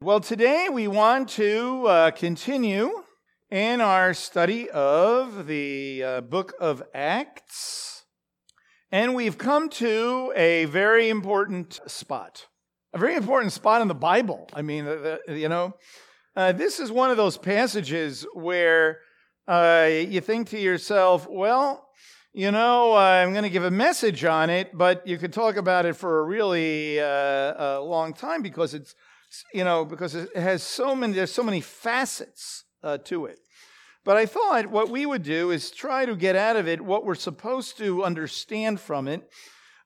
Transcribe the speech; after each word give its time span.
Well, 0.00 0.20
today 0.20 0.68
we 0.72 0.86
want 0.86 1.28
to 1.30 1.84
uh, 1.88 2.10
continue 2.12 3.02
in 3.50 3.80
our 3.80 4.14
study 4.14 4.70
of 4.70 5.48
the 5.48 6.04
uh, 6.04 6.20
book 6.20 6.54
of 6.60 6.84
Acts. 6.94 8.04
And 8.92 9.16
we've 9.16 9.36
come 9.36 9.68
to 9.70 10.32
a 10.36 10.66
very 10.66 11.08
important 11.08 11.80
spot, 11.88 12.46
a 12.94 12.98
very 12.98 13.16
important 13.16 13.52
spot 13.52 13.82
in 13.82 13.88
the 13.88 13.94
Bible. 13.94 14.48
I 14.54 14.62
mean, 14.62 14.84
the, 14.84 15.20
the, 15.26 15.36
you 15.36 15.48
know, 15.48 15.74
uh, 16.36 16.52
this 16.52 16.78
is 16.78 16.92
one 16.92 17.10
of 17.10 17.16
those 17.16 17.36
passages 17.36 18.24
where 18.34 19.00
uh, 19.48 19.88
you 19.90 20.20
think 20.20 20.50
to 20.50 20.60
yourself, 20.60 21.26
well, 21.28 21.88
you 22.32 22.52
know, 22.52 22.94
I'm 22.94 23.32
going 23.32 23.42
to 23.42 23.50
give 23.50 23.64
a 23.64 23.70
message 23.72 24.24
on 24.24 24.48
it, 24.48 24.78
but 24.78 25.08
you 25.08 25.18
could 25.18 25.32
talk 25.32 25.56
about 25.56 25.86
it 25.86 25.96
for 25.96 26.20
a 26.20 26.22
really 26.22 27.00
uh, 27.00 27.80
long 27.80 28.14
time 28.14 28.42
because 28.42 28.74
it's, 28.74 28.94
you 29.52 29.64
know, 29.64 29.84
because 29.84 30.14
it 30.14 30.34
has 30.34 30.62
so 30.62 30.94
many, 30.94 31.12
there's 31.12 31.32
so 31.32 31.42
many 31.42 31.60
facets 31.60 32.64
uh, 32.82 32.98
to 32.98 33.26
it. 33.26 33.38
But 34.04 34.16
I 34.16 34.26
thought 34.26 34.70
what 34.70 34.88
we 34.88 35.04
would 35.04 35.22
do 35.22 35.50
is 35.50 35.70
try 35.70 36.06
to 36.06 36.16
get 36.16 36.36
out 36.36 36.56
of 36.56 36.66
it 36.66 36.80
what 36.80 37.04
we're 37.04 37.14
supposed 37.14 37.76
to 37.78 38.04
understand 38.04 38.80
from 38.80 39.06
it. 39.06 39.28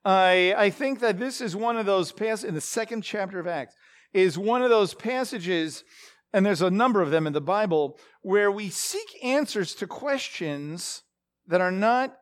I, 0.04 0.54
I 0.56 0.70
think 0.70 1.00
that 1.00 1.18
this 1.18 1.40
is 1.40 1.56
one 1.56 1.76
of 1.76 1.86
those 1.86 2.12
passages 2.12 2.44
in 2.48 2.54
the 2.54 2.60
second 2.60 3.02
chapter 3.02 3.40
of 3.40 3.46
Acts, 3.46 3.74
is 4.12 4.36
one 4.36 4.62
of 4.62 4.70
those 4.70 4.94
passages, 4.94 5.84
and 6.32 6.44
there's 6.44 6.62
a 6.62 6.70
number 6.70 7.00
of 7.00 7.10
them 7.10 7.26
in 7.26 7.32
the 7.32 7.40
Bible, 7.40 7.98
where 8.20 8.50
we 8.50 8.68
seek 8.68 9.08
answers 9.24 9.74
to 9.76 9.86
questions 9.86 11.02
that 11.46 11.60
are 11.60 11.72
not 11.72 12.16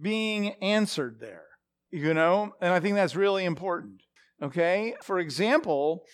being 0.00 0.54
answered 0.62 1.18
there, 1.20 1.46
you 1.90 2.14
know? 2.14 2.52
And 2.60 2.72
I 2.72 2.80
think 2.80 2.94
that's 2.94 3.14
really 3.14 3.44
important, 3.44 4.02
okay? 4.42 4.94
For 5.02 5.18
example, 5.18 6.04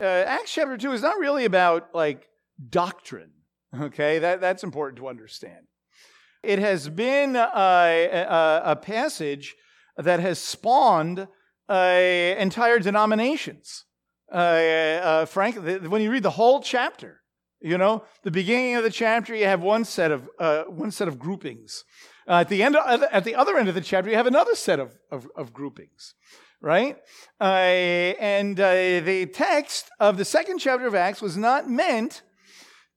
uh, 0.00 0.04
Acts 0.04 0.52
chapter 0.52 0.76
2 0.76 0.92
is 0.92 1.02
not 1.02 1.18
really 1.18 1.44
about 1.44 1.94
like 1.94 2.28
doctrine, 2.68 3.32
okay? 3.80 4.18
That, 4.18 4.40
that's 4.40 4.64
important 4.64 4.98
to 4.98 5.08
understand. 5.08 5.66
It 6.42 6.58
has 6.58 6.88
been 6.88 7.34
a, 7.34 8.62
a, 8.64 8.76
passage 8.76 9.56
that 9.96 10.20
has 10.20 10.38
spawned 10.38 11.26
uh, 11.68 11.74
entire 11.74 12.78
denominations. 12.78 13.84
Uh, 14.30 14.36
uh, 14.36 15.26
frankly, 15.26 15.78
when 15.78 16.02
you 16.02 16.10
read 16.10 16.22
the 16.22 16.30
whole 16.30 16.60
chapter, 16.60 17.22
you 17.60 17.78
know, 17.78 18.04
the 18.22 18.30
beginning 18.30 18.76
of 18.76 18.84
the 18.84 18.90
chapter, 18.90 19.34
you 19.34 19.46
have 19.46 19.62
one 19.62 19.84
set 19.84 20.12
of 20.12 20.28
uh, 20.38 20.64
one 20.64 20.90
set 20.90 21.08
of 21.08 21.18
groupings. 21.18 21.84
At 22.28 22.48
the 22.48 22.62
end, 22.62 22.76
of, 22.76 23.04
at 23.10 23.24
the 23.24 23.34
other 23.34 23.56
end 23.56 23.68
of 23.68 23.74
the 23.74 23.80
chapter, 23.80 24.10
you 24.10 24.16
have 24.16 24.26
another 24.26 24.54
set 24.56 24.80
of, 24.80 24.98
of, 25.10 25.28
of 25.36 25.52
groupings, 25.52 26.14
right? 26.60 26.96
Uh, 27.40 27.44
and 27.44 28.58
uh, 28.58 29.00
the 29.00 29.26
text 29.32 29.90
of 30.00 30.16
the 30.16 30.24
second 30.24 30.58
chapter 30.58 30.86
of 30.86 30.94
Acts 30.94 31.20
was 31.20 31.36
not 31.36 31.68
meant 31.68 32.22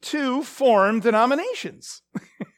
to 0.01 0.43
form 0.43 0.99
denominations, 0.99 2.01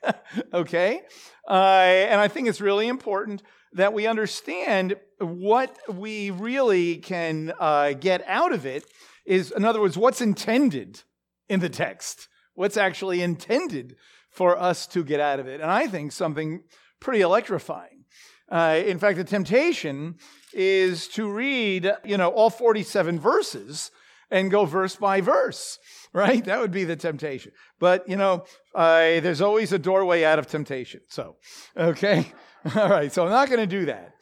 okay? 0.53 1.01
Uh, 1.49 1.53
and 1.53 2.21
I 2.21 2.27
think 2.27 2.47
it's 2.47 2.61
really 2.61 2.87
important 2.87 3.41
that 3.73 3.93
we 3.93 4.05
understand 4.05 4.95
what 5.19 5.75
we 5.87 6.29
really 6.29 6.97
can 6.97 7.53
uh, 7.59 7.93
get 7.93 8.23
out 8.27 8.53
of 8.53 8.65
it. 8.65 8.85
Is, 9.25 9.51
in 9.51 9.65
other 9.65 9.79
words, 9.79 9.97
what's 9.97 10.21
intended 10.21 11.01
in 11.47 11.59
the 11.59 11.69
text, 11.69 12.27
what's 12.53 12.77
actually 12.77 13.21
intended 13.21 13.95
for 14.29 14.57
us 14.57 14.87
to 14.87 15.03
get 15.03 15.19
out 15.19 15.39
of 15.39 15.47
it. 15.47 15.61
And 15.61 15.69
I 15.69 15.87
think 15.87 16.11
something 16.11 16.63
pretty 16.99 17.21
electrifying. 17.21 18.05
Uh, 18.51 18.81
in 18.85 18.99
fact, 18.99 19.17
the 19.17 19.23
temptation 19.23 20.15
is 20.53 21.07
to 21.09 21.29
read, 21.29 21.91
you 22.03 22.17
know, 22.17 22.29
all 22.29 22.49
47 22.49 23.19
verses 23.19 23.91
and 24.29 24.49
go 24.49 24.65
verse 24.65 24.95
by 24.95 25.21
verse, 25.21 25.77
right? 26.13 26.43
That 26.45 26.59
would 26.59 26.71
be 26.71 26.85
the 26.85 26.95
temptation. 26.95 27.51
But, 27.79 28.07
you 28.07 28.15
know, 28.15 28.45
uh, 28.73 29.19
there's 29.19 29.41
always 29.41 29.73
a 29.73 29.79
doorway 29.79 30.23
out 30.23 30.39
of 30.39 30.47
temptation. 30.47 31.01
So, 31.09 31.35
okay. 31.75 32.31
All 32.75 32.89
right. 32.89 33.11
So 33.11 33.23
I'm 33.23 33.31
not 33.31 33.49
going 33.49 33.59
to 33.59 33.67
do 33.67 33.85
that. 33.85 34.13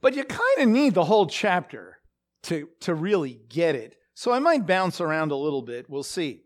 But 0.00 0.14
you 0.14 0.24
kind 0.24 0.58
of 0.60 0.68
need 0.68 0.94
the 0.94 1.04
whole 1.04 1.26
chapter 1.26 1.98
to, 2.44 2.68
to 2.80 2.94
really 2.94 3.40
get 3.48 3.74
it. 3.74 3.96
So 4.14 4.32
I 4.32 4.38
might 4.38 4.66
bounce 4.66 5.00
around 5.00 5.32
a 5.32 5.36
little 5.36 5.62
bit. 5.62 5.88
We'll 5.88 6.02
see. 6.02 6.42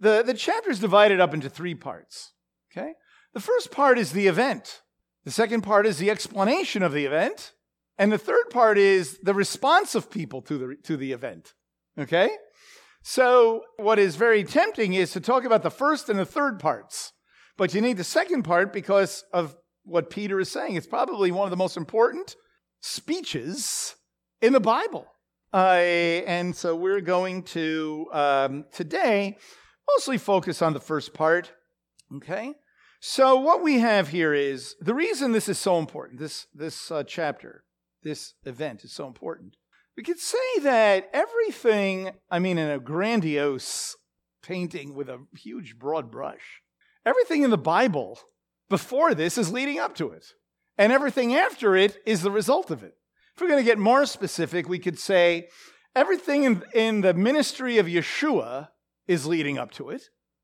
The, 0.00 0.22
the 0.22 0.34
chapter 0.34 0.70
is 0.70 0.78
divided 0.78 1.20
up 1.20 1.34
into 1.34 1.48
three 1.48 1.74
parts. 1.74 2.32
Okay? 2.70 2.92
The 3.34 3.40
first 3.40 3.70
part 3.70 3.98
is 3.98 4.12
the 4.12 4.26
event. 4.26 4.82
The 5.24 5.30
second 5.30 5.62
part 5.62 5.86
is 5.86 5.98
the 5.98 6.10
explanation 6.10 6.82
of 6.82 6.92
the 6.92 7.04
event. 7.04 7.52
And 7.98 8.12
the 8.12 8.18
third 8.18 8.50
part 8.50 8.78
is 8.78 9.18
the 9.22 9.34
response 9.34 9.94
of 9.94 10.10
people 10.10 10.42
to 10.42 10.58
the, 10.58 10.76
to 10.84 10.96
the 10.96 11.12
event. 11.12 11.54
Okay? 11.98 12.30
So, 13.02 13.62
what 13.76 13.98
is 13.98 14.16
very 14.16 14.42
tempting 14.44 14.94
is 14.94 15.12
to 15.12 15.20
talk 15.20 15.44
about 15.44 15.62
the 15.62 15.70
first 15.70 16.08
and 16.08 16.18
the 16.18 16.26
third 16.26 16.58
parts. 16.58 17.12
But 17.56 17.72
you 17.72 17.80
need 17.80 17.96
the 17.96 18.04
second 18.04 18.42
part 18.42 18.72
because 18.72 19.24
of 19.32 19.56
what 19.84 20.10
Peter 20.10 20.40
is 20.40 20.50
saying. 20.50 20.74
It's 20.74 20.86
probably 20.86 21.30
one 21.30 21.46
of 21.46 21.50
the 21.50 21.56
most 21.56 21.76
important 21.76 22.36
speeches 22.80 23.94
in 24.42 24.52
the 24.52 24.60
Bible. 24.60 25.06
Uh, 25.54 25.78
and 26.26 26.54
so 26.54 26.74
we're 26.74 27.00
going 27.00 27.44
to 27.44 28.08
um, 28.12 28.64
today 28.72 29.38
mostly 29.96 30.18
focus 30.18 30.60
on 30.60 30.72
the 30.72 30.80
first 30.80 31.14
part. 31.14 31.52
Okay? 32.16 32.54
So, 33.00 33.36
what 33.36 33.62
we 33.62 33.78
have 33.78 34.08
here 34.08 34.34
is 34.34 34.74
the 34.80 34.94
reason 34.94 35.32
this 35.32 35.48
is 35.48 35.58
so 35.58 35.78
important, 35.78 36.18
this, 36.18 36.46
this 36.54 36.90
uh, 36.90 37.04
chapter, 37.04 37.62
this 38.06 38.34
event 38.44 38.84
is 38.84 38.92
so 38.92 39.06
important. 39.06 39.56
We 39.96 40.02
could 40.02 40.18
say 40.18 40.60
that 40.62 41.10
everything, 41.12 42.12
I 42.30 42.38
mean, 42.38 42.56
in 42.56 42.70
a 42.70 42.78
grandiose 42.78 43.96
painting 44.42 44.94
with 44.94 45.08
a 45.08 45.24
huge 45.36 45.78
broad 45.78 46.10
brush, 46.10 46.62
everything 47.04 47.42
in 47.42 47.50
the 47.50 47.58
Bible 47.58 48.20
before 48.68 49.14
this 49.14 49.36
is 49.36 49.52
leading 49.52 49.78
up 49.78 49.94
to 49.96 50.10
it. 50.10 50.26
And 50.78 50.92
everything 50.92 51.34
after 51.34 51.74
it 51.74 51.98
is 52.06 52.22
the 52.22 52.30
result 52.30 52.70
of 52.70 52.82
it. 52.82 52.94
If 53.34 53.40
we're 53.40 53.48
going 53.48 53.64
to 53.64 53.70
get 53.70 53.78
more 53.78 54.06
specific, 54.06 54.68
we 54.68 54.78
could 54.78 54.98
say 54.98 55.48
everything 55.94 56.44
in, 56.44 56.62
in 56.74 57.00
the 57.00 57.14
ministry 57.14 57.78
of 57.78 57.86
Yeshua 57.86 58.68
is 59.08 59.26
leading 59.26 59.58
up 59.58 59.72
to 59.72 59.90
it. 59.90 60.02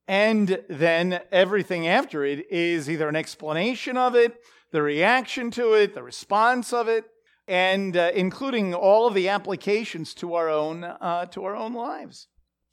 And 0.09 0.59
then 0.69 1.21
everything 1.31 1.87
after 1.87 2.25
it 2.25 2.51
is 2.51 2.91
either 2.91 3.09
an 3.09 3.17
explanation 3.17 3.97
of 3.97 4.17
it, 4.17 4.35
the 4.73 4.83
reaction 4.83 5.51
to 5.53 5.75
it, 5.75 5.95
the 5.95 6.03
response 6.03 6.73
of 6.73 6.89
it, 6.89 7.05
and 7.49 7.97
uh, 7.97 8.11
including 8.15 8.75
all 8.75 9.07
of 9.07 9.15
the 9.15 9.29
applications 9.29 10.15
to 10.15 10.35
our 10.35 10.49
own 10.49 10.85
uh, 10.85 11.27
to 11.27 11.45
our 11.45 11.57
own 11.57 11.75
lives. 11.75 12.29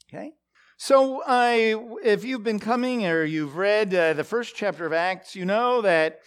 Okay. 0.08 0.32
So, 0.76 1.20
uh, 1.20 1.98
if 2.02 2.24
you've 2.24 2.42
been 2.42 2.58
coming 2.58 3.06
or 3.06 3.22
you've 3.24 3.56
read 3.56 3.94
uh, 3.94 4.14
the 4.14 4.24
first 4.24 4.56
chapter 4.56 4.86
of 4.86 4.94
Acts, 4.94 5.36
you 5.36 5.44
know 5.44 5.82
that 5.82 6.20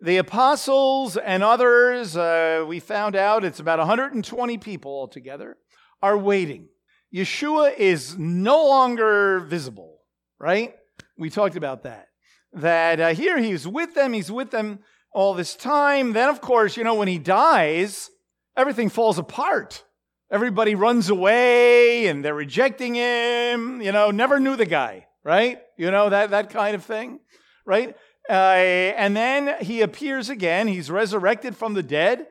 the 0.00 0.16
apostles 0.16 1.16
and 1.16 1.44
others, 1.44 2.16
uh, 2.16 2.64
we 2.66 2.80
found 2.80 3.14
out 3.14 3.44
it's 3.44 3.60
about 3.60 3.78
120 3.78 4.58
people 4.58 4.90
altogether, 4.90 5.56
are 6.02 6.18
waiting 6.18 6.68
Yeshua 7.14 7.76
is 7.76 8.16
no 8.16 8.66
longer 8.66 9.40
visible, 9.40 10.00
right? 10.40 10.74
We 11.18 11.28
talked 11.28 11.56
about 11.56 11.82
that. 11.82 12.08
That 12.54 13.00
uh, 13.00 13.08
here 13.14 13.38
he's 13.38 13.68
with 13.68 13.94
them, 13.94 14.12
he's 14.12 14.30
with 14.30 14.50
them 14.50 14.80
all 15.12 15.34
this 15.34 15.54
time. 15.54 16.12
Then, 16.12 16.28
of 16.28 16.40
course, 16.40 16.76
you 16.76 16.84
know, 16.84 16.94
when 16.94 17.08
he 17.08 17.18
dies, 17.18 18.10
everything 18.56 18.88
falls 18.88 19.18
apart. 19.18 19.84
Everybody 20.30 20.74
runs 20.74 21.10
away 21.10 22.06
and 22.06 22.24
they're 22.24 22.34
rejecting 22.34 22.94
him, 22.94 23.82
you 23.82 23.92
know, 23.92 24.10
never 24.10 24.40
knew 24.40 24.56
the 24.56 24.66
guy, 24.66 25.06
right? 25.22 25.60
You 25.76 25.90
know, 25.90 26.08
that, 26.08 26.30
that 26.30 26.48
kind 26.48 26.74
of 26.74 26.84
thing, 26.84 27.20
right? 27.66 27.94
Uh, 28.28 28.32
and 28.32 29.14
then 29.14 29.62
he 29.62 29.82
appears 29.82 30.30
again. 30.30 30.68
He's 30.68 30.90
resurrected 30.90 31.56
from 31.56 31.74
the 31.74 31.82
dead. 31.82 32.28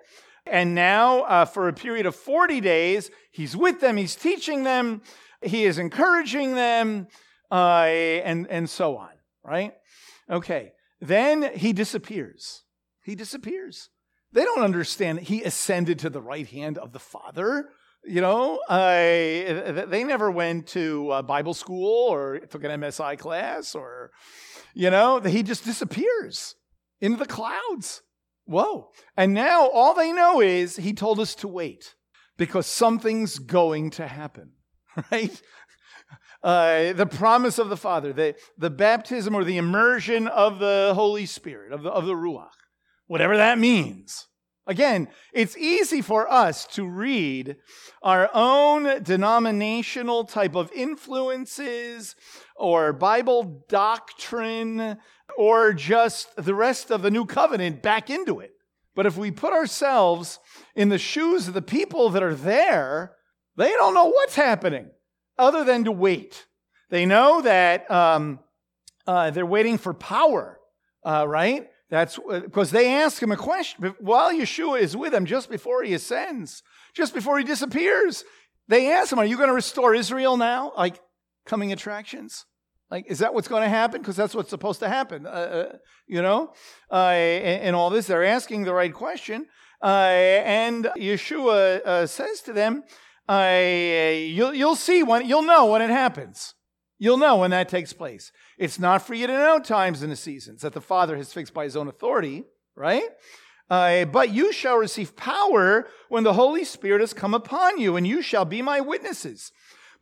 And 0.47 0.73
now, 0.73 1.21
uh, 1.21 1.45
for 1.45 1.67
a 1.67 1.73
period 1.73 2.07
of 2.07 2.15
40 2.15 2.61
days, 2.61 3.11
he's 3.31 3.55
with 3.55 3.79
them, 3.79 3.97
he's 3.97 4.15
teaching 4.15 4.63
them, 4.63 5.03
he 5.43 5.65
is 5.65 5.77
encouraging 5.77 6.55
them, 6.55 7.07
uh, 7.51 7.83
and, 7.85 8.47
and 8.47 8.67
so 8.67 8.97
on, 8.97 9.11
right? 9.43 9.73
Okay. 10.29 10.71
Then 10.99 11.55
he 11.55 11.73
disappears. 11.73 12.63
He 13.11 13.15
disappears. 13.15 13.89
They 14.31 14.45
don't 14.45 14.63
understand 14.63 15.19
he 15.19 15.43
ascended 15.43 15.99
to 15.99 16.09
the 16.09 16.21
right 16.21 16.47
hand 16.47 16.77
of 16.77 16.93
the 16.93 16.99
Father. 16.99 17.67
You 18.05 18.21
know, 18.21 18.61
uh, 18.69 19.85
they 19.85 20.05
never 20.05 20.31
went 20.31 20.67
to 20.67 21.21
Bible 21.23 21.53
school 21.53 22.07
or 22.07 22.39
took 22.39 22.63
an 22.63 22.79
MSI 22.79 23.19
class 23.19 23.75
or, 23.75 24.11
you 24.73 24.89
know, 24.89 25.19
he 25.19 25.43
just 25.43 25.65
disappears 25.65 26.55
into 27.01 27.17
the 27.17 27.25
clouds. 27.25 28.01
Whoa. 28.45 28.91
And 29.17 29.33
now 29.33 29.67
all 29.67 29.93
they 29.93 30.13
know 30.13 30.39
is 30.39 30.77
he 30.77 30.93
told 30.93 31.19
us 31.19 31.35
to 31.35 31.49
wait 31.49 31.95
because 32.37 32.65
something's 32.65 33.39
going 33.39 33.89
to 33.89 34.07
happen, 34.07 34.51
right? 35.11 35.41
Uh, 36.41 36.93
the 36.93 37.05
promise 37.05 37.59
of 37.59 37.67
the 37.67 37.75
Father, 37.75 38.13
the, 38.13 38.35
the 38.57 38.69
baptism 38.69 39.35
or 39.35 39.43
the 39.43 39.57
immersion 39.57 40.29
of 40.29 40.59
the 40.59 40.93
Holy 40.95 41.25
Spirit, 41.25 41.73
of 41.73 41.83
the, 41.83 41.89
of 41.89 42.05
the 42.05 42.15
Ruach, 42.15 42.47
whatever 43.11 43.35
that 43.35 43.59
means, 43.59 44.27
Again, 44.67 45.07
it's 45.33 45.57
easy 45.57 46.01
for 46.01 46.31
us 46.31 46.67
to 46.67 46.87
read 46.87 47.57
our 48.03 48.29
own 48.33 49.01
denominational 49.03 50.23
type 50.23 50.55
of 50.55 50.71
influences 50.71 52.15
or 52.55 52.93
Bible 52.93 53.65
doctrine 53.67 54.97
or 55.35 55.73
just 55.73 56.33
the 56.37 56.53
rest 56.53 56.91
of 56.91 57.01
the 57.01 57.09
new 57.09 57.25
covenant 57.25 57.81
back 57.81 58.11
into 58.11 58.39
it. 58.39 58.51
But 58.95 59.07
if 59.07 59.17
we 59.17 59.31
put 59.31 59.51
ourselves 59.51 60.37
in 60.75 60.89
the 60.89 60.99
shoes 60.99 61.47
of 61.47 61.55
the 61.55 61.61
people 61.61 62.11
that 62.11 62.21
are 62.21 62.35
there, 62.35 63.15
they 63.57 63.71
don't 63.71 63.95
know 63.95 64.11
what's 64.11 64.35
happening 64.35 64.91
other 65.39 65.63
than 65.63 65.85
to 65.85 65.91
wait. 65.91 66.45
They 66.91 67.07
know 67.07 67.41
that 67.41 67.89
um, 67.89 68.39
uh, 69.07 69.31
they're 69.31 69.45
waiting 69.45 69.79
for 69.79 69.93
power, 69.93 70.59
uh, 71.03 71.25
right? 71.27 71.67
That's 71.91 72.17
because 72.17 72.71
they 72.71 72.95
ask 72.95 73.21
him 73.21 73.31
a 73.31 73.37
question 73.37 73.93
while 73.99 74.33
Yeshua 74.33 74.79
is 74.79 74.97
with 74.97 75.11
them, 75.11 75.25
just 75.25 75.51
before 75.51 75.83
he 75.83 75.93
ascends, 75.93 76.63
just 76.95 77.13
before 77.13 77.37
he 77.37 77.43
disappears. 77.43 78.23
They 78.67 78.91
ask 78.91 79.11
him, 79.11 79.19
"Are 79.19 79.25
you 79.25 79.35
going 79.35 79.49
to 79.49 79.53
restore 79.53 79.93
Israel 79.93 80.37
now?" 80.37 80.71
Like 80.75 80.99
coming 81.45 81.71
attractions. 81.73 82.45
Like, 82.89 83.05
is 83.07 83.19
that 83.19 83.33
what's 83.33 83.47
going 83.47 83.63
to 83.63 83.69
happen? 83.69 84.01
Because 84.01 84.17
that's 84.17 84.35
what's 84.35 84.49
supposed 84.49 84.81
to 84.81 84.89
happen, 84.89 85.25
uh, 85.25 85.29
uh, 85.29 85.75
you 86.07 86.21
know? 86.21 86.53
Uh, 86.91 86.95
and, 86.95 87.63
and, 87.63 87.75
all 87.75 87.89
this, 87.89 88.07
they're 88.07 88.25
asking 88.25 88.65
the 88.65 88.73
right 88.73 88.93
question. 88.93 89.47
Uh, 89.81 89.85
and 89.85 90.85
Yeshua 90.97 91.81
uh, 91.85 92.05
says 92.05 92.41
to 92.41 92.53
them, 92.53 92.83
you'll, 93.29 94.53
you'll 94.53 94.75
see 94.75 95.03
when, 95.03 95.25
you'll 95.25 95.41
know 95.41 95.67
when 95.67 95.81
it 95.81 95.89
happens. 95.89 96.53
You'll 97.01 97.17
know 97.17 97.37
when 97.37 97.49
that 97.49 97.67
takes 97.67 97.93
place. 97.93 98.31
It's 98.59 98.77
not 98.77 99.01
for 99.01 99.15
you 99.15 99.25
to 99.25 99.33
know 99.33 99.57
times 99.57 100.03
and 100.03 100.11
the 100.11 100.15
seasons 100.15 100.61
that 100.61 100.73
the 100.73 100.79
Father 100.79 101.17
has 101.17 101.33
fixed 101.33 101.51
by 101.51 101.63
his 101.63 101.75
own 101.75 101.87
authority, 101.87 102.43
right? 102.75 103.01
Uh, 103.71 104.05
but 104.05 104.29
you 104.29 104.53
shall 104.53 104.77
receive 104.77 105.15
power 105.15 105.87
when 106.09 106.23
the 106.23 106.33
Holy 106.33 106.63
Spirit 106.63 107.01
has 107.01 107.11
come 107.11 107.33
upon 107.33 107.79
you, 107.79 107.95
and 107.95 108.05
you 108.05 108.21
shall 108.21 108.45
be 108.45 108.61
my 108.61 108.81
witnesses, 108.81 109.51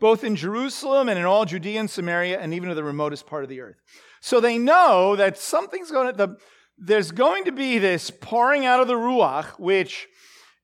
both 0.02 0.26
in 0.26 0.36
Jerusalem 0.36 1.08
and 1.08 1.18
in 1.18 1.24
all 1.24 1.46
Judea 1.46 1.80
and 1.80 1.90
Samaria, 1.90 2.38
and 2.38 2.54
even 2.54 2.68
to 2.68 2.76
the 2.76 2.84
remotest 2.84 3.26
part 3.26 3.44
of 3.44 3.50
the 3.50 3.62
earth. 3.62 3.78
So 4.20 4.42
they 4.42 4.58
know 4.58 5.16
that 5.16 5.38
something's 5.38 5.92
going 5.92 6.08
to, 6.08 6.18
the, 6.18 6.36
there's 6.78 7.12
going 7.12 7.46
to 7.46 7.54
be 7.54 7.80
this 7.80 8.10
pouring 8.12 8.66
out 8.66 8.82
of 8.82 8.90
the 8.90 8.96
Ruach, 8.96 9.58
which 9.58 10.10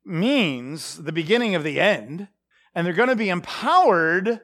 means 0.04 1.02
the 1.02 1.14
beginning 1.14 1.56
of 1.56 1.64
the 1.64 1.80
end, 1.80 2.28
and 2.74 2.86
they're 2.86 2.94
going 2.94 3.08
to 3.08 3.16
be 3.16 3.30
empowered 3.30 4.42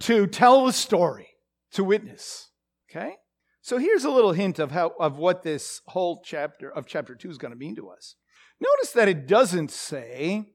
to 0.00 0.26
tell 0.26 0.64
the 0.64 0.72
story 0.72 1.28
to 1.74 1.84
witness. 1.84 2.50
Okay? 2.90 3.16
So 3.60 3.78
here's 3.78 4.04
a 4.04 4.10
little 4.10 4.32
hint 4.32 4.58
of 4.58 4.72
how 4.72 4.92
of 4.98 5.18
what 5.18 5.42
this 5.42 5.80
whole 5.86 6.22
chapter 6.24 6.70
of 6.70 6.86
chapter 6.86 7.14
2 7.14 7.30
is 7.30 7.38
going 7.38 7.52
to 7.52 7.58
mean 7.58 7.76
to 7.76 7.88
us. 7.88 8.16
Notice 8.60 8.92
that 8.92 9.08
it 9.08 9.26
doesn't 9.26 9.70
say 9.70 10.46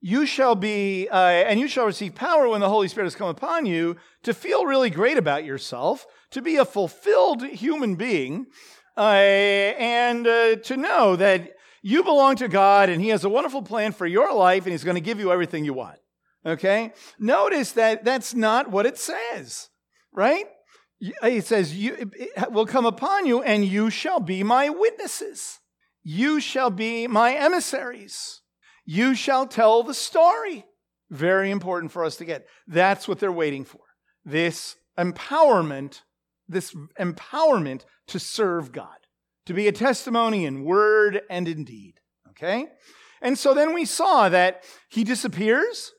you 0.00 0.26
shall 0.26 0.54
be 0.54 1.08
uh, 1.08 1.16
and 1.16 1.60
you 1.60 1.68
shall 1.68 1.86
receive 1.86 2.14
power 2.14 2.48
when 2.48 2.60
the 2.60 2.68
holy 2.68 2.88
spirit 2.88 3.06
has 3.06 3.14
come 3.14 3.28
upon 3.28 3.66
you 3.66 3.96
to 4.24 4.34
feel 4.34 4.66
really 4.66 4.90
great 4.90 5.16
about 5.16 5.44
yourself 5.44 6.06
to 6.30 6.42
be 6.42 6.56
a 6.56 6.64
fulfilled 6.64 7.42
human 7.42 7.94
being 7.94 8.46
uh, 8.96 9.00
and 9.00 10.26
uh, 10.26 10.56
to 10.56 10.76
know 10.76 11.16
that 11.16 11.52
you 11.82 12.02
belong 12.02 12.34
to 12.36 12.48
god 12.48 12.88
and 12.88 13.00
he 13.00 13.08
has 13.08 13.24
a 13.24 13.28
wonderful 13.28 13.62
plan 13.62 13.92
for 13.92 14.06
your 14.06 14.34
life 14.34 14.64
and 14.64 14.72
he's 14.72 14.84
going 14.84 14.96
to 14.96 15.00
give 15.00 15.20
you 15.20 15.30
everything 15.30 15.64
you 15.64 15.72
want 15.72 15.98
okay 16.44 16.92
notice 17.18 17.72
that 17.72 18.04
that's 18.04 18.34
not 18.34 18.70
what 18.70 18.86
it 18.86 18.98
says 18.98 19.70
right? 20.12 20.46
It 21.00 21.46
says, 21.46 21.76
you, 21.76 22.10
it 22.14 22.52
will 22.52 22.66
come 22.66 22.86
upon 22.86 23.26
you, 23.26 23.42
and 23.42 23.64
you 23.64 23.90
shall 23.90 24.20
be 24.20 24.42
my 24.42 24.68
witnesses. 24.68 25.58
You 26.04 26.40
shall 26.40 26.70
be 26.70 27.06
my 27.06 27.34
emissaries. 27.34 28.40
You 28.84 29.14
shall 29.14 29.46
tell 29.46 29.82
the 29.82 29.94
story. 29.94 30.64
Very 31.10 31.50
important 31.50 31.92
for 31.92 32.04
us 32.04 32.16
to 32.16 32.24
get. 32.24 32.46
That's 32.66 33.06
what 33.06 33.18
they're 33.18 33.32
waiting 33.32 33.64
for. 33.64 33.80
This 34.24 34.76
empowerment, 34.98 36.02
this 36.48 36.74
empowerment 36.98 37.84
to 38.08 38.18
serve 38.18 38.72
God, 38.72 38.88
to 39.46 39.54
be 39.54 39.68
a 39.68 39.72
testimony 39.72 40.44
in 40.44 40.64
word 40.64 41.20
and 41.28 41.48
in 41.48 41.64
deed. 41.64 41.94
Okay? 42.30 42.66
And 43.20 43.38
so 43.38 43.54
then 43.54 43.74
we 43.74 43.84
saw 43.84 44.28
that 44.28 44.64
he 44.88 45.04
disappears. 45.04 45.92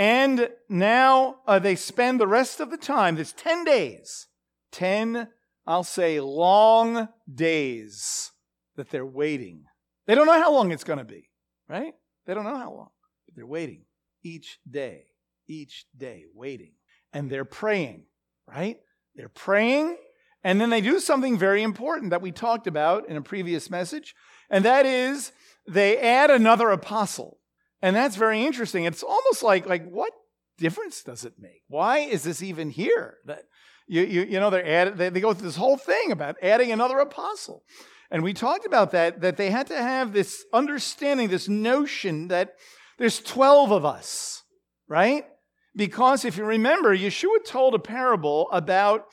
And 0.00 0.48
now 0.66 1.40
uh, 1.46 1.58
they 1.58 1.76
spend 1.76 2.18
the 2.18 2.26
rest 2.26 2.58
of 2.58 2.70
the 2.70 2.78
time, 2.78 3.16
this 3.16 3.34
10 3.34 3.64
days, 3.64 4.28
10, 4.72 5.28
I'll 5.66 5.84
say, 5.84 6.20
long 6.20 7.10
days 7.30 8.30
that 8.76 8.88
they're 8.88 9.04
waiting. 9.04 9.64
They 10.06 10.14
don't 10.14 10.24
know 10.24 10.40
how 10.40 10.54
long 10.54 10.72
it's 10.72 10.84
going 10.84 11.00
to 11.00 11.04
be, 11.04 11.28
right? 11.68 11.92
They 12.24 12.32
don't 12.32 12.44
know 12.44 12.56
how 12.56 12.72
long, 12.72 12.88
but 13.26 13.36
they're 13.36 13.44
waiting 13.44 13.82
each 14.24 14.58
day, 14.68 15.04
each 15.46 15.84
day, 15.94 16.24
waiting. 16.34 16.72
And 17.12 17.28
they're 17.28 17.44
praying, 17.44 18.04
right? 18.48 18.78
They're 19.14 19.28
praying, 19.28 19.98
and 20.42 20.58
then 20.58 20.70
they 20.70 20.80
do 20.80 20.98
something 20.98 21.36
very 21.36 21.62
important 21.62 22.08
that 22.08 22.22
we 22.22 22.32
talked 22.32 22.66
about 22.66 23.06
in 23.06 23.18
a 23.18 23.22
previous 23.22 23.68
message, 23.68 24.14
and 24.48 24.64
that 24.64 24.86
is 24.86 25.32
they 25.68 25.98
add 25.98 26.30
another 26.30 26.70
apostle. 26.70 27.39
And 27.82 27.96
that's 27.96 28.16
very 28.16 28.44
interesting. 28.44 28.84
It's 28.84 29.02
almost 29.02 29.42
like, 29.42 29.66
like 29.66 29.88
what 29.88 30.12
difference 30.58 31.02
does 31.02 31.24
it 31.24 31.34
make? 31.38 31.62
Why 31.68 31.98
is 31.98 32.22
this 32.22 32.42
even 32.42 32.70
here? 32.70 33.18
That 33.26 33.44
you, 33.88 34.02
you, 34.02 34.22
you 34.22 34.40
know, 34.40 34.50
they're 34.50 34.66
added, 34.66 34.98
they, 34.98 35.08
they 35.08 35.20
go 35.20 35.32
through 35.32 35.46
this 35.46 35.56
whole 35.56 35.76
thing 35.76 36.12
about 36.12 36.36
adding 36.42 36.70
another 36.70 36.98
apostle. 36.98 37.64
And 38.10 38.22
we 38.22 38.34
talked 38.34 38.66
about 38.66 38.90
that, 38.90 39.20
that 39.20 39.36
they 39.36 39.50
had 39.50 39.68
to 39.68 39.76
have 39.76 40.12
this 40.12 40.44
understanding, 40.52 41.28
this 41.28 41.48
notion 41.48 42.28
that 42.28 42.54
there's 42.98 43.20
12 43.20 43.70
of 43.70 43.84
us, 43.84 44.42
right? 44.88 45.24
Because 45.74 46.24
if 46.24 46.36
you 46.36 46.44
remember, 46.44 46.96
Yeshua 46.96 47.44
told 47.46 47.74
a 47.74 47.78
parable 47.78 48.48
about 48.50 49.06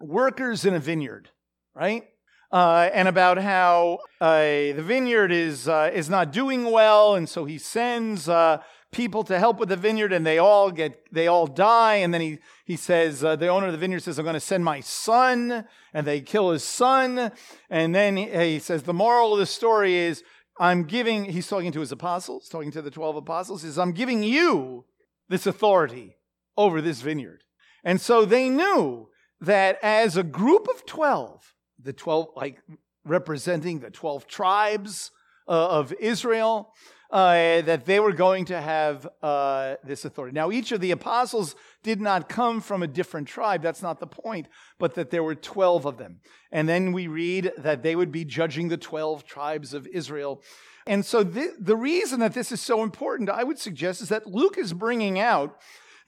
workers 0.00 0.64
in 0.64 0.74
a 0.74 0.80
vineyard, 0.80 1.28
right? 1.74 2.04
Uh, 2.52 2.90
and 2.92 3.06
about 3.08 3.38
how 3.38 3.98
uh, 4.20 4.40
the 4.40 4.82
vineyard 4.82 5.30
is, 5.30 5.68
uh, 5.68 5.90
is 5.92 6.10
not 6.10 6.32
doing 6.32 6.70
well, 6.70 7.14
and 7.14 7.28
so 7.28 7.44
he 7.44 7.58
sends 7.58 8.28
uh, 8.28 8.60
people 8.92 9.22
to 9.24 9.38
help 9.38 9.58
with 9.58 9.68
the 9.68 9.76
vineyard, 9.76 10.12
and 10.12 10.26
they 10.26 10.38
all 10.38 10.70
get 10.70 11.12
they 11.12 11.26
all 11.26 11.46
die. 11.46 11.96
And 11.96 12.12
then 12.12 12.20
he 12.20 12.38
he 12.64 12.76
says 12.76 13.22
uh, 13.22 13.36
the 13.36 13.48
owner 13.48 13.66
of 13.66 13.72
the 13.72 13.78
vineyard 13.78 14.00
says, 14.00 14.18
"I'm 14.18 14.24
going 14.24 14.34
to 14.34 14.40
send 14.40 14.64
my 14.64 14.80
son," 14.80 15.64
and 15.94 16.06
they 16.06 16.20
kill 16.20 16.50
his 16.50 16.64
son. 16.64 17.30
And 17.68 17.94
then 17.94 18.16
he, 18.16 18.26
he 18.30 18.58
says 18.58 18.82
the 18.82 18.94
moral 18.94 19.32
of 19.32 19.38
the 19.38 19.46
story 19.46 19.94
is, 19.94 20.24
"I'm 20.58 20.84
giving." 20.84 21.26
He's 21.26 21.48
talking 21.48 21.72
to 21.72 21.80
his 21.80 21.92
apostles, 21.92 22.48
talking 22.48 22.72
to 22.72 22.82
the 22.82 22.90
twelve 22.90 23.16
apostles. 23.16 23.62
Says, 23.62 23.78
"I'm 23.78 23.92
giving 23.92 24.22
you 24.22 24.86
this 25.28 25.46
authority 25.46 26.16
over 26.56 26.80
this 26.80 27.00
vineyard." 27.00 27.44
And 27.84 28.00
so 28.00 28.24
they 28.24 28.48
knew 28.48 29.08
that 29.40 29.78
as 29.82 30.16
a 30.16 30.22
group 30.22 30.68
of 30.68 30.84
twelve 30.84 31.54
the 31.82 31.92
12, 31.92 32.28
like 32.36 32.62
representing 33.04 33.80
the 33.80 33.90
12 33.90 34.26
tribes 34.26 35.10
uh, 35.48 35.68
of 35.68 35.92
Israel, 35.94 36.72
uh, 37.10 37.60
that 37.62 37.86
they 37.86 37.98
were 37.98 38.12
going 38.12 38.44
to 38.44 38.60
have 38.60 39.08
uh, 39.22 39.74
this 39.82 40.04
authority. 40.04 40.32
Now, 40.32 40.50
each 40.50 40.70
of 40.70 40.80
the 40.80 40.92
apostles 40.92 41.56
did 41.82 42.00
not 42.00 42.28
come 42.28 42.60
from 42.60 42.82
a 42.82 42.86
different 42.86 43.26
tribe. 43.26 43.62
That's 43.62 43.82
not 43.82 43.98
the 43.98 44.06
point, 44.06 44.46
but 44.78 44.94
that 44.94 45.10
there 45.10 45.22
were 45.22 45.34
12 45.34 45.86
of 45.86 45.98
them. 45.98 46.20
And 46.52 46.68
then 46.68 46.92
we 46.92 47.08
read 47.08 47.52
that 47.58 47.82
they 47.82 47.96
would 47.96 48.12
be 48.12 48.24
judging 48.24 48.68
the 48.68 48.76
12 48.76 49.24
tribes 49.24 49.74
of 49.74 49.88
Israel. 49.88 50.40
And 50.86 51.04
so, 51.04 51.24
th- 51.24 51.54
the 51.58 51.76
reason 51.76 52.20
that 52.20 52.34
this 52.34 52.52
is 52.52 52.60
so 52.60 52.82
important, 52.82 53.28
I 53.28 53.44
would 53.44 53.58
suggest, 53.58 54.02
is 54.02 54.08
that 54.08 54.26
Luke 54.26 54.56
is 54.56 54.72
bringing 54.72 55.18
out 55.18 55.58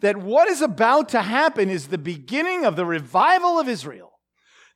that 0.00 0.16
what 0.16 0.48
is 0.48 0.60
about 0.60 1.08
to 1.10 1.22
happen 1.22 1.68
is 1.68 1.88
the 1.88 1.98
beginning 1.98 2.64
of 2.64 2.76
the 2.76 2.86
revival 2.86 3.58
of 3.58 3.68
Israel 3.68 4.11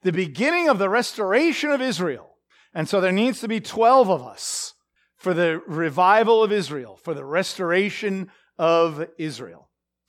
the 0.03 0.13
beginning 0.13 0.69
of 0.69 0.79
the 0.79 0.89
restoration 0.89 1.71
of 1.71 1.81
Israel. 1.81 2.37
And 2.75 2.89
so 2.89 3.01
there 3.01 3.13
needs 3.13 3.41
to 3.41 3.49
be 3.49 3.61
12 3.61 4.11
of 4.11 4.23
us 4.23 4.75
for 5.17 5.35
the 5.35 5.61
revival 5.67 6.43
of 6.43 6.53
Israel, 6.53 6.97
for 7.03 7.15
the 7.15 7.25
restoration 7.25 8.31
of 8.59 9.09
Israel. 9.19 9.69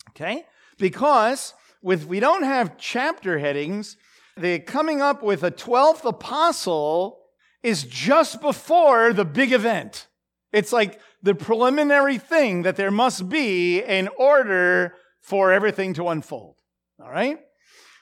Okay? 0.10 0.46
Because 0.77 1.53
with 1.82 2.06
we 2.06 2.20
don't 2.20 2.44
have 2.44 2.77
chapter 2.77 3.39
headings, 3.39 3.98
the 4.36 4.60
coming 4.60 5.01
up 5.01 5.24
with 5.24 5.44
a 5.44 5.51
12th 5.51 6.06
apostle 6.06 7.20
is 7.63 7.84
just 7.84 8.41
before 8.41 9.13
the 9.13 9.25
big 9.25 9.51
event. 9.51 10.08
It's 10.53 10.72
like 10.72 11.00
the 11.24 11.36
preliminary 11.36 12.17
thing 12.17 12.63
that 12.63 12.75
there 12.75 12.91
must 12.91 13.29
be 13.29 13.82
in 13.82 14.10
order 14.17 14.96
for 15.22 15.51
everything 15.51 15.94
to 15.96 16.08
unfold. 16.10 16.56
All 17.01 17.10
right? 17.10 17.39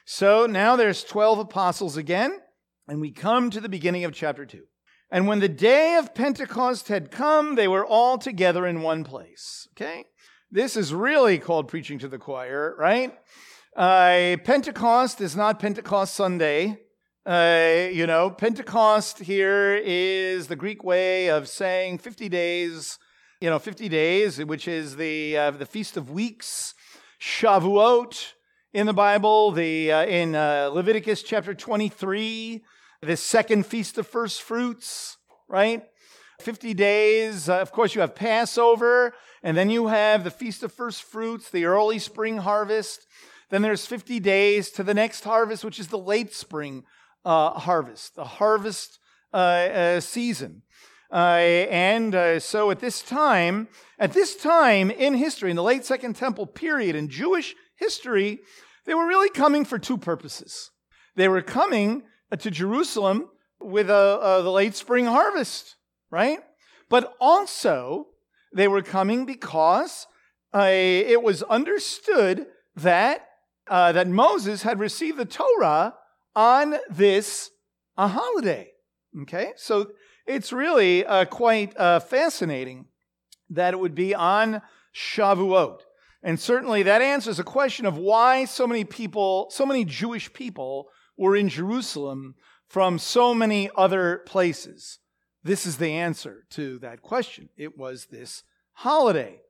So 0.08 0.46
now 0.46 0.76
there's 0.76 1.02
12 1.02 1.40
apostles 1.40 1.96
again, 1.96 2.38
and 2.86 3.00
we 3.00 3.10
come 3.10 3.50
to 3.50 3.60
the 3.60 3.68
beginning 3.68 4.04
of 4.04 4.12
chapter 4.12 4.46
2. 4.46 4.62
And 5.10 5.26
when 5.26 5.40
the 5.40 5.48
day 5.48 5.96
of 5.96 6.14
Pentecost 6.14 6.86
had 6.86 7.10
come, 7.10 7.56
they 7.56 7.66
were 7.66 7.84
all 7.84 8.16
together 8.16 8.68
in 8.68 8.82
one 8.82 9.02
place. 9.02 9.66
Okay? 9.72 10.04
This 10.48 10.76
is 10.76 10.94
really 10.94 11.38
called 11.38 11.66
preaching 11.66 11.98
to 11.98 12.08
the 12.08 12.18
choir, 12.18 12.76
right? 12.78 13.18
Uh, 13.76 14.36
Pentecost 14.44 15.20
is 15.20 15.34
not 15.34 15.58
Pentecost 15.58 16.14
Sunday. 16.14 16.78
Uh, 17.26 17.88
you 17.92 18.06
know, 18.06 18.30
Pentecost 18.30 19.18
here 19.18 19.74
is 19.74 20.46
the 20.46 20.54
Greek 20.54 20.84
way 20.84 21.30
of 21.30 21.48
saying 21.48 21.98
50 21.98 22.28
days, 22.28 23.00
you 23.40 23.50
know, 23.50 23.58
50 23.58 23.88
days, 23.88 24.38
which 24.44 24.68
is 24.68 24.94
the, 24.94 25.36
uh, 25.36 25.50
the 25.50 25.66
Feast 25.66 25.96
of 25.96 26.10
Weeks, 26.10 26.74
Shavuot 27.20 28.34
in 28.76 28.84
the 28.84 28.92
Bible, 28.92 29.52
the, 29.52 29.90
uh, 29.90 30.04
in 30.04 30.34
uh, 30.34 30.68
Leviticus 30.70 31.22
chapter 31.22 31.54
23, 31.54 32.62
the 33.00 33.16
second 33.16 33.64
Feast 33.64 33.96
of 33.96 34.06
First 34.06 34.42
Fruits, 34.42 35.16
right? 35.48 35.82
50 36.40 36.74
days. 36.74 37.48
Uh, 37.48 37.56
of 37.56 37.72
course, 37.72 37.94
you 37.94 38.02
have 38.02 38.14
Passover, 38.14 39.14
and 39.42 39.56
then 39.56 39.70
you 39.70 39.86
have 39.86 40.24
the 40.24 40.30
Feast 40.30 40.62
of 40.62 40.74
First 40.74 41.04
Fruits, 41.04 41.48
the 41.48 41.64
early 41.64 41.98
spring 41.98 42.36
harvest. 42.36 43.06
Then 43.48 43.62
there's 43.62 43.86
50 43.86 44.20
days 44.20 44.68
to 44.72 44.82
the 44.82 44.92
next 44.92 45.24
harvest, 45.24 45.64
which 45.64 45.80
is 45.80 45.88
the 45.88 45.96
late 45.96 46.34
spring 46.34 46.84
uh, 47.24 47.52
harvest, 47.52 48.14
the 48.14 48.24
harvest 48.24 48.98
uh, 49.32 49.36
uh 49.36 50.00
season. 50.00 50.60
And 51.10 52.42
so 52.42 52.70
at 52.70 52.80
this 52.80 53.00
time, 53.00 53.68
at 53.98 54.12
this 54.12 54.36
time 54.36 54.90
in 54.90 55.14
history, 55.14 55.48
in 55.48 55.56
the 55.56 55.62
late 55.62 55.86
Second 55.86 56.16
Temple 56.16 56.46
period 56.46 56.94
in 56.94 57.08
Jewish 57.08 57.54
history, 57.76 58.40
they 58.86 58.94
were 58.94 59.06
really 59.06 59.30
coming 59.30 59.64
for 59.64 59.78
two 59.78 59.98
purposes. 59.98 60.70
They 61.16 61.28
were 61.28 61.42
coming 61.42 62.04
to 62.36 62.50
Jerusalem 62.50 63.28
with 63.60 63.90
a, 63.90 64.40
the 64.42 64.50
late 64.50 64.74
spring 64.74 65.06
harvest, 65.06 65.76
right? 66.10 66.40
But 66.88 67.14
also, 67.20 68.08
they 68.54 68.68
were 68.68 68.82
coming 68.82 69.26
because 69.26 70.06
uh, 70.54 70.68
it 70.70 71.22
was 71.22 71.42
understood 71.42 72.46
that, 72.76 73.26
uh, 73.68 73.92
that 73.92 74.08
Moses 74.08 74.62
had 74.62 74.78
received 74.78 75.18
the 75.18 75.24
Torah 75.24 75.94
on 76.34 76.76
this 76.90 77.50
a 77.96 78.08
holiday. 78.08 78.70
Okay? 79.22 79.52
So 79.56 79.90
it's 80.26 80.52
really 80.52 81.04
uh, 81.04 81.24
quite 81.24 81.76
uh, 81.76 82.00
fascinating 82.00 82.86
that 83.50 83.74
it 83.74 83.80
would 83.80 83.94
be 83.94 84.14
on 84.14 84.62
Shavuot. 84.94 85.80
And 86.22 86.40
certainly 86.40 86.82
that 86.82 87.02
answers 87.02 87.36
the 87.36 87.44
question 87.44 87.86
of 87.86 87.98
why 87.98 88.44
so 88.44 88.66
many 88.66 88.84
people, 88.84 89.48
so 89.50 89.64
many 89.66 89.84
Jewish 89.84 90.32
people 90.32 90.88
were 91.16 91.36
in 91.36 91.48
Jerusalem 91.48 92.34
from 92.68 92.98
so 92.98 93.34
many 93.34 93.70
other 93.76 94.22
places. 94.26 94.98
This 95.44 95.66
is 95.66 95.76
the 95.76 95.92
answer 95.92 96.44
to 96.50 96.78
that 96.80 97.02
question. 97.02 97.48
It 97.56 97.78
was 97.78 98.06
this 98.06 98.42
holiday, 98.72 99.40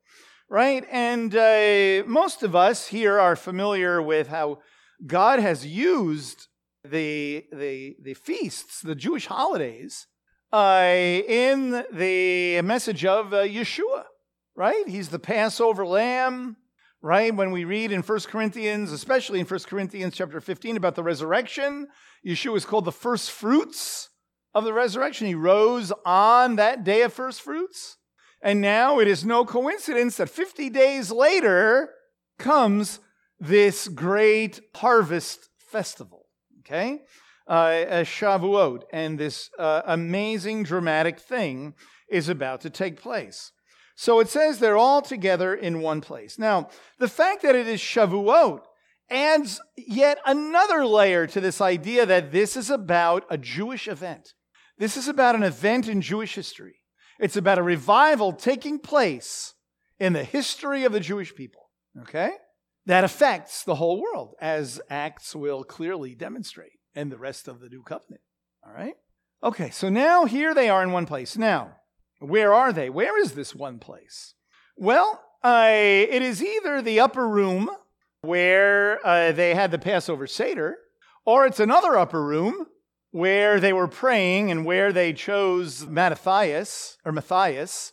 right? 0.49 0.85
And 0.91 1.35
uh, 1.35 2.05
most 2.07 2.43
of 2.43 2.55
us 2.55 2.89
here 2.89 3.19
are 3.19 3.37
familiar 3.37 4.03
with 4.03 4.29
how 4.29 4.59
God 5.07 5.39
has 5.39 5.67
used 5.67 6.49
the, 6.85 7.45
the, 7.53 7.97
the 8.03 8.15
feasts, 8.15 8.81
the 8.83 8.95
Jewish 8.95 9.27
holidays, 9.27 10.07
uh, 10.53 10.85
in 10.87 11.85
the 11.93 12.63
message 12.63 13.05
of 13.05 13.33
uh, 13.33 13.43
Yeshua, 13.43 14.05
right? 14.57 14.89
He's 14.89 15.11
the 15.11 15.19
Passover 15.19 15.87
lamb, 15.87 16.57
right? 17.03 17.35
When 17.35 17.51
we 17.51 17.65
read 17.65 17.93
in 17.93 18.03
1 18.03 18.21
Corinthians, 18.21 18.91
especially 18.91 19.39
in 19.39 19.47
1 19.47 19.61
Corinthians 19.61 20.15
chapter 20.17 20.41
15 20.41 20.77
about 20.77 20.95
the 20.95 21.03
resurrection, 21.03 21.89
Yeshua 22.27 22.57
is 22.57 22.65
called 22.65 22.87
the 22.87 22.93
first 22.93 23.31
fruits 23.31 24.09
of 24.55 24.65
the 24.65 24.73
resurrection. 24.73 25.27
He 25.27 25.35
rose 25.35 25.93
on 26.05 26.57
that 26.57 26.83
day 26.83 27.03
of 27.03 27.13
first 27.13 27.43
fruits. 27.43 27.99
And 28.43 28.61
now 28.61 28.99
it 28.99 29.09
is 29.09 29.25
no 29.25 29.45
coincidence 29.45 30.17
that 30.17 30.31
50 30.31 30.71
days 30.71 31.11
later 31.11 31.91
comes 32.39 33.01
this 33.39 33.89
great 33.89 34.61
harvest 34.75 35.51
festival. 35.59 36.27
Okay? 36.61 37.03
Uh, 37.47 38.03
Shavuot, 38.05 38.83
and 38.93 39.19
this 39.19 39.51
uh, 39.59 39.83
amazing 39.87 40.65
dramatic 40.65 41.21
thing 41.21 41.75
is 42.09 42.29
about 42.29 42.63
to 42.63 42.71
take 42.71 43.01
place. 43.01 43.53
So 43.97 44.21
it 44.21 44.29
says 44.29 44.59
they're 44.59 44.77
all 44.77 45.03
together 45.03 45.55
in 45.55 45.81
one 45.81 46.03
place. 46.03 46.39
Now, 46.39 46.69
the 46.99 47.09
fact 47.09 47.43
that 47.43 47.55
it 47.55 47.67
is 47.67 47.81
Shavuot 47.81 48.61
adds 49.11 49.61
yet 49.77 50.19
another 50.27 50.85
layer 50.85 51.27
to 51.29 51.41
this 51.41 51.61
idea 51.61 52.05
that 52.05 52.31
this 52.31 52.57
is 52.57 52.69
about 52.69 53.25
a 53.31 53.39
Jewish 53.39 53.89
event. 53.89 54.35
This 54.79 54.99
is 54.99 55.09
about 55.09 55.35
an 55.35 55.43
event 55.43 55.89
in 55.89 56.03
Jewish 56.03 56.35
history. 56.35 56.83
It's 57.19 57.37
about 57.37 57.59
a 57.59 57.63
revival 57.63 58.35
taking 58.35 58.79
place 58.79 59.55
in 59.99 60.13
the 60.13 60.25
history 60.25 60.85
of 60.85 60.93
the 60.93 61.01
Jewish 61.01 61.35
people, 61.35 61.71
okay? 62.03 62.33
That 62.85 63.05
affects 63.05 63.65
the 63.65 63.77
whole 63.77 64.03
world, 64.03 64.35
as 64.41 64.79
Acts 64.91 65.35
will 65.35 65.65
clearly 65.65 66.15
demonstrate, 66.15 66.79
and 66.95 67.11
the 67.11 67.17
rest 67.17 67.49
of 67.49 67.61
the 67.61 67.71
New 67.71 67.83
Covenant, 67.83 68.21
all 68.65 68.75
right? 68.75 68.95
Okay, 69.43 69.71
so 69.71 69.89
now 69.89 70.27
here 70.27 70.55
they 70.55 70.69
are 70.69 70.83
in 70.83 70.93
one 70.93 71.07
place. 71.07 71.39
Now, 71.39 71.77
where 72.19 72.55
are 72.55 72.73
they? 72.73 72.91
Where 72.91 73.21
is 73.21 73.33
this 73.33 73.55
one 73.55 73.79
place? 73.79 74.35
Well, 74.77 75.23
uh, 75.43 75.71
it 75.71 76.23
is 76.23 76.43
either 76.43 76.83
the 76.83 77.01
upper 77.01 77.29
room 77.29 77.71
where 78.23 79.05
uh, 79.07 79.33
they 79.33 79.55
had 79.55 79.71
the 79.71 79.79
Passover 79.79 80.27
Seder, 80.27 80.77
or 81.25 81.47
it's 81.47 81.61
another 81.61 81.97
upper 81.97 82.23
room 82.23 82.67
where 83.11 83.61
they 83.61 83.73
were 83.73 83.89
praying 83.89 84.51
and 84.51 84.65
where 84.65 84.93
they 84.93 85.13
chose 85.13 85.87
Matthias 85.87 86.99
or 87.05 87.13
Matthias, 87.13 87.93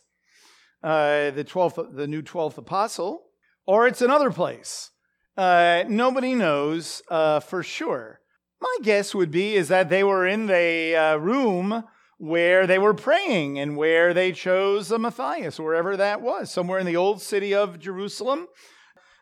uh, 0.82 1.30
the 1.30 1.44
twelfth, 1.44 1.78
the 1.92 2.06
new 2.06 2.22
twelfth 2.22 2.58
apostle, 2.58 3.22
or 3.66 3.86
it's 3.86 4.02
another 4.02 4.30
place. 4.30 4.90
Uh, 5.36 5.84
nobody 5.88 6.34
knows 6.34 7.02
uh, 7.10 7.40
for 7.40 7.62
sure. 7.62 8.20
My 8.60 8.76
guess 8.82 9.14
would 9.14 9.30
be 9.30 9.54
is 9.54 9.68
that 9.68 9.88
they 9.88 10.04
were 10.04 10.26
in 10.26 10.46
the 10.46 10.96
uh, 10.96 11.16
room 11.16 11.84
where 12.24 12.66
they 12.66 12.78
were 12.78 12.94
praying 12.94 13.58
and 13.58 13.76
where 13.76 14.14
they 14.14 14.32
chose 14.32 14.90
a 14.90 14.98
Matthias, 14.98 15.58
wherever 15.58 15.96
that 15.96 16.20
was, 16.20 16.50
somewhere 16.50 16.78
in 16.78 16.86
the 16.86 16.96
old 16.96 17.20
city 17.20 17.54
of 17.54 17.78
Jerusalem, 17.78 18.46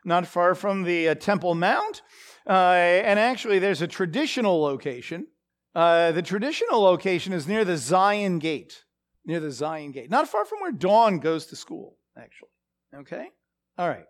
not 0.04 0.26
far 0.26 0.54
from 0.54 0.85
the 0.85 1.09
uh, 1.09 1.14
Temple 1.14 1.54
Mount. 1.54 2.02
Uh, 2.47 2.73
and 2.73 3.18
actually, 3.18 3.59
there's 3.59 3.82
a 3.82 3.87
traditional 3.87 4.61
location 4.61 5.26
uh, 5.75 6.12
the 6.12 6.23
traditional 6.23 6.80
location 6.80 7.32
is 7.32 7.49
near 7.49 7.64
the 7.64 7.76
Zion 7.76 8.38
Gate, 8.38 8.85
near 9.25 9.40
the 9.40 9.50
Zion 9.50 9.92
Gate, 9.92 10.11
not 10.11 10.28
far 10.28 10.44
from 10.44 10.61
where 10.61 10.73
Dawn 10.73 11.18
goes 11.18 11.47
to 11.47 11.56
school, 11.56 11.97
actually. 12.16 12.50
Okay? 12.94 13.28
All 13.78 13.88
right. 13.88 14.04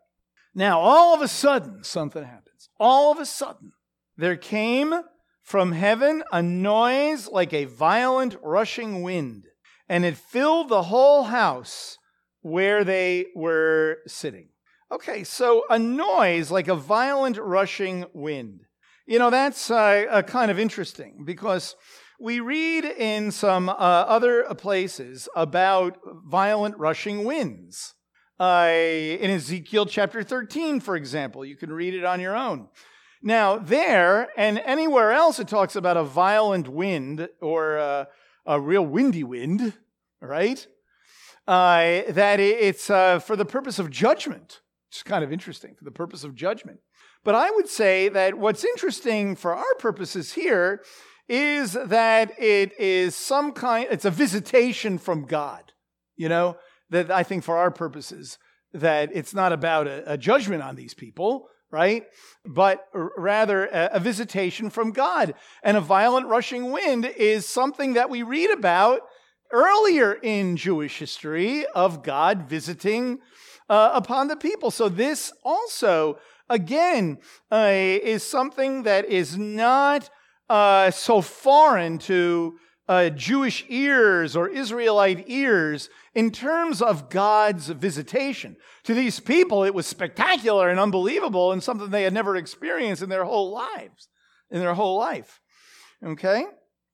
Now, 0.54 0.80
all 0.80 1.14
of 1.14 1.22
a 1.22 1.28
sudden, 1.28 1.84
something 1.84 2.25
happens. 2.25 2.68
All 2.80 3.12
of 3.12 3.18
a 3.18 3.26
sudden, 3.26 3.72
there 4.16 4.37
came 4.37 4.92
from 5.42 5.72
heaven 5.72 6.22
a 6.32 6.42
noise 6.42 7.28
like 7.28 7.52
a 7.52 7.64
violent 7.64 8.37
rushing 8.42 9.02
wind, 9.02 9.46
and 9.88 10.04
it 10.04 10.16
filled 10.16 10.68
the 10.68 10.84
whole 10.84 11.25
house 11.25 11.99
where 12.40 12.84
they 12.84 13.26
were 13.34 13.99
sitting. 14.06 14.49
Okay, 14.90 15.25
so 15.25 15.64
a 15.70 15.78
noise 15.78 16.50
like 16.50 16.68
a 16.68 16.75
violent 16.75 17.38
rushing 17.38 18.04
wind. 18.12 18.61
You 19.06 19.18
know, 19.18 19.30
that's 19.30 19.70
uh, 19.70 20.04
uh, 20.08 20.22
kind 20.22 20.50
of 20.50 20.58
interesting 20.58 21.25
because 21.25 21.75
we 22.20 22.40
read 22.40 22.84
in 22.84 23.32
some 23.32 23.68
uh, 23.68 23.72
other 23.72 24.44
places 24.54 25.28
about 25.34 25.99
violent 26.04 26.78
rushing 26.78 27.25
winds. 27.25 27.94
Uh, 28.38 28.70
in 28.70 29.30
Ezekiel 29.30 29.87
chapter 29.87 30.22
13, 30.22 30.80
for 30.80 30.96
example, 30.96 31.44
you 31.44 31.56
can 31.56 31.72
read 31.72 31.94
it 31.94 32.04
on 32.04 32.20
your 32.20 32.37
own. 32.37 32.68
Now, 33.22 33.56
there 33.58 34.28
and 34.36 34.58
anywhere 34.58 35.12
else 35.12 35.38
it 35.38 35.46
talks 35.46 35.76
about 35.76 35.96
a 35.96 36.02
violent 36.02 36.68
wind 36.68 37.28
or 37.40 37.78
uh, 37.78 38.04
a 38.44 38.60
real 38.60 38.84
windy 38.84 39.22
wind, 39.22 39.74
right? 40.20 40.66
Uh, 41.46 42.02
that 42.08 42.40
it's 42.40 42.86
for 42.86 43.36
the 43.36 43.44
purpose 43.44 43.78
of 43.78 43.90
judgment. 43.90 44.60
It's 44.90 45.02
kind 45.02 45.24
of 45.24 45.32
interesting, 45.32 45.74
for 45.74 45.84
the 45.84 45.90
purpose 45.90 46.24
of 46.24 46.34
judgment. 46.34 46.80
But 47.24 47.34
I 47.34 47.50
would 47.50 47.68
say 47.68 48.08
that 48.08 48.36
what's 48.36 48.64
interesting 48.64 49.36
for 49.36 49.54
our 49.54 49.74
purposes 49.78 50.32
here 50.32 50.82
is 51.28 51.72
that 51.72 52.32
it 52.38 52.78
is 52.78 53.14
some 53.14 53.52
kind, 53.52 53.86
it's 53.90 54.04
a 54.04 54.10
visitation 54.10 54.98
from 54.98 55.24
God, 55.24 55.72
you 56.16 56.28
know, 56.28 56.56
that 56.90 57.10
I 57.10 57.22
think 57.22 57.44
for 57.44 57.56
our 57.56 57.70
purposes, 57.70 58.38
that 58.72 59.10
it's 59.14 59.32
not 59.32 59.52
about 59.52 59.86
a, 59.86 60.12
a 60.12 60.18
judgment 60.18 60.62
on 60.62 60.74
these 60.74 60.94
people, 60.94 61.48
right? 61.72 62.04
But 62.44 62.86
rather 62.94 63.66
a, 63.66 63.98
visitation 63.98 64.70
from 64.70 64.92
God. 64.92 65.34
And 65.62 65.76
a 65.76 65.80
violent 65.80 66.28
rushing 66.28 66.70
wind 66.70 67.06
is 67.06 67.48
something 67.48 67.94
that 67.94 68.10
we 68.10 68.22
read 68.22 68.50
about 68.50 69.00
earlier 69.52 70.12
in 70.12 70.56
Jewish 70.56 70.98
history 70.98 71.66
of 71.74 72.02
God 72.02 72.48
visiting 72.48 73.18
uh, 73.68 73.90
upon 73.94 74.28
the 74.28 74.36
people. 74.36 74.70
So 74.70 74.88
this 74.88 75.32
also 75.42 76.18
again, 76.52 77.18
uh, 77.50 77.70
is 77.72 78.22
something 78.22 78.82
that 78.84 79.06
is 79.06 79.36
not 79.38 80.10
uh, 80.48 80.90
so 80.90 81.20
foreign 81.20 81.98
to 81.98 82.58
uh, 82.92 83.08
Jewish 83.08 83.64
ears 83.68 84.37
or 84.37 84.49
Israelite 84.49 85.25
ears 85.26 85.88
in 86.14 86.30
terms 86.30 86.82
of 86.82 87.08
God's 87.08 87.68
visitation. 87.68 88.56
To 88.84 88.92
these 88.92 89.18
people, 89.18 89.64
it 89.64 89.75
was 89.75 89.87
spectacular 89.87 90.68
and 90.68 90.78
unbelievable 90.78 91.52
and 91.52 91.62
something 91.62 91.88
they 91.88 92.02
had 92.02 92.12
never 92.12 92.37
experienced 92.37 93.02
in 93.02 93.08
their 93.08 93.25
whole 93.25 93.50
lives, 93.50 94.08
in 94.50 94.61
their 94.61 94.75
whole 94.75 94.99
life. 94.99 95.40
Okay? 96.04 96.44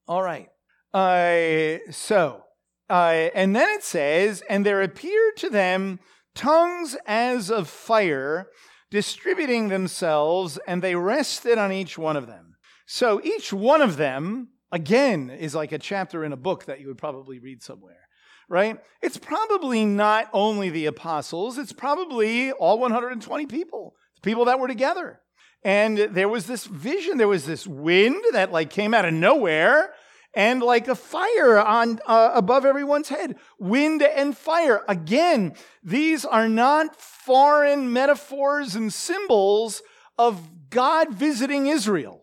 All 0.07 0.23
right. 0.23 0.47
Uh, 0.93 1.79
so, 1.91 2.43
uh, 2.89 3.27
and 3.35 3.53
then 3.53 3.67
it 3.69 3.83
says, 3.83 4.41
and 4.49 4.65
there 4.65 4.81
appeared 4.81 5.35
to 5.37 5.49
them 5.49 5.99
tongues 6.33 6.95
as 7.05 7.51
of 7.51 7.67
fire 7.67 8.47
distributing 8.89 9.67
themselves, 9.67 10.57
and 10.65 10.81
they 10.81 10.95
rested 10.95 11.57
on 11.57 11.73
each 11.73 11.97
one 11.97 12.15
of 12.15 12.25
them. 12.25 12.55
So 12.87 13.21
each 13.21 13.51
one 13.51 13.81
of 13.81 13.97
them, 13.97 14.49
again, 14.71 15.29
is 15.29 15.55
like 15.55 15.71
a 15.71 15.79
chapter 15.79 16.23
in 16.23 16.33
a 16.33 16.37
book 16.37 16.65
that 16.65 16.79
you 16.79 16.87
would 16.87 16.97
probably 16.97 17.39
read 17.39 17.61
somewhere, 17.61 18.07
right? 18.47 18.77
It's 19.01 19.17
probably 19.17 19.85
not 19.85 20.29
only 20.33 20.69
the 20.69 20.85
apostles, 20.85 21.57
it's 21.57 21.73
probably 21.73 22.51
all 22.51 22.79
120 22.79 23.45
people, 23.47 23.95
people 24.21 24.45
that 24.45 24.59
were 24.59 24.67
together. 24.67 25.19
And 25.63 25.97
there 25.97 26.29
was 26.29 26.47
this 26.47 26.65
vision, 26.65 27.17
there 27.17 27.27
was 27.27 27.45
this 27.45 27.67
wind 27.67 28.23
that 28.31 28.51
like 28.51 28.69
came 28.69 28.93
out 28.93 29.05
of 29.05 29.13
nowhere 29.13 29.93
and 30.33 30.61
like 30.61 30.87
a 30.87 30.95
fire 30.95 31.59
on 31.59 31.99
uh, 32.05 32.31
above 32.33 32.65
everyone's 32.65 33.09
head 33.09 33.35
wind 33.57 34.01
and 34.01 34.37
fire 34.37 34.81
again 34.87 35.53
these 35.83 36.23
are 36.23 36.47
not 36.47 36.95
foreign 36.95 37.91
metaphors 37.91 38.75
and 38.75 38.93
symbols 38.93 39.81
of 40.17 40.69
god 40.69 41.11
visiting 41.13 41.67
israel 41.67 42.18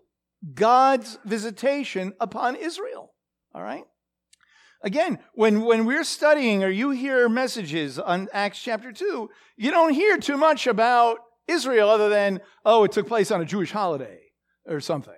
god's 0.54 1.18
visitation 1.24 2.12
upon 2.20 2.56
israel 2.56 3.12
all 3.54 3.62
right 3.62 3.84
again 4.82 5.18
when 5.34 5.62
when 5.62 5.84
we're 5.84 6.04
studying 6.04 6.62
or 6.62 6.68
you 6.68 6.90
hear 6.90 7.28
messages 7.28 7.98
on 7.98 8.28
acts 8.32 8.62
chapter 8.62 8.92
2 8.92 9.28
you 9.56 9.70
don't 9.70 9.94
hear 9.94 10.18
too 10.18 10.36
much 10.36 10.66
about 10.66 11.18
israel 11.48 11.88
other 11.88 12.08
than 12.08 12.40
oh 12.64 12.84
it 12.84 12.92
took 12.92 13.08
place 13.08 13.30
on 13.30 13.40
a 13.40 13.44
jewish 13.44 13.72
holiday 13.72 14.20
or 14.66 14.80
something 14.80 15.14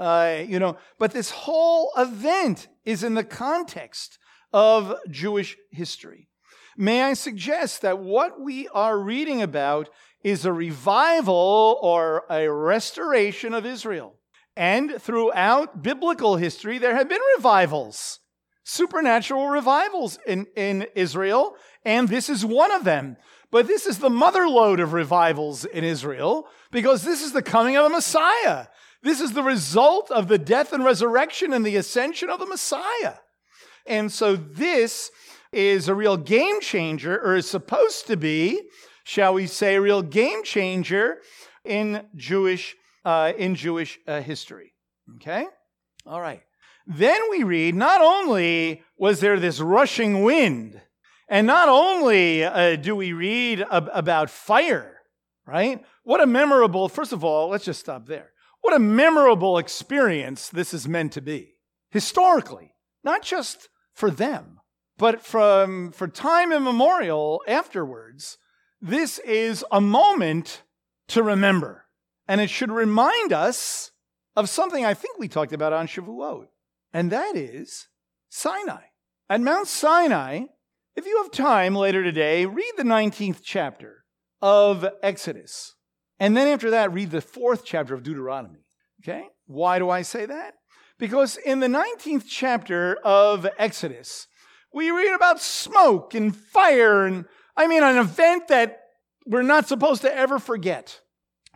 uh, 0.00 0.44
you 0.48 0.58
know, 0.58 0.78
but 0.98 1.12
this 1.12 1.30
whole 1.30 1.92
event 1.98 2.68
is 2.86 3.04
in 3.04 3.12
the 3.12 3.22
context 3.22 4.18
of 4.50 4.94
Jewish 5.10 5.58
history. 5.70 6.26
May 6.74 7.02
I 7.02 7.12
suggest 7.12 7.82
that 7.82 7.98
what 7.98 8.40
we 8.40 8.66
are 8.68 8.98
reading 8.98 9.42
about 9.42 9.90
is 10.24 10.46
a 10.46 10.52
revival 10.54 11.78
or 11.82 12.24
a 12.30 12.48
restoration 12.48 13.52
of 13.52 13.66
Israel. 13.66 14.14
And 14.60 15.00
throughout 15.00 15.82
biblical 15.82 16.36
history, 16.36 16.76
there 16.76 16.94
have 16.94 17.08
been 17.08 17.22
revivals, 17.38 18.20
supernatural 18.62 19.48
revivals 19.48 20.18
in, 20.26 20.48
in 20.54 20.86
Israel, 20.94 21.54
and 21.82 22.10
this 22.10 22.28
is 22.28 22.44
one 22.44 22.70
of 22.70 22.84
them. 22.84 23.16
But 23.50 23.66
this 23.66 23.86
is 23.86 24.00
the 24.00 24.10
mother 24.10 24.46
lode 24.46 24.78
of 24.78 24.92
revivals 24.92 25.64
in 25.64 25.82
Israel 25.82 26.46
because 26.70 27.04
this 27.04 27.22
is 27.22 27.32
the 27.32 27.40
coming 27.40 27.78
of 27.78 27.84
the 27.84 27.88
Messiah. 27.88 28.66
This 29.02 29.22
is 29.22 29.32
the 29.32 29.42
result 29.42 30.10
of 30.10 30.28
the 30.28 30.36
death 30.36 30.74
and 30.74 30.84
resurrection 30.84 31.54
and 31.54 31.64
the 31.64 31.76
ascension 31.76 32.28
of 32.28 32.38
the 32.38 32.44
Messiah. 32.44 33.14
And 33.86 34.12
so 34.12 34.36
this 34.36 35.10
is 35.54 35.88
a 35.88 35.94
real 35.94 36.18
game 36.18 36.60
changer, 36.60 37.18
or 37.18 37.34
is 37.34 37.48
supposed 37.48 38.08
to 38.08 38.16
be, 38.18 38.60
shall 39.04 39.32
we 39.32 39.46
say, 39.46 39.76
a 39.76 39.80
real 39.80 40.02
game 40.02 40.44
changer 40.44 41.22
in 41.64 42.04
Jewish, 42.14 42.76
uh, 43.04 43.32
in 43.36 43.54
Jewish 43.54 43.98
uh, 44.06 44.20
history. 44.20 44.74
Okay? 45.16 45.46
All 46.06 46.20
right. 46.20 46.42
Then 46.86 47.20
we 47.30 47.42
read 47.42 47.74
not 47.74 48.00
only 48.00 48.82
was 48.98 49.20
there 49.20 49.38
this 49.38 49.60
rushing 49.60 50.22
wind, 50.22 50.80
and 51.28 51.46
not 51.46 51.68
only 51.68 52.42
uh, 52.42 52.76
do 52.76 52.96
we 52.96 53.12
read 53.12 53.64
ab- 53.70 53.90
about 53.92 54.30
fire, 54.30 54.98
right? 55.46 55.84
What 56.02 56.20
a 56.20 56.26
memorable, 56.26 56.88
first 56.88 57.12
of 57.12 57.22
all, 57.22 57.48
let's 57.48 57.64
just 57.64 57.80
stop 57.80 58.06
there. 58.06 58.32
What 58.62 58.74
a 58.74 58.80
memorable 58.80 59.56
experience 59.56 60.48
this 60.48 60.74
is 60.74 60.88
meant 60.88 61.12
to 61.12 61.22
be, 61.22 61.54
historically, 61.90 62.74
not 63.04 63.22
just 63.22 63.68
for 63.94 64.10
them, 64.10 64.60
but 64.98 65.24
from 65.24 65.92
for 65.92 66.08
time 66.08 66.52
immemorial 66.52 67.42
afterwards. 67.46 68.36
This 68.80 69.18
is 69.20 69.64
a 69.70 69.80
moment 69.80 70.62
to 71.08 71.22
remember. 71.22 71.86
And 72.30 72.40
it 72.40 72.48
should 72.48 72.70
remind 72.70 73.32
us 73.32 73.90
of 74.36 74.48
something 74.48 74.84
I 74.84 74.94
think 74.94 75.18
we 75.18 75.26
talked 75.26 75.52
about 75.52 75.72
on 75.72 75.88
Shavuot, 75.88 76.46
and 76.92 77.10
that 77.10 77.34
is 77.34 77.88
Sinai. 78.28 78.82
At 79.28 79.40
Mount 79.40 79.66
Sinai, 79.66 80.42
if 80.94 81.06
you 81.06 81.20
have 81.24 81.32
time 81.32 81.74
later 81.74 82.04
today, 82.04 82.46
read 82.46 82.72
the 82.76 82.84
19th 82.84 83.40
chapter 83.42 84.04
of 84.40 84.86
Exodus. 85.02 85.74
And 86.20 86.36
then 86.36 86.46
after 86.46 86.70
that, 86.70 86.92
read 86.92 87.10
the 87.10 87.20
fourth 87.20 87.64
chapter 87.64 87.94
of 87.94 88.04
Deuteronomy. 88.04 88.64
Okay? 89.02 89.24
Why 89.46 89.80
do 89.80 89.90
I 89.90 90.02
say 90.02 90.24
that? 90.24 90.54
Because 91.00 91.36
in 91.36 91.58
the 91.58 91.66
19th 91.66 92.26
chapter 92.28 92.96
of 93.02 93.44
Exodus, 93.58 94.28
we 94.72 94.92
read 94.92 95.16
about 95.16 95.40
smoke 95.40 96.14
and 96.14 96.36
fire 96.36 97.06
and, 97.06 97.24
I 97.56 97.66
mean, 97.66 97.82
an 97.82 97.98
event 97.98 98.46
that 98.46 98.82
we're 99.26 99.42
not 99.42 99.66
supposed 99.66 100.02
to 100.02 100.16
ever 100.16 100.38
forget, 100.38 101.00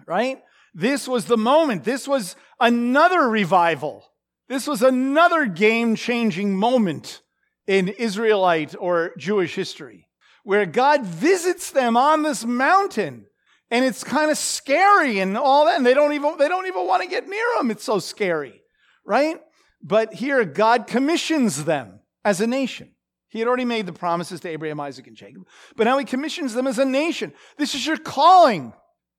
right? 0.04 0.40
This 0.74 1.06
was 1.06 1.26
the 1.26 1.36
moment. 1.36 1.84
This 1.84 2.08
was 2.08 2.36
another 2.60 3.28
revival. 3.28 4.04
This 4.48 4.66
was 4.66 4.82
another 4.82 5.46
game 5.46 5.94
changing 5.94 6.56
moment 6.56 7.22
in 7.66 7.88
Israelite 7.88 8.74
or 8.78 9.12
Jewish 9.16 9.54
history 9.54 10.08
where 10.42 10.66
God 10.66 11.04
visits 11.04 11.70
them 11.70 11.96
on 11.96 12.22
this 12.22 12.44
mountain 12.44 13.26
and 13.70 13.84
it's 13.84 14.04
kind 14.04 14.30
of 14.30 14.38
scary 14.38 15.18
and 15.18 15.36
all 15.36 15.64
that 15.64 15.76
and 15.76 15.86
they 15.86 15.94
don't 15.94 16.12
even 16.12 16.36
they 16.38 16.48
don't 16.48 16.66
even 16.66 16.86
want 16.86 17.02
to 17.02 17.08
get 17.08 17.28
near 17.28 17.44
him. 17.58 17.70
it's 17.70 17.84
so 17.84 17.98
scary 17.98 18.62
right 19.04 19.40
but 19.82 20.14
here 20.14 20.44
god 20.44 20.86
commissions 20.86 21.64
them 21.64 22.00
as 22.24 22.40
a 22.40 22.46
nation 22.46 22.90
he 23.28 23.38
had 23.38 23.48
already 23.48 23.64
made 23.64 23.86
the 23.86 23.92
promises 23.92 24.40
to 24.40 24.48
abraham 24.48 24.80
isaac 24.80 25.06
and 25.06 25.16
jacob 25.16 25.46
but 25.76 25.84
now 25.84 25.98
he 25.98 26.04
commissions 26.04 26.54
them 26.54 26.66
as 26.66 26.78
a 26.78 26.84
nation 26.84 27.32
this 27.56 27.74
is 27.74 27.86
your 27.86 27.96
calling 27.96 28.72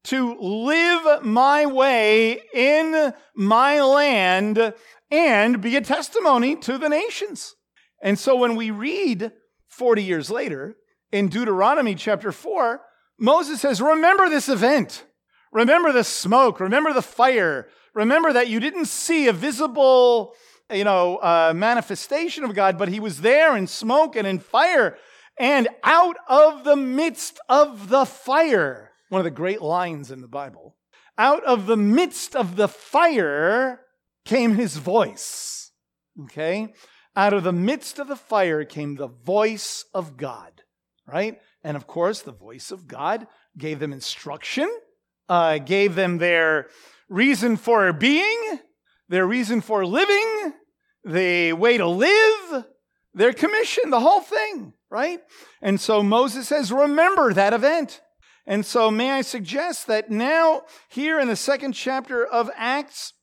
to 0.06 0.36
live 0.40 1.24
my 1.24 1.66
way 1.66 2.42
in 2.54 3.14
my 3.36 3.82
land 3.82 4.74
and 5.12 5.62
be 5.62 5.76
a 5.76 5.82
testimony 5.82 6.56
to 6.56 6.78
the 6.78 6.90
nations 6.90 7.56
and 8.02 8.18
so 8.18 8.36
when 8.36 8.56
we 8.56 8.72
read 8.72 9.32
40 9.68 10.04
years 10.04 10.30
later 10.30 10.76
in 11.12 11.30
deuteronomy 11.30 11.96
chapter 11.96 12.32
4 12.32 12.82
Moses 13.18 13.62
says, 13.62 13.82
Remember 13.82 14.30
this 14.30 14.50
event. 14.50 15.06
Remember 15.52 15.92
the 15.92 16.04
smoke. 16.04 16.60
Remember 16.60 16.94
the 16.94 17.02
fire. 17.02 17.68
Remember 17.94 18.34
that 18.34 18.50
you 18.50 18.60
didn't 18.60 18.86
see 18.86 19.28
a 19.28 19.34
visible, 19.34 20.34
you 20.72 20.84
know, 20.84 21.18
uh, 21.18 21.54
manifestation 21.56 22.44
of 22.44 22.54
God, 22.54 22.78
but 22.78 22.90
he 22.90 23.00
was 23.00 23.22
there 23.22 23.56
in 23.56 23.68
smoke 23.68 24.16
and 24.16 24.28
in 24.28 24.40
fire. 24.40 24.98
And 25.40 25.70
out 25.84 26.18
of 26.28 26.64
the 26.66 26.76
midst 26.76 27.40
of 27.48 27.90
the 27.90 28.06
fire, 28.06 28.85
one 29.10 29.20
of 29.20 29.26
the 29.26 29.32
great 29.32 29.62
lines 29.62 30.12
in 30.12 30.22
the 30.22 30.28
Bible, 30.28 30.76
out 31.18 31.44
of 31.46 31.66
the 31.66 31.78
midst 31.78 32.36
of 32.36 32.56
the 32.56 32.68
fire 32.68 33.82
came 34.26 34.56
his 34.56 34.78
voice. 34.78 35.72
Okay? 36.24 36.74
Out 37.16 37.34
of 37.34 37.44
the 37.44 37.54
midst 37.54 38.00
of 38.00 38.08
the 38.08 38.16
fire 38.16 38.66
came 38.66 38.96
the 38.96 39.08
voice 39.08 39.86
of 39.94 40.18
God, 40.18 40.62
right? 41.08 41.40
And 41.64 41.78
of 41.78 41.88
course, 41.88 42.22
the 42.22 42.34
voice 42.34 42.72
of 42.72 42.88
God 42.88 43.28
gave 43.58 43.80
them 43.80 43.94
instruction, 43.94 44.70
uh, 45.30 45.60
gave 45.60 45.96
them 45.96 46.18
their 46.18 46.68
reason 47.08 47.56
for 47.56 47.94
being, 47.94 48.60
their 49.08 49.26
reason 49.26 49.62
for 49.62 49.86
living, 49.86 50.54
the 51.06 51.54
way 51.54 51.78
to 51.78 51.88
live, 51.88 52.66
their 53.14 53.34
commission, 53.34 53.92
the 53.92 54.00
whole 54.00 54.22
thing, 54.22 54.74
right? 54.90 55.22
And 55.62 55.80
so 55.80 56.04
Moses 56.04 56.48
says, 56.48 56.72
remember 56.72 57.34
that 57.34 57.54
event. 57.54 58.02
And 58.48 58.66
so, 58.66 58.92
may 58.92 59.12
I 59.12 59.22
suggest 59.22 59.88
that 59.88 60.12
now, 60.12 60.64
here 60.90 61.20
in 61.20 61.28
the 61.28 61.36
second 61.36 61.74
chapter 61.74 62.26
of 62.26 62.52
Acts, 62.56 63.14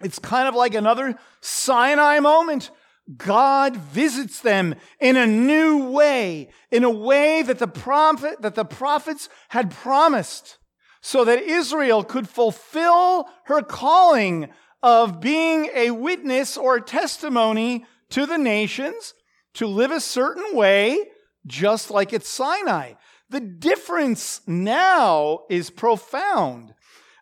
it's 0.00 0.18
kind 0.18 0.46
of 0.46 0.54
like 0.54 0.74
another 0.74 1.16
Sinai 1.40 2.20
moment 2.20 2.70
God 3.16 3.76
visits 3.76 4.40
them 4.40 4.74
in 5.00 5.16
a 5.16 5.26
new 5.26 5.90
way, 5.90 6.48
in 6.70 6.82
a 6.82 6.90
way 6.90 7.42
that 7.42 7.58
the 7.58 7.68
prophet, 7.68 8.42
that 8.42 8.56
the 8.56 8.64
prophets 8.64 9.28
had 9.50 9.70
promised, 9.70 10.58
so 11.00 11.24
that 11.24 11.42
Israel 11.42 12.02
could 12.02 12.28
fulfill 12.28 13.28
her 13.44 13.62
calling 13.62 14.48
of 14.82 15.20
being 15.20 15.70
a 15.72 15.92
witness 15.92 16.56
or 16.56 16.80
testimony 16.80 17.86
to 18.10 18.26
the 18.26 18.38
nations, 18.38 19.14
to 19.54 19.66
live 19.66 19.92
a 19.92 20.00
certain 20.00 20.56
way, 20.56 20.98
just 21.46 21.90
like 21.90 22.12
at 22.12 22.24
Sinai. 22.24 22.94
The 23.28 23.40
difference 23.40 24.40
now 24.46 25.40
is 25.50 25.70
profound. 25.70 26.74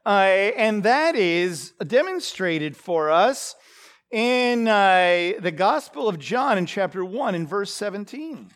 Uh, 0.05 0.53
and 0.57 0.83
that 0.83 1.17
is 1.17 1.73
demonstrated 1.87 2.77
for 2.77 3.11
us 3.11 3.55
in 4.11 4.69
uh, 4.69 5.33
the 5.41 5.53
Gospel 5.53 6.09
of 6.09 6.19
John 6.19 6.59
in 6.59 6.67
chapter 6.67 7.05
1 7.05 7.35
in 7.35 7.47
verse 7.47 7.73
17, 7.73 8.51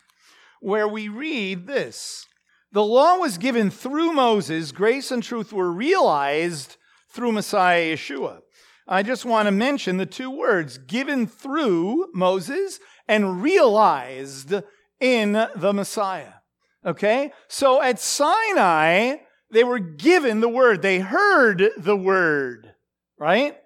where 0.60 0.86
we 0.86 1.08
read 1.08 1.66
this 1.66 2.26
The 2.72 2.84
law 2.84 3.16
was 3.16 3.38
given 3.38 3.70
through 3.70 4.12
Moses, 4.12 4.72
grace 4.72 5.10
and 5.10 5.22
truth 5.22 5.52
were 5.52 5.72
realized 5.72 6.76
through 7.08 7.32
Messiah 7.32 7.94
Yeshua. 7.94 8.40
I 8.86 9.02
just 9.02 9.24
want 9.24 9.46
to 9.46 9.52
mention 9.52 9.96
the 9.96 10.06
two 10.06 10.30
words 10.30 10.78
given 10.78 11.26
through 11.26 12.08
Moses 12.14 12.78
and 13.06 13.42
realized 13.42 14.54
in 15.00 15.32
the 15.32 15.72
Messiah. 15.72 16.37
Okay? 16.84 17.32
So 17.48 17.82
at 17.82 18.00
Sinai, 18.00 19.16
they 19.50 19.64
were 19.64 19.78
given 19.78 20.40
the 20.40 20.48
word, 20.48 20.82
they 20.82 20.98
heard 20.98 21.70
the 21.76 21.96
word, 21.96 22.74
right? 23.18 23.56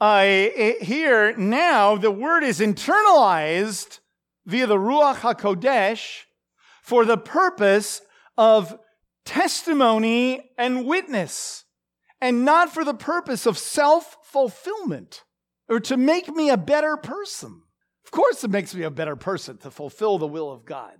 Uh, 0.00 0.24
here, 0.80 1.36
now, 1.36 1.96
the 1.96 2.10
word 2.10 2.42
is 2.42 2.58
internalized 2.58 4.00
via 4.46 4.66
the 4.66 4.76
Ruach 4.76 5.16
HaKodesh 5.16 6.22
for 6.82 7.04
the 7.04 7.16
purpose 7.16 8.02
of 8.36 8.76
testimony 9.24 10.50
and 10.58 10.86
witness, 10.86 11.64
and 12.20 12.44
not 12.44 12.72
for 12.74 12.84
the 12.84 12.94
purpose 12.94 13.46
of 13.46 13.56
self 13.56 14.16
fulfillment 14.24 15.22
or 15.68 15.80
to 15.80 15.96
make 15.96 16.28
me 16.28 16.50
a 16.50 16.56
better 16.56 16.96
person. 16.96 17.62
Of 18.04 18.10
course, 18.10 18.44
it 18.44 18.50
makes 18.50 18.74
me 18.74 18.82
a 18.82 18.90
better 18.90 19.16
person 19.16 19.58
to 19.58 19.70
fulfill 19.70 20.18
the 20.18 20.26
will 20.26 20.50
of 20.50 20.64
God. 20.64 20.94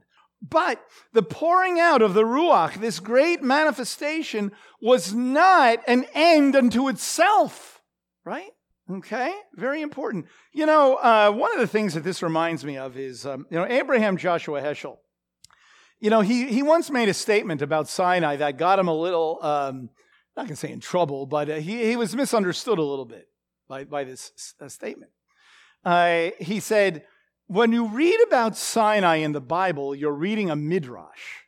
But 0.48 0.84
the 1.12 1.22
pouring 1.22 1.78
out 1.78 2.02
of 2.02 2.14
the 2.14 2.24
Ruach, 2.24 2.80
this 2.80 2.98
great 2.98 3.42
manifestation, 3.42 4.50
was 4.80 5.14
not 5.14 5.78
an 5.86 6.04
end 6.14 6.56
unto 6.56 6.88
itself, 6.88 7.80
right? 8.24 8.50
Okay, 8.90 9.32
very 9.54 9.80
important. 9.80 10.26
You 10.52 10.66
know, 10.66 10.96
uh, 10.96 11.30
one 11.30 11.52
of 11.54 11.60
the 11.60 11.68
things 11.68 11.94
that 11.94 12.02
this 12.02 12.22
reminds 12.22 12.64
me 12.64 12.76
of 12.76 12.96
is, 12.96 13.24
um, 13.24 13.46
you 13.50 13.56
know, 13.56 13.66
Abraham 13.66 14.16
Joshua 14.16 14.60
Heschel. 14.60 14.98
You 16.00 16.10
know, 16.10 16.20
he, 16.20 16.48
he 16.48 16.64
once 16.64 16.90
made 16.90 17.08
a 17.08 17.14
statement 17.14 17.62
about 17.62 17.88
Sinai 17.88 18.36
that 18.36 18.58
got 18.58 18.80
him 18.80 18.88
a 18.88 18.94
little, 18.94 19.38
um, 19.42 19.90
not 20.36 20.46
going 20.46 20.48
to 20.48 20.56
say 20.56 20.72
in 20.72 20.80
trouble, 20.80 21.26
but 21.26 21.48
uh, 21.48 21.54
he, 21.54 21.86
he 21.86 21.96
was 21.96 22.16
misunderstood 22.16 22.78
a 22.78 22.82
little 22.82 23.04
bit 23.04 23.28
by, 23.68 23.84
by 23.84 24.02
this 24.02 24.54
uh, 24.60 24.68
statement. 24.68 25.12
Uh, 25.84 26.30
he 26.40 26.58
said, 26.58 27.04
when 27.46 27.72
you 27.72 27.88
read 27.88 28.18
about 28.26 28.56
Sinai 28.56 29.16
in 29.16 29.32
the 29.32 29.40
Bible, 29.40 29.94
you're 29.94 30.12
reading 30.12 30.50
a 30.50 30.56
midrash. 30.56 31.42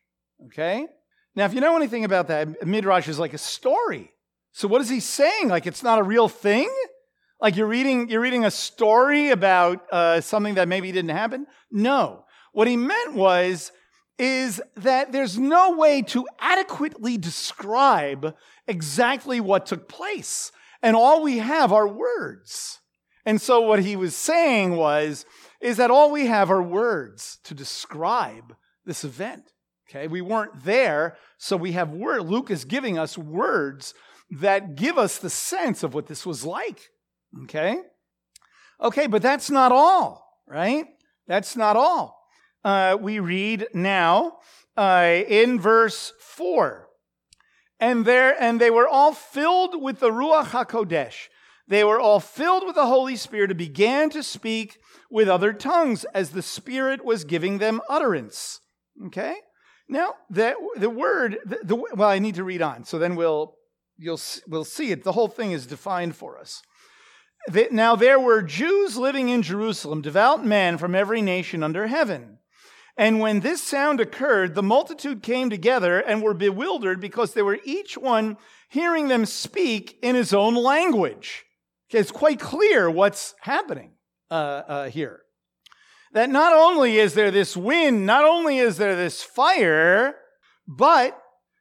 Okay? 0.47 0.87
Now, 1.35 1.47
if 1.47 1.55
you 1.55 1.61
know 1.61 1.77
anything 1.77 2.05
about 2.05 2.29
that, 2.29 2.49
a 2.63 2.67
midrash 2.67 3.09
is 3.09 3.19
like 3.19 3.35
a 3.35 3.39
story. 3.39 4.13
So 4.53 4.69
what 4.69 4.81
is 4.81 4.89
he 4.89 5.01
saying? 5.01 5.49
Like 5.49 5.67
it's 5.67 5.83
not 5.83 5.99
a 5.99 6.03
real 6.03 6.29
thing? 6.29 6.71
Like 7.41 7.57
you're 7.57 7.67
reading, 7.67 8.09
you're 8.09 8.21
reading 8.21 8.45
a 8.45 8.51
story 8.51 9.31
about 9.31 9.85
uh, 9.91 10.21
something 10.21 10.55
that 10.55 10.69
maybe 10.69 10.93
didn't 10.93 11.11
happen? 11.11 11.47
No. 11.71 12.25
What 12.53 12.69
he 12.69 12.77
meant 12.77 13.15
was, 13.15 13.73
is 14.17 14.63
that 14.77 15.11
there's 15.11 15.39
no 15.39 15.73
way 15.73 16.03
to 16.03 16.27
adequately 16.39 17.19
describe 17.19 18.37
exactly 18.69 19.41
what 19.41 19.67
took 19.67 19.89
place. 19.89 20.53
And 20.83 20.95
all 20.95 21.23
we 21.23 21.39
have 21.39 21.73
are 21.73 21.89
words. 21.89 22.79
And 23.27 23.41
so 23.41 23.63
what 23.63 23.81
he 23.81 23.97
was 23.97 24.15
saying 24.15 24.77
was, 24.77 25.27
is 25.65 25.79
that 25.79 25.91
all 25.91 26.13
we 26.13 26.27
have 26.27 26.51
are 26.51 26.63
words 26.63 27.39
to 27.43 27.55
describe 27.55 28.55
this 28.85 29.03
event. 29.03 29.51
Okay, 29.89 30.07
we 30.09 30.21
weren't 30.21 30.63
there, 30.63 31.17
so 31.39 31.57
we 31.57 31.73
have 31.73 31.89
word. 31.89 32.23
Luke 32.27 32.51
is 32.51 32.67
giving 32.67 32.99
us 32.99 33.17
words 33.17 33.95
that 34.31 34.75
give 34.75 34.99
us 34.99 35.17
the 35.17 35.31
sense 35.31 35.83
of 35.83 35.95
what 35.95 36.07
this 36.07 36.27
was 36.27 36.45
like. 36.45 36.91
Okay? 37.45 37.79
Okay, 38.79 39.07
but 39.07 39.23
that's 39.23 39.51
not 39.51 39.73
all, 39.73 40.43
right? 40.47 40.85
That's 41.27 41.57
not 41.57 41.77
all. 41.77 42.29
Uh, 42.63 42.99
we 43.01 43.19
read 43.19 43.67
now 43.73 44.37
uh, 44.77 45.23
in 45.27 45.59
verse 45.59 46.13
4. 46.21 46.89
And 47.81 48.05
there, 48.05 48.37
and 48.39 48.61
they 48.61 48.71
were 48.71 48.89
all 48.89 49.15
filled 49.15 49.83
with 49.83 50.01
the 50.01 50.11
Ruach 50.11 50.49
HaKodesh. 50.49 51.29
They 51.67 51.85
were 51.85 52.01
all 52.01 52.21
filled 52.21 52.67
with 52.67 52.75
the 52.75 52.87
Holy 52.87 53.17
Spirit 53.17 53.51
and 53.51 53.57
began 53.57 54.11
to 54.11 54.23
speak 54.23 54.79
with 55.11 55.29
other 55.29 55.53
tongues 55.53 56.05
as 56.15 56.31
the 56.31 56.43
Spirit 56.43 57.05
was 57.05 57.25
giving 57.25 57.59
them 57.59 57.81
utterance. 57.89 58.61
Okay? 59.07 59.37
Now, 59.89 60.15
the, 60.31 60.55
the 60.77 60.91
word, 60.91 61.39
the, 61.45 61.59
the, 61.63 61.77
well, 61.77 62.09
I 62.09 62.19
need 62.19 62.37
to 62.37 62.45
read 62.45 62.63
on, 62.63 62.85
so 62.85 62.99
then 62.99 63.17
we'll, 63.17 63.57
you'll, 63.99 64.21
we'll 64.49 64.65
see 64.65 64.91
it. 64.91 65.05
The 65.05 65.13
whole 65.13 65.29
thing 65.29 65.53
is 65.53 65.67
defined 65.67 66.17
for 66.17 66.39
us. 66.39 66.63
Now, 67.71 67.95
there 67.95 68.19
were 68.19 68.41
Jews 68.41 68.97
living 68.97 69.29
in 69.29 69.43
Jerusalem, 69.43 70.01
devout 70.01 70.45
men 70.45 70.79
from 70.79 70.95
every 70.95 71.21
nation 71.21 71.63
under 71.63 71.87
heaven. 71.87 72.39
And 72.97 73.21
when 73.21 73.41
this 73.41 73.63
sound 73.63 74.01
occurred, 74.01 74.55
the 74.55 74.63
multitude 74.63 75.23
came 75.23 75.51
together 75.51 75.99
and 75.99 76.23
were 76.23 76.33
bewildered 76.33 77.01
because 77.01 77.35
they 77.35 77.43
were 77.43 77.59
each 77.65 77.99
one 77.99 78.39
hearing 78.71 79.09
them 79.09 79.27
speak 79.27 79.99
in 80.01 80.15
his 80.15 80.33
own 80.33 80.55
language. 80.55 81.45
Okay, 81.91 81.99
it's 81.99 82.11
quite 82.11 82.41
clear 82.41 82.89
what's 82.89 83.35
happening 83.41 83.94
uh, 84.31 84.35
uh, 84.35 84.89
here. 84.89 85.21
That 86.13 86.31
not 86.31 86.53
only 86.53 86.99
is 86.99 87.15
there 87.15 87.31
this 87.31 87.57
wind, 87.57 88.07
not 88.07 88.25
only 88.25 88.59
is 88.59 88.77
there 88.77 88.95
this 88.95 89.23
fire, 89.23 90.15
but 90.67 91.21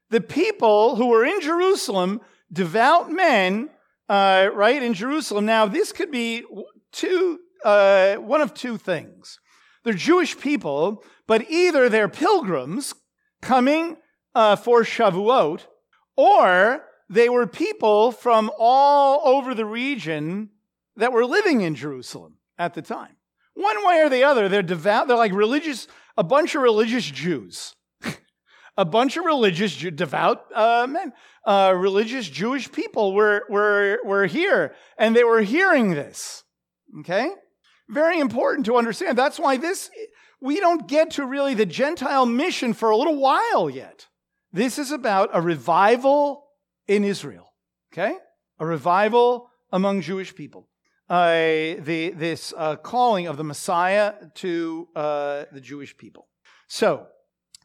the 0.10 0.21
people 0.21 0.95
who 0.95 1.08
were 1.08 1.26
in 1.26 1.41
Jerusalem, 1.41 2.21
devout 2.52 3.12
men, 3.12 3.69
uh, 4.10 4.49
right, 4.54 4.82
in 4.82 4.93
Jerusalem. 4.93 5.45
Now, 5.45 5.65
this 5.65 5.91
could 5.91 6.12
be 6.12 6.43
two, 6.91 7.39
uh, 7.65 8.15
one 8.15 8.41
of 8.41 8.54
two 8.54 8.78
things. 8.78 9.39
They're 9.84 9.93
Jewish 9.93 10.38
people, 10.38 11.04
but 11.28 11.49
either 11.49 11.89
they're 11.89 12.08
pilgrims 12.08 12.93
coming 13.41 13.97
uh, 14.36 14.56
for 14.56 14.84
Shavuot, 14.84 15.65
or 16.15 16.86
they 17.10 17.28
were 17.28 17.47
people 17.47 18.12
from 18.12 18.52
all 18.58 19.28
over 19.28 19.54
the 19.54 19.65
region 19.65 20.49
that 20.95 21.12
were 21.12 21.26
living 21.26 21.62
in 21.62 21.76
Jerusalem 21.76 22.38
at 22.63 22.73
the 22.73 22.82
time. 22.82 23.15
One 23.56 23.86
way 23.86 24.02
or 24.02 24.10
the 24.10 24.23
other, 24.23 24.49
they're 24.49 24.63
devout, 24.63 25.08
they're 25.08 25.17
like 25.17 25.34
religious, 25.34 25.88
a 26.17 26.23
bunch 26.23 26.56
of 26.56 26.62
religious 26.62 27.06
Jews. 27.06 27.76
a 28.78 28.86
bunch 28.86 29.17
of 29.17 29.26
religious, 29.26 29.76
devout 29.78 30.45
uh, 30.56 30.88
men, 30.89 31.13
uh, 31.45 31.73
religious 31.76 32.28
Jewish 32.28 32.71
people 32.71 33.13
were, 33.13 33.43
were, 33.49 33.99
were 34.04 34.26
here, 34.26 34.73
and 34.97 35.15
they 35.15 35.23
were 35.23 35.41
hearing 35.41 35.91
this. 35.91 36.43
Okay? 36.99 37.30
Very 37.89 38.19
important 38.19 38.65
to 38.65 38.78
understand. 38.78 39.17
That's 39.17 39.39
why 39.39 39.58
this, 39.58 39.91
we 40.41 40.60
don't 40.60 40.88
get 40.88 41.12
to 41.12 41.26
really 41.26 41.54
the 41.54 41.65
Gentile 41.65 42.26
mission 42.26 42.73
for 42.73 42.89
a 42.89 42.97
little 42.97 43.17
while 43.17 43.69
yet. 43.69 44.08
This 44.52 44.80
is 44.80 44.91
about 44.91 45.30
a 45.34 45.41
revival 45.41 46.45
in 46.88 47.04
Israel. 47.04 47.54
Okay? 47.91 48.15
A 48.60 48.65
revival 48.65 49.49
among 49.71 50.02
Jewish 50.02 50.34
people. 50.34 50.69
Uh, 51.09 51.75
the, 51.79 52.13
this 52.15 52.53
uh, 52.57 52.77
calling 52.77 53.27
of 53.27 53.37
the 53.37 53.43
Messiah 53.43 54.13
to 54.35 54.87
uh, 54.95 55.43
the 55.51 55.59
Jewish 55.59 55.95
people. 55.97 56.27
So, 56.67 57.07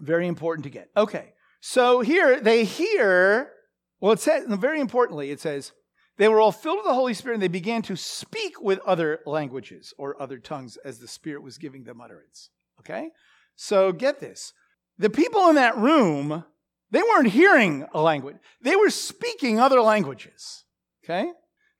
very 0.00 0.26
important 0.26 0.64
to 0.64 0.70
get. 0.70 0.90
Okay, 0.96 1.32
so 1.60 2.00
here 2.00 2.40
they 2.40 2.64
hear, 2.64 3.52
well, 4.00 4.12
it 4.12 4.20
says, 4.20 4.44
very 4.48 4.80
importantly, 4.80 5.30
it 5.30 5.40
says, 5.40 5.72
they 6.18 6.28
were 6.28 6.40
all 6.40 6.52
filled 6.52 6.78
with 6.78 6.86
the 6.86 6.94
Holy 6.94 7.14
Spirit 7.14 7.34
and 7.34 7.42
they 7.42 7.48
began 7.48 7.80
to 7.82 7.96
speak 7.96 8.60
with 8.60 8.80
other 8.80 9.20
languages 9.24 9.94
or 9.98 10.20
other 10.20 10.38
tongues 10.38 10.76
as 10.84 10.98
the 10.98 11.08
Spirit 11.08 11.42
was 11.42 11.58
giving 11.58 11.84
them 11.84 12.00
utterance. 12.00 12.50
Okay? 12.80 13.10
So 13.54 13.92
get 13.92 14.18
this. 14.18 14.52
The 14.98 15.10
people 15.10 15.48
in 15.48 15.54
that 15.54 15.76
room, 15.76 16.44
they 16.90 17.02
weren't 17.02 17.28
hearing 17.28 17.86
a 17.94 18.02
language, 18.02 18.36
they 18.60 18.76
were 18.76 18.90
speaking 18.90 19.60
other 19.60 19.80
languages. 19.80 20.64
Okay? 21.04 21.30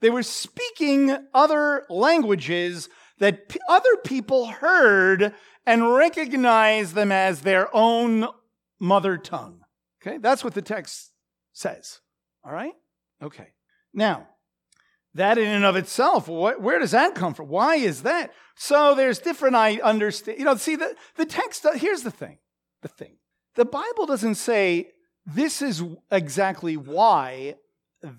They 0.01 0.11
were 0.11 0.23
speaking 0.23 1.17
other 1.35 1.85
languages 1.89 2.89
that 3.19 3.49
p- 3.49 3.59
other 3.69 3.97
people 4.05 4.47
heard 4.47 5.35
and 5.67 5.95
recognized 5.95 6.95
them 6.95 7.13
as 7.13 7.41
their 7.41 7.75
own 7.75 8.29
mother 8.81 9.17
tongue. 9.17 9.61
Okay? 10.01 10.19
That's 10.19 10.45
what 10.45 10.55
the 10.55 10.63
text 10.63 11.13
says. 11.53 12.01
All 12.45 12.53
right? 12.53 12.73
Okay. 13.23 13.49
Now, 13.93 14.29
that 15.15 15.39
in 15.39 15.49
and 15.49 15.65
of 15.65 15.77
itself, 15.77 16.29
where 16.29 16.79
does 16.79 16.93
that 16.93 17.15
come 17.15 17.35
from? 17.35 17.49
Why 17.49 17.77
is 17.77 18.03
that? 18.03 18.33
So 18.55 18.95
there's 18.95 19.19
different, 19.19 19.57
I 19.57 19.81
understand. 19.83 20.39
You 20.39 20.45
know, 20.45 20.55
see, 20.57 20.77
the, 20.77 20.95
the 21.17 21.27
text, 21.27 21.67
uh, 21.67 21.73
here's 21.73 22.03
the 22.03 22.11
thing. 22.11 22.39
The 22.83 22.89
thing. 22.89 23.17
The 23.57 23.65
Bible 23.65 24.07
doesn't 24.07 24.37
say 24.37 24.91
this 25.27 25.61
is 25.61 25.83
exactly 26.11 26.77
why 26.77 27.57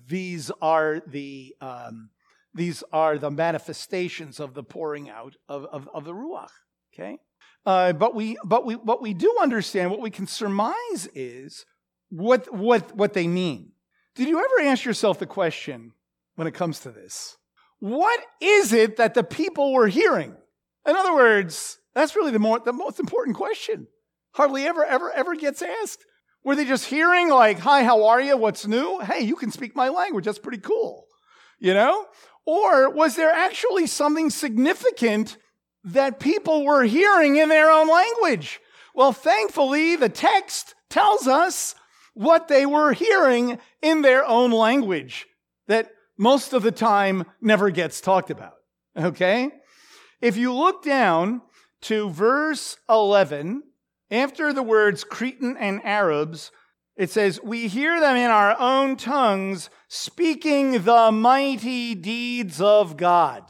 these 0.08 0.50
are 0.60 1.00
the 1.06 1.54
um, 1.60 2.10
these 2.54 2.82
are 2.92 3.18
the 3.18 3.30
manifestations 3.30 4.40
of 4.40 4.54
the 4.54 4.62
pouring 4.62 5.08
out 5.08 5.36
of, 5.48 5.64
of, 5.66 5.88
of 5.94 6.04
the 6.04 6.12
ruach. 6.12 6.50
Okay, 6.94 7.18
uh, 7.66 7.92
but 7.92 8.14
we 8.14 8.36
but 8.44 8.66
we 8.66 8.74
what 8.74 9.02
we 9.02 9.14
do 9.14 9.34
understand, 9.40 9.90
what 9.90 10.00
we 10.00 10.10
can 10.10 10.26
surmise 10.26 11.08
is 11.14 11.64
what 12.08 12.52
what 12.52 12.94
what 12.96 13.12
they 13.12 13.26
mean. 13.26 13.72
Did 14.14 14.28
you 14.28 14.38
ever 14.38 14.68
ask 14.68 14.84
yourself 14.84 15.18
the 15.18 15.26
question 15.26 15.92
when 16.34 16.46
it 16.46 16.54
comes 16.54 16.80
to 16.80 16.90
this? 16.90 17.36
What 17.78 18.20
is 18.40 18.72
it 18.72 18.96
that 18.96 19.14
the 19.14 19.24
people 19.24 19.72
were 19.72 19.88
hearing? 19.88 20.36
In 20.86 20.96
other 20.96 21.14
words, 21.14 21.78
that's 21.94 22.16
really 22.16 22.32
the 22.32 22.38
more 22.38 22.58
the 22.58 22.72
most 22.72 22.98
important 22.98 23.36
question. 23.36 23.86
Hardly 24.32 24.66
ever 24.66 24.84
ever 24.84 25.10
ever 25.12 25.34
gets 25.34 25.62
asked. 25.62 26.04
Were 26.44 26.56
they 26.56 26.64
just 26.64 26.86
hearing, 26.86 27.28
like, 27.28 27.58
hi, 27.58 27.84
how 27.84 28.06
are 28.06 28.20
you? 28.20 28.36
What's 28.36 28.66
new? 28.66 29.00
Hey, 29.00 29.20
you 29.22 29.36
can 29.36 29.50
speak 29.50 29.76
my 29.76 29.88
language. 29.88 30.24
That's 30.24 30.38
pretty 30.38 30.58
cool. 30.58 31.06
You 31.58 31.74
know? 31.74 32.06
Or 32.46 32.90
was 32.90 33.16
there 33.16 33.32
actually 33.32 33.86
something 33.86 34.30
significant 34.30 35.36
that 35.84 36.20
people 36.20 36.64
were 36.64 36.84
hearing 36.84 37.36
in 37.36 37.48
their 37.48 37.70
own 37.70 37.88
language? 37.88 38.60
Well, 38.94 39.12
thankfully, 39.12 39.96
the 39.96 40.08
text 40.08 40.74
tells 40.88 41.26
us 41.26 41.74
what 42.14 42.48
they 42.48 42.66
were 42.66 42.92
hearing 42.92 43.58
in 43.82 44.02
their 44.02 44.24
own 44.24 44.50
language 44.50 45.26
that 45.68 45.90
most 46.18 46.52
of 46.52 46.62
the 46.62 46.72
time 46.72 47.24
never 47.40 47.70
gets 47.70 48.00
talked 48.00 48.30
about. 48.30 48.54
Okay? 48.96 49.50
If 50.20 50.36
you 50.36 50.52
look 50.52 50.82
down 50.82 51.42
to 51.82 52.10
verse 52.10 52.76
11, 52.88 53.62
after 54.10 54.52
the 54.52 54.62
words 54.62 55.04
Cretan 55.04 55.56
and 55.56 55.84
Arabs, 55.84 56.50
it 56.96 57.10
says, 57.10 57.40
We 57.42 57.68
hear 57.68 57.98
them 58.00 58.16
in 58.16 58.30
our 58.30 58.56
own 58.58 58.96
tongues 58.96 59.70
speaking 59.88 60.82
the 60.82 61.10
mighty 61.12 61.94
deeds 61.94 62.60
of 62.60 62.96
God. 62.96 63.44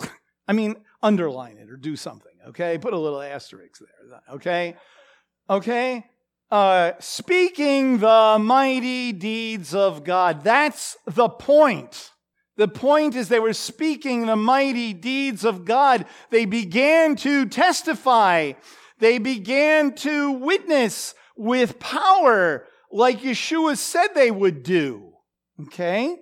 I 0.48 0.52
mean, 0.52 0.76
underline 1.02 1.58
it 1.58 1.70
or 1.70 1.76
do 1.76 1.96
something, 1.96 2.32
okay? 2.48 2.78
Put 2.78 2.92
a 2.92 2.98
little 2.98 3.20
asterisk 3.20 3.80
there, 3.80 4.20
okay? 4.34 4.76
Okay? 5.50 6.04
Uh, 6.50 6.92
speaking 7.00 7.98
the 7.98 8.38
mighty 8.40 9.12
deeds 9.12 9.74
of 9.74 10.04
God. 10.04 10.44
That's 10.44 10.96
the 11.04 11.28
point. 11.28 12.12
The 12.56 12.68
point 12.68 13.14
is 13.14 13.28
they 13.28 13.40
were 13.40 13.52
speaking 13.52 14.26
the 14.26 14.36
mighty 14.36 14.94
deeds 14.94 15.44
of 15.44 15.64
God. 15.64 16.06
They 16.30 16.46
began 16.46 17.16
to 17.16 17.46
testify. 17.46 18.52
They 18.98 19.18
began 19.18 19.94
to 19.96 20.32
witness 20.32 21.14
with 21.36 21.78
power 21.78 22.66
like 22.90 23.20
Yeshua 23.20 23.76
said 23.76 24.08
they 24.14 24.30
would 24.30 24.62
do. 24.62 25.12
Okay? 25.60 26.16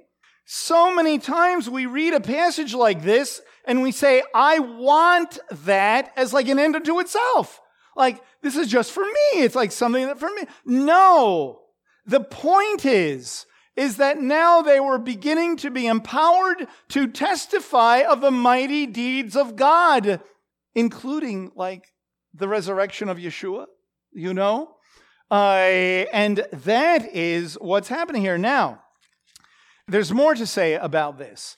So 0.44 0.94
many 0.94 1.18
times 1.18 1.70
we 1.70 1.86
read 1.86 2.14
a 2.14 2.20
passage 2.20 2.74
like 2.74 3.02
this 3.02 3.40
and 3.66 3.82
we 3.82 3.92
say, 3.92 4.22
I 4.34 4.58
want 4.58 5.38
that 5.50 6.12
as 6.16 6.32
like 6.32 6.48
an 6.48 6.58
end 6.58 6.76
unto 6.76 7.00
itself. 7.00 7.60
Like, 7.96 8.22
this 8.42 8.56
is 8.56 8.68
just 8.68 8.92
for 8.92 9.04
me. 9.04 9.42
It's 9.42 9.54
like 9.54 9.72
something 9.72 10.06
that 10.06 10.18
for 10.18 10.30
me. 10.30 10.42
No. 10.66 11.60
The 12.06 12.20
point 12.20 12.84
is, 12.84 13.46
is 13.76 13.96
that 13.96 14.20
now 14.20 14.62
they 14.62 14.80
were 14.80 14.98
beginning 14.98 15.56
to 15.58 15.70
be 15.70 15.86
empowered 15.86 16.66
to 16.90 17.08
testify 17.08 18.00
of 18.00 18.20
the 18.20 18.30
mighty 18.30 18.86
deeds 18.86 19.36
of 19.36 19.56
God, 19.56 20.20
including 20.74 21.52
like 21.54 21.93
the 22.34 22.48
resurrection 22.48 23.08
of 23.08 23.18
Yeshua, 23.18 23.66
you 24.12 24.34
know? 24.34 24.76
Uh, 25.30 26.04
and 26.12 26.46
that 26.52 27.14
is 27.14 27.54
what's 27.60 27.88
happening 27.88 28.22
here. 28.22 28.38
Now, 28.38 28.82
there's 29.88 30.12
more 30.12 30.34
to 30.34 30.46
say 30.46 30.74
about 30.74 31.18
this. 31.18 31.56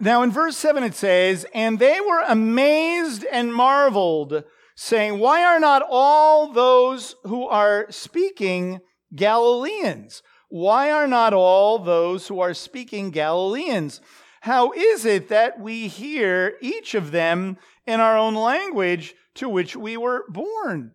Now, 0.00 0.22
in 0.22 0.30
verse 0.30 0.56
7, 0.56 0.82
it 0.84 0.94
says, 0.94 1.44
And 1.52 1.78
they 1.78 2.00
were 2.00 2.22
amazed 2.28 3.24
and 3.24 3.52
marveled, 3.52 4.44
saying, 4.76 5.18
Why 5.18 5.44
are 5.44 5.58
not 5.58 5.82
all 5.88 6.52
those 6.52 7.16
who 7.24 7.46
are 7.48 7.86
speaking 7.90 8.80
Galileans? 9.14 10.22
Why 10.48 10.90
are 10.92 11.08
not 11.08 11.34
all 11.34 11.78
those 11.78 12.28
who 12.28 12.40
are 12.40 12.54
speaking 12.54 13.10
Galileans? 13.10 14.00
How 14.40 14.72
is 14.72 15.04
it 15.04 15.28
that 15.28 15.60
we 15.60 15.88
hear 15.88 16.54
each 16.60 16.94
of 16.94 17.10
them 17.10 17.58
in 17.88 18.00
our 18.00 18.16
own 18.16 18.34
language 18.34 19.14
to 19.36 19.48
which 19.48 19.74
we 19.74 19.96
were 19.96 20.24
born? 20.28 20.92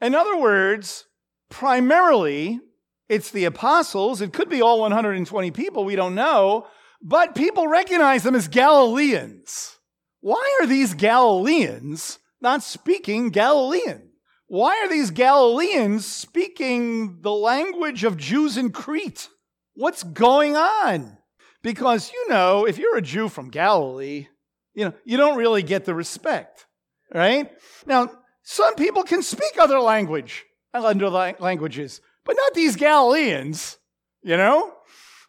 In 0.00 0.14
other 0.14 0.38
words, 0.38 1.04
primarily, 1.50 2.60
it's 3.08 3.30
the 3.30 3.44
apostles. 3.44 4.20
It 4.20 4.32
could 4.32 4.48
be 4.48 4.62
all 4.62 4.80
120 4.80 5.50
people, 5.50 5.84
we 5.84 5.96
don't 5.96 6.14
know, 6.14 6.66
but 7.02 7.34
people 7.34 7.66
recognize 7.66 8.22
them 8.22 8.34
as 8.34 8.48
Galileans. 8.48 9.78
Why 10.20 10.58
are 10.60 10.66
these 10.66 10.94
Galileans 10.94 12.18
not 12.40 12.62
speaking 12.62 13.30
Galilean? 13.30 14.10
Why 14.48 14.80
are 14.84 14.88
these 14.88 15.10
Galileans 15.10 16.06
speaking 16.06 17.20
the 17.22 17.32
language 17.32 18.04
of 18.04 18.16
Jews 18.16 18.56
in 18.56 18.70
Crete? 18.70 19.28
What's 19.74 20.04
going 20.04 20.56
on? 20.56 21.18
Because, 21.62 22.12
you 22.12 22.28
know, 22.28 22.64
if 22.64 22.78
you're 22.78 22.96
a 22.96 23.02
Jew 23.02 23.28
from 23.28 23.50
Galilee, 23.50 24.28
you 24.76 24.84
know, 24.84 24.92
you 25.04 25.16
don't 25.16 25.38
really 25.38 25.62
get 25.62 25.86
the 25.86 25.94
respect, 25.94 26.66
right? 27.12 27.50
Now, 27.86 28.10
some 28.42 28.74
people 28.76 29.02
can 29.02 29.22
speak 29.22 29.58
other 29.58 29.80
language, 29.80 30.44
other 30.72 31.08
languages, 31.08 32.00
but 32.24 32.36
not 32.36 32.54
these 32.54 32.76
Galileans, 32.76 33.78
you 34.22 34.36
know? 34.36 34.74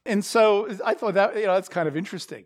And 0.06 0.24
so 0.24 0.68
I 0.86 0.94
thought 0.94 1.14
that, 1.14 1.36
you 1.38 1.46
know, 1.46 1.54
that's 1.54 1.70
kind 1.70 1.88
of 1.88 1.96
interesting 1.96 2.46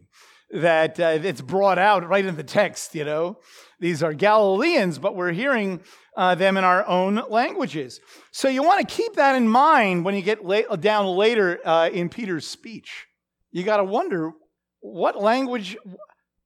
that 0.51 0.99
uh, 0.99 1.17
it's 1.23 1.41
brought 1.41 1.79
out 1.79 2.07
right 2.07 2.23
in 2.23 2.35
the 2.35 2.43
text, 2.43 2.93
you 2.93 3.03
know? 3.03 3.39
These 3.79 4.03
are 4.03 4.13
Galileans, 4.13 4.99
but 4.99 5.15
we're 5.15 5.31
hearing 5.31 5.81
uh, 6.15 6.35
them 6.35 6.55
in 6.55 6.63
our 6.63 6.85
own 6.87 7.23
languages. 7.29 7.99
So 8.31 8.47
you 8.47 8.61
want 8.61 8.87
to 8.87 8.95
keep 8.95 9.15
that 9.15 9.35
in 9.35 9.47
mind 9.47 10.05
when 10.05 10.13
you 10.13 10.21
get 10.21 10.45
la- 10.45 10.75
down 10.75 11.07
later 11.07 11.59
uh, 11.65 11.89
in 11.91 12.09
Peter's 12.09 12.45
speech. 12.45 13.07
You 13.49 13.63
got 13.63 13.77
to 13.77 13.83
wonder 13.83 14.33
what 14.81 15.19
language 15.19 15.77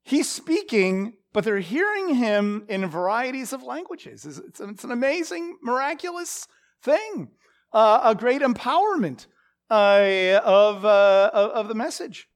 he's 0.05 0.29
speaking 0.29 1.17
but 1.35 1.43
they're 1.43 1.59
hearing 1.59 2.15
him 2.15 2.63
in 2.69 2.87
varieties 2.87 3.51
of 3.51 3.61
languages. 3.61 4.25
It's, 4.25 4.85
an 4.85 4.91
amazing, 4.91 5.57
miraculous 5.61 6.47
thing, 6.81 7.27
uh, 7.73 7.99
a 8.05 8.15
great 8.15 8.41
empowerment 8.41 9.25
uh, 9.69 10.39
of, 10.41 10.85
uh, 10.85 11.29
of 11.33 11.67
the 11.67 11.75
message. 11.75 12.29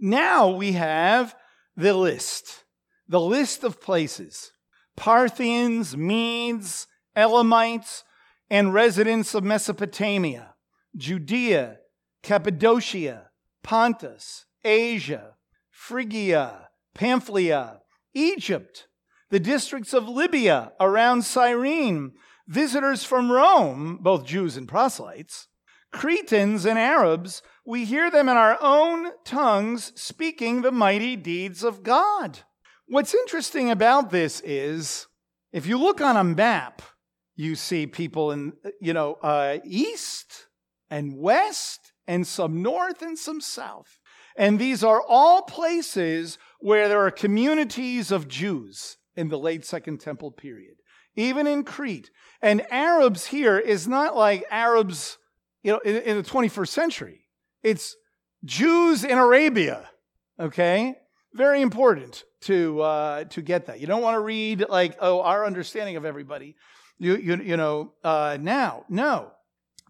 Now 0.00 0.48
we 0.48 0.72
have 0.72 1.36
the 1.76 1.94
list, 1.94 2.64
the 3.06 3.20
list 3.20 3.62
of 3.62 3.80
places 3.80 4.50
Parthians, 4.96 5.96
Medes, 5.96 6.88
Elamites, 7.14 8.02
and 8.50 8.74
residents 8.74 9.32
of 9.32 9.44
Mesopotamia, 9.44 10.56
Judea, 10.96 11.76
Cappadocia, 12.24 13.30
Pontus, 13.62 14.46
Asia, 14.64 15.36
Phrygia, 15.70 16.67
Pamphylia, 16.94 17.80
Egypt, 18.14 18.88
the 19.30 19.40
districts 19.40 19.92
of 19.92 20.08
Libya 20.08 20.72
around 20.80 21.22
Cyrene, 21.22 22.12
visitors 22.46 23.04
from 23.04 23.30
Rome, 23.30 23.98
both 24.00 24.24
Jews 24.24 24.56
and 24.56 24.66
proselytes, 24.66 25.48
Cretans 25.92 26.66
and 26.66 26.78
Arabs, 26.78 27.42
we 27.64 27.84
hear 27.84 28.10
them 28.10 28.28
in 28.28 28.36
our 28.36 28.58
own 28.60 29.10
tongues 29.24 29.92
speaking 29.94 30.62
the 30.62 30.72
mighty 30.72 31.16
deeds 31.16 31.62
of 31.62 31.82
God. 31.82 32.40
What's 32.86 33.14
interesting 33.14 33.70
about 33.70 34.10
this 34.10 34.40
is 34.40 35.06
if 35.52 35.66
you 35.66 35.78
look 35.78 36.00
on 36.00 36.16
a 36.16 36.24
map, 36.24 36.82
you 37.36 37.54
see 37.54 37.86
people 37.86 38.32
in, 38.32 38.54
you 38.80 38.92
know, 38.92 39.14
uh, 39.22 39.58
east 39.64 40.46
and 40.90 41.16
west 41.16 41.92
and 42.06 42.26
some 42.26 42.62
north 42.62 43.02
and 43.02 43.18
some 43.18 43.40
south. 43.40 43.98
And 44.38 44.56
these 44.58 44.84
are 44.84 45.02
all 45.02 45.42
places 45.42 46.38
where 46.60 46.88
there 46.88 47.04
are 47.04 47.10
communities 47.10 48.12
of 48.12 48.28
Jews 48.28 48.96
in 49.16 49.28
the 49.28 49.38
late 49.38 49.64
Second 49.64 49.98
Temple 50.00 50.30
period, 50.30 50.76
even 51.16 51.48
in 51.48 51.64
Crete. 51.64 52.10
And 52.40 52.64
Arabs 52.70 53.26
here 53.26 53.58
is 53.58 53.88
not 53.88 54.16
like 54.16 54.44
Arabs, 54.48 55.18
you 55.64 55.72
know, 55.72 55.80
in, 55.80 55.96
in 55.96 56.16
the 56.16 56.22
21st 56.22 56.68
century. 56.68 57.26
It's 57.64 57.96
Jews 58.44 59.02
in 59.02 59.18
Arabia, 59.18 59.90
okay? 60.38 60.94
Very 61.34 61.60
important 61.60 62.22
to, 62.42 62.80
uh, 62.80 63.24
to 63.24 63.42
get 63.42 63.66
that. 63.66 63.80
You 63.80 63.88
don't 63.88 64.02
want 64.02 64.14
to 64.14 64.20
read 64.20 64.66
like, 64.68 64.96
oh, 65.00 65.20
our 65.20 65.44
understanding 65.44 65.96
of 65.96 66.04
everybody, 66.04 66.54
you, 66.96 67.16
you, 67.16 67.36
you 67.38 67.56
know, 67.56 67.92
uh, 68.04 68.38
now. 68.40 68.84
No. 68.88 69.32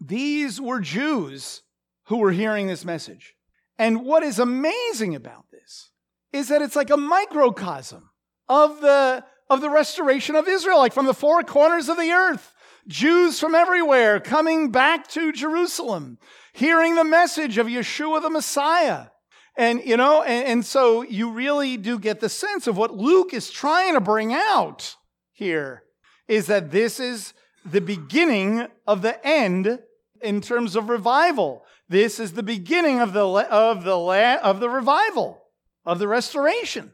These 0.01 0.59
were 0.59 0.79
Jews 0.79 1.61
who 2.05 2.17
were 2.17 2.31
hearing 2.31 2.65
this 2.65 2.83
message. 2.83 3.35
And 3.79 4.03
what 4.05 4.23
is 4.23 4.37
amazing 4.37 5.15
about 5.15 5.45
this 5.51 5.89
is 6.33 6.49
that 6.49 6.61
it's 6.61 6.75
like 6.75 6.89
a 6.89 6.97
microcosm 6.97 8.09
of 8.49 8.81
the, 8.81 9.23
of 9.49 9.61
the 9.61 9.69
restoration 9.69 10.35
of 10.35 10.47
Israel, 10.49 10.79
like 10.79 10.93
from 10.93 11.05
the 11.05 11.13
four 11.13 11.41
corners 11.43 11.87
of 11.87 11.97
the 11.97 12.11
earth. 12.11 12.53
Jews 12.87 13.39
from 13.39 13.55
everywhere 13.55 14.19
coming 14.19 14.71
back 14.71 15.07
to 15.09 15.31
Jerusalem, 15.31 16.17
hearing 16.53 16.95
the 16.95 17.03
message 17.03 17.57
of 17.57 17.67
Yeshua 17.67 18.21
the 18.21 18.29
Messiah. 18.29 19.07
And, 19.55 19.81
you 19.85 19.95
know, 19.95 20.23
and, 20.23 20.45
and 20.47 20.65
so 20.65 21.03
you 21.03 21.31
really 21.31 21.77
do 21.77 21.99
get 21.99 22.19
the 22.19 22.29
sense 22.29 22.67
of 22.67 22.77
what 22.77 22.95
Luke 22.95 23.33
is 23.33 23.49
trying 23.49 23.93
to 23.93 24.01
bring 24.01 24.33
out 24.33 24.95
here 25.31 25.83
is 26.27 26.47
that 26.47 26.71
this 26.71 26.99
is 26.99 27.33
the 27.65 27.81
beginning 27.81 28.67
of 28.87 29.01
the 29.01 29.25
end 29.25 29.79
in 30.21 30.41
terms 30.41 30.75
of 30.75 30.89
revival. 30.89 31.63
This 31.89 32.19
is 32.19 32.33
the 32.33 32.43
beginning 32.43 32.99
of 32.99 33.13
the, 33.13 33.25
of 33.25 33.83
the, 33.83 33.97
of 33.97 34.59
the 34.59 34.69
revival 34.69 35.41
of 35.85 35.97
the 35.97 36.07
restoration. 36.07 36.91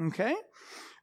Okay? 0.00 0.34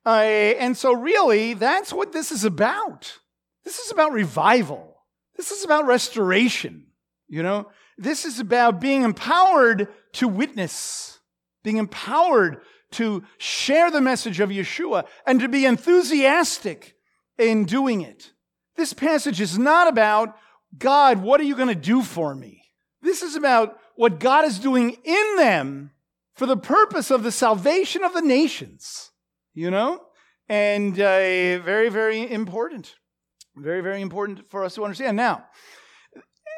Uh, 0.06 0.10
and 0.10 0.76
so, 0.76 0.94
really, 0.94 1.54
that's 1.54 1.94
what 1.94 2.12
this 2.12 2.32
is 2.32 2.44
about. 2.44 3.20
This 3.64 3.80
is 3.80 3.92
about 3.92 4.12
revival. 4.12 4.98
This 5.36 5.52
is 5.52 5.64
about 5.64 5.86
restoration. 5.86 6.88
You 7.28 7.44
know, 7.44 7.70
this 7.98 8.26
is 8.26 8.40
about 8.40 8.80
being 8.80 9.04
empowered 9.04 9.88
to 10.14 10.28
witness, 10.28 11.20
being 11.64 11.78
empowered 11.78 12.62
to 12.92 13.24
share 13.38 13.92
the 13.92 14.02
message 14.02 14.40
of 14.40 14.50
Yeshua 14.50 15.06
and 15.26 15.40
to 15.40 15.50
be 15.50 15.66
enthusiastic 15.66 16.96
in 17.38 17.66
doing 17.66 18.02
it. 18.02 18.32
This 18.76 18.94
passage 18.94 19.42
is 19.42 19.58
not 19.58 19.88
about, 19.88 20.38
God, 20.78 21.22
what 21.22 21.40
are 21.40 21.46
you 21.46 21.56
going 21.56 21.70
to 21.70 21.76
do 21.76 22.02
for 22.02 22.36
me? 22.36 22.65
This 23.06 23.22
is 23.22 23.36
about 23.36 23.80
what 23.96 24.20
God 24.20 24.46
is 24.46 24.58
doing 24.58 24.98
in 25.04 25.36
them 25.38 25.92
for 26.34 26.48
the 26.48 26.58
purpose 26.58 27.12
of 27.12 27.22
the 27.24 27.32
salvation 27.32 28.04
of 28.04 28.14
the 28.14 28.22
nations, 28.22 29.12
you 29.54 29.70
know? 29.70 30.02
And 30.50 30.94
uh, 31.00 31.60
very, 31.60 31.90
very 31.90 32.30
important. 32.30 32.96
Very, 33.56 33.82
very 33.82 34.02
important 34.02 34.50
for 34.50 34.66
us 34.66 34.76
to 34.76 34.84
understand. 34.84 35.16
Now, 35.16 35.46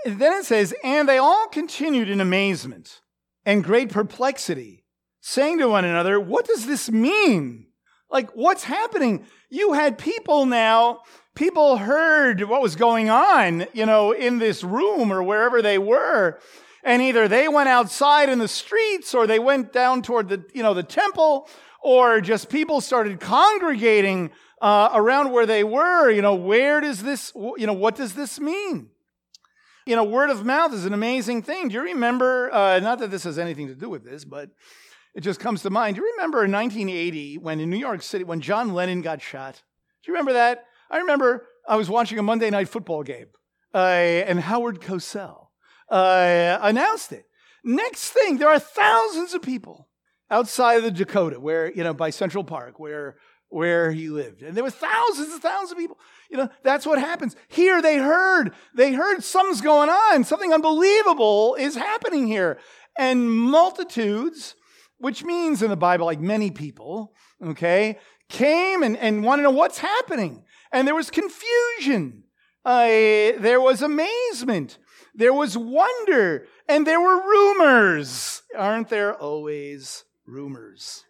then 0.05 0.33
it 0.33 0.45
says, 0.45 0.73
and 0.83 1.07
they 1.07 1.17
all 1.17 1.47
continued 1.47 2.09
in 2.09 2.21
amazement 2.21 3.01
and 3.45 3.63
great 3.63 3.89
perplexity, 3.89 4.85
saying 5.19 5.59
to 5.59 5.67
one 5.67 5.85
another, 5.85 6.19
What 6.19 6.47
does 6.47 6.65
this 6.65 6.89
mean? 6.89 7.67
Like, 8.09 8.31
what's 8.31 8.63
happening? 8.63 9.25
You 9.49 9.73
had 9.73 9.97
people 9.97 10.45
now, 10.45 11.01
people 11.37 11.77
heard 11.77 12.41
what 12.41 12.63
was 12.63 12.75
going 12.75 13.11
on, 13.11 13.67
you 13.71 13.85
know, 13.85 14.11
in 14.11 14.39
this 14.39 14.63
room 14.63 15.13
or 15.13 15.21
wherever 15.21 15.61
they 15.61 15.77
were. 15.77 16.39
And 16.83 16.99
either 17.01 17.27
they 17.27 17.47
went 17.47 17.69
outside 17.69 18.27
in 18.27 18.39
the 18.39 18.47
streets 18.47 19.13
or 19.13 19.27
they 19.27 19.37
went 19.37 19.71
down 19.71 20.01
toward 20.01 20.29
the, 20.29 20.43
you 20.53 20.63
know, 20.63 20.73
the 20.73 20.81
temple 20.81 21.47
or 21.83 22.21
just 22.21 22.49
people 22.49 22.81
started 22.81 23.19
congregating 23.19 24.31
uh, 24.61 24.89
around 24.93 25.31
where 25.31 25.45
they 25.45 25.63
were. 25.63 26.09
You 26.09 26.23
know, 26.23 26.33
where 26.33 26.81
does 26.81 27.03
this, 27.03 27.31
you 27.35 27.67
know, 27.67 27.73
what 27.73 27.95
does 27.95 28.15
this 28.15 28.39
mean? 28.39 28.89
You 29.85 29.95
know, 29.95 30.03
word 30.03 30.31
of 30.31 30.43
mouth 30.43 30.73
is 30.73 30.85
an 30.85 30.93
amazing 30.93 31.43
thing. 31.43 31.67
Do 31.67 31.75
you 31.75 31.83
remember, 31.83 32.51
uh, 32.51 32.79
not 32.79 32.97
that 32.97 33.11
this 33.11 33.25
has 33.25 33.37
anything 33.37 33.67
to 33.67 33.75
do 33.75 33.89
with 33.89 34.03
this, 34.03 34.25
but 34.25 34.49
it 35.13 35.21
just 35.21 35.39
comes 35.39 35.61
to 35.61 35.69
mind. 35.69 35.97
Do 35.97 36.01
you 36.01 36.11
remember 36.13 36.43
in 36.43 36.51
1980 36.51 37.37
when 37.37 37.59
in 37.59 37.69
New 37.69 37.77
York 37.77 38.01
City, 38.01 38.23
when 38.23 38.41
John 38.41 38.73
Lennon 38.73 39.03
got 39.03 39.21
shot? 39.21 39.61
Do 40.03 40.11
you 40.11 40.13
remember 40.13 40.33
that? 40.33 40.65
I 40.89 40.97
remember 40.97 41.47
I 41.67 41.75
was 41.75 41.89
watching 41.89 42.19
a 42.19 42.23
Monday 42.23 42.49
night 42.49 42.69
football 42.69 43.03
game 43.03 43.27
uh, 43.73 43.77
and 43.77 44.39
Howard 44.39 44.81
Cosell 44.81 45.47
uh, 45.89 46.57
announced 46.61 47.11
it. 47.11 47.25
Next 47.63 48.09
thing, 48.11 48.37
there 48.37 48.49
are 48.49 48.59
thousands 48.59 49.33
of 49.33 49.41
people 49.41 49.89
outside 50.29 50.75
of 50.75 50.83
the 50.83 50.91
Dakota, 50.91 51.39
where, 51.39 51.71
you 51.71 51.83
know, 51.83 51.93
by 51.93 52.09
Central 52.09 52.43
Park, 52.43 52.79
where 52.79 53.17
where 53.49 53.91
he 53.91 54.09
lived. 54.09 54.41
And 54.41 54.55
there 54.55 54.63
were 54.63 54.69
thousands 54.69 55.31
and 55.31 55.41
thousands 55.41 55.71
of 55.71 55.77
people. 55.77 55.97
You 56.29 56.37
know, 56.37 56.49
that's 56.63 56.85
what 56.85 56.99
happens. 56.99 57.35
Here 57.47 57.81
they 57.81 57.97
heard, 57.97 58.53
they 58.75 58.93
heard 58.93 59.23
something's 59.23 59.61
going 59.61 59.89
on, 59.89 60.23
something 60.25 60.53
unbelievable 60.53 61.55
is 61.55 61.75
happening 61.75 62.27
here. 62.27 62.59
And 62.97 63.31
multitudes, 63.31 64.55
which 64.97 65.23
means 65.23 65.61
in 65.61 65.69
the 65.69 65.77
Bible, 65.77 66.05
like 66.05 66.19
many 66.19 66.51
people, 66.51 67.13
okay, 67.41 67.97
came 68.29 68.83
and, 68.83 68.97
and 68.97 69.23
want 69.23 69.39
to 69.39 69.43
know 69.43 69.51
what's 69.51 69.77
happening. 69.77 70.43
And 70.71 70.87
there 70.87 70.95
was 70.95 71.09
confusion. 71.09 72.23
Uh, 72.65 72.87
there 73.39 73.61
was 73.61 73.81
amazement. 73.81 74.77
There 75.15 75.33
was 75.33 75.57
wonder. 75.57 76.45
And 76.67 76.85
there 76.85 76.99
were 76.99 77.21
rumors. 77.21 78.41
Aren't 78.57 78.89
there 78.89 79.15
always 79.15 80.03
rumors? 80.25 81.05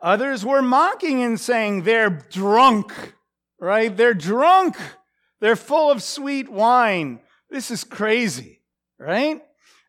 Others 0.00 0.44
were 0.44 0.62
mocking 0.62 1.22
and 1.22 1.40
saying, 1.40 1.82
they're 1.82 2.10
drunk, 2.30 3.14
right? 3.58 3.94
They're 3.96 4.14
drunk. 4.14 4.76
They're 5.40 5.56
full 5.56 5.90
of 5.90 6.02
sweet 6.02 6.48
wine. 6.48 7.20
This 7.50 7.70
is 7.70 7.82
crazy, 7.84 8.62
right? 8.98 9.40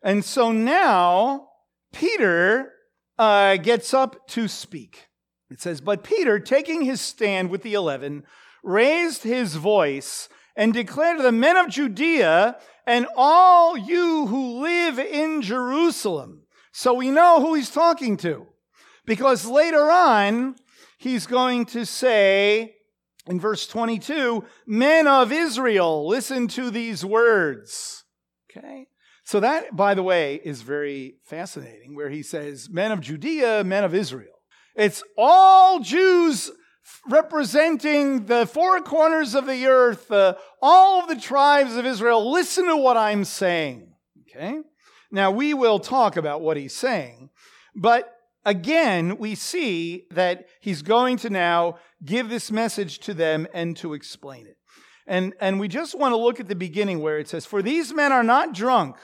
And 0.02 0.24
so 0.24 0.50
now 0.50 1.48
Peter 1.92 2.72
uh, 3.18 3.56
gets 3.56 3.92
up 3.94 4.26
to 4.28 4.48
speak. 4.48 5.08
It 5.50 5.60
says, 5.60 5.80
But 5.80 6.04
Peter, 6.04 6.38
taking 6.38 6.82
his 6.82 7.00
stand 7.00 7.50
with 7.50 7.62
the 7.62 7.74
eleven, 7.74 8.24
raised 8.62 9.22
his 9.22 9.56
voice 9.56 10.28
and 10.56 10.72
declared 10.72 11.18
to 11.18 11.22
the 11.22 11.32
men 11.32 11.56
of 11.56 11.68
Judea 11.68 12.58
and 12.86 13.06
all 13.16 13.76
you 13.76 14.26
who 14.26 14.60
live 14.60 14.98
in 14.98 15.42
Jerusalem. 15.42 16.42
So 16.72 16.94
we 16.94 17.10
know 17.10 17.40
who 17.40 17.54
he's 17.54 17.70
talking 17.70 18.16
to. 18.18 18.46
Because 19.06 19.46
later 19.46 19.90
on, 19.90 20.56
he's 20.98 21.26
going 21.26 21.66
to 21.66 21.84
say 21.84 22.76
in 23.26 23.40
verse 23.40 23.66
22 23.66 24.44
Men 24.66 25.06
of 25.06 25.32
Israel, 25.32 26.06
listen 26.06 26.48
to 26.48 26.70
these 26.70 27.04
words. 27.04 28.04
Okay? 28.50 28.86
So, 29.24 29.38
that, 29.40 29.76
by 29.76 29.94
the 29.94 30.02
way, 30.02 30.40
is 30.42 30.62
very 30.62 31.14
fascinating, 31.22 31.94
where 31.94 32.10
he 32.10 32.22
says, 32.22 32.68
Men 32.68 32.90
of 32.90 33.00
Judea, 33.00 33.62
men 33.62 33.84
of 33.84 33.94
Israel. 33.94 34.34
It's 34.74 35.04
all 35.16 35.78
Jews 35.78 36.50
representing 37.08 38.26
the 38.26 38.46
four 38.46 38.80
corners 38.80 39.34
of 39.34 39.46
the 39.46 39.66
earth, 39.66 40.10
uh, 40.10 40.34
all 40.60 41.00
of 41.00 41.08
the 41.08 41.20
tribes 41.20 41.76
of 41.76 41.86
Israel. 41.86 42.30
Listen 42.30 42.66
to 42.66 42.76
what 42.76 42.96
I'm 42.96 43.24
saying. 43.24 43.92
Okay? 44.22 44.60
Now, 45.10 45.30
we 45.30 45.54
will 45.54 45.78
talk 45.78 46.16
about 46.16 46.40
what 46.40 46.56
he's 46.56 46.74
saying, 46.74 47.30
but 47.74 48.14
again, 48.44 49.18
we 49.18 49.34
see 49.34 50.06
that 50.10 50.46
he's 50.60 50.82
going 50.82 51.16
to 51.18 51.30
now 51.30 51.78
give 52.04 52.28
this 52.28 52.50
message 52.50 53.00
to 53.00 53.14
them 53.14 53.46
and 53.52 53.76
to 53.78 53.94
explain 53.94 54.46
it. 54.46 54.56
And, 55.06 55.34
and 55.40 55.58
we 55.58 55.66
just 55.66 55.98
want 55.98 56.12
to 56.12 56.16
look 56.16 56.38
at 56.38 56.48
the 56.48 56.54
beginning 56.54 57.00
where 57.00 57.18
it 57.18 57.28
says, 57.28 57.44
For 57.44 57.62
these 57.62 57.92
men 57.92 58.12
are 58.12 58.22
not 58.22 58.54
drunk, 58.54 58.96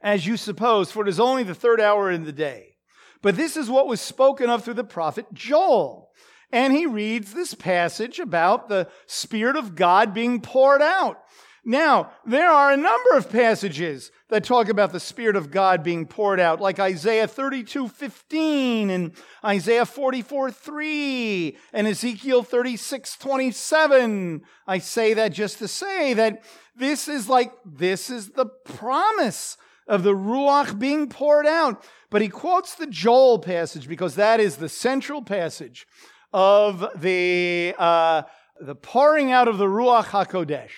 as 0.00 0.26
you 0.26 0.36
suppose, 0.38 0.90
for 0.90 1.02
it 1.02 1.08
is 1.08 1.20
only 1.20 1.42
the 1.42 1.54
third 1.54 1.80
hour 1.80 2.10
in 2.10 2.24
the 2.24 2.32
day. 2.32 2.76
But 3.22 3.36
this 3.36 3.56
is 3.56 3.68
what 3.68 3.86
was 3.86 4.00
spoken 4.00 4.48
of 4.48 4.64
through 4.64 4.74
the 4.74 4.84
prophet 4.84 5.26
Joel. 5.34 6.10
And 6.52 6.72
he 6.72 6.86
reads 6.86 7.32
this 7.32 7.54
passage 7.54 8.18
about 8.18 8.68
the 8.68 8.88
Spirit 9.06 9.56
of 9.56 9.74
God 9.74 10.12
being 10.12 10.40
poured 10.40 10.82
out. 10.82 11.22
Now, 11.64 12.10
there 12.24 12.48
are 12.48 12.72
a 12.72 12.76
number 12.76 13.10
of 13.16 13.30
passages 13.30 14.10
that 14.28 14.44
talk 14.44 14.68
about 14.68 14.92
the 14.92 15.00
Spirit 15.00 15.36
of 15.36 15.50
God 15.50 15.82
being 15.82 16.06
poured 16.06 16.40
out, 16.40 16.60
like 16.60 16.80
Isaiah 16.80 17.28
32 17.28 17.88
15 17.88 18.90
and 18.90 19.12
Isaiah 19.44 19.84
44 19.84 20.50
3 20.50 21.56
and 21.74 21.86
Ezekiel 21.86 22.42
36 22.42 23.16
27. 23.16 24.42
I 24.66 24.78
say 24.78 25.14
that 25.14 25.32
just 25.32 25.58
to 25.58 25.68
say 25.68 26.14
that 26.14 26.42
this 26.76 27.08
is 27.08 27.28
like, 27.28 27.52
this 27.66 28.08
is 28.08 28.30
the 28.30 28.46
promise 28.46 29.58
of 29.86 30.02
the 30.02 30.14
Ruach 30.14 30.78
being 30.78 31.08
poured 31.08 31.46
out. 31.46 31.84
But 32.08 32.22
he 32.22 32.28
quotes 32.28 32.74
the 32.74 32.86
Joel 32.86 33.38
passage 33.38 33.86
because 33.86 34.14
that 34.14 34.40
is 34.40 34.56
the 34.56 34.68
central 34.68 35.20
passage 35.22 35.86
of 36.32 36.86
the, 36.96 37.74
uh, 37.78 38.22
the 38.60 38.74
pouring 38.74 39.32
out 39.32 39.48
of 39.48 39.58
the 39.58 39.66
Ruach 39.66 40.06
HaKodesh. 40.06 40.70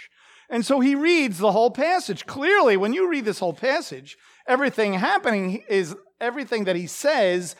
And 0.49 0.67
so 0.67 0.81
he 0.81 0.95
reads 0.95 1.39
the 1.39 1.53
whole 1.53 1.71
passage. 1.71 2.27
Clearly, 2.27 2.77
when 2.77 2.93
you 2.93 3.09
read 3.09 3.25
this 3.25 3.39
whole 3.39 3.55
passage, 3.55 4.19
everything 4.47 4.95
happening 4.95 5.65
is 5.69 5.97
everything 6.21 6.65
that 6.65 6.77
he 6.77 6.87
says 6.87 7.57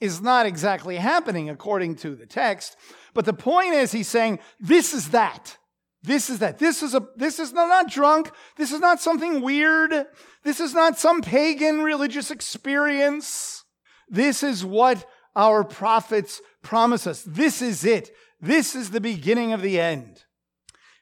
is 0.00 0.20
not 0.20 0.46
exactly 0.46 0.96
happening 0.96 1.48
according 1.48 1.94
to 1.94 2.16
the 2.16 2.26
text. 2.26 2.76
But 3.14 3.24
the 3.24 3.32
point 3.32 3.74
is, 3.74 3.92
he's 3.92 4.08
saying, 4.08 4.40
this 4.58 4.92
is 4.92 5.10
that. 5.10 5.56
This 6.02 6.28
is 6.28 6.40
that. 6.40 6.58
This 6.58 6.82
is 6.82 6.94
a, 6.94 7.06
this 7.14 7.38
is 7.38 7.52
not, 7.52 7.68
not 7.68 7.88
drunk. 7.88 8.32
This 8.56 8.72
is 8.72 8.80
not 8.80 9.00
something 9.00 9.40
weird. 9.40 10.06
This 10.42 10.58
is 10.58 10.74
not 10.74 10.98
some 10.98 11.22
pagan 11.22 11.82
religious 11.82 12.32
experience. 12.32 13.64
This 14.08 14.42
is 14.42 14.64
what 14.64 15.06
our 15.34 15.64
prophets 15.64 16.40
promise 16.62 17.06
us. 17.06 17.22
This 17.22 17.62
is 17.62 17.84
it. 17.84 18.14
This 18.40 18.74
is 18.74 18.90
the 18.90 19.00
beginning 19.00 19.52
of 19.52 19.62
the 19.62 19.80
end. 19.80 20.24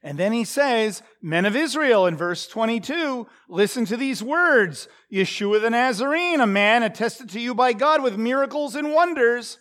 And 0.03 0.19
then 0.19 0.33
he 0.33 0.45
says, 0.45 1.03
Men 1.21 1.45
of 1.45 1.55
Israel, 1.55 2.07
in 2.07 2.17
verse 2.17 2.47
22, 2.47 3.27
listen 3.49 3.85
to 3.87 3.97
these 3.97 4.23
words 4.23 4.89
Yeshua 5.13 5.61
the 5.61 5.71
Nazarene, 5.71 6.41
a 6.41 6.47
man 6.47 6.83
attested 6.83 7.29
to 7.31 7.41
you 7.41 7.55
by 7.55 7.73
God 7.73 8.03
with 8.03 8.17
miracles 8.17 8.75
and 8.75 8.93
wonders 8.93 9.59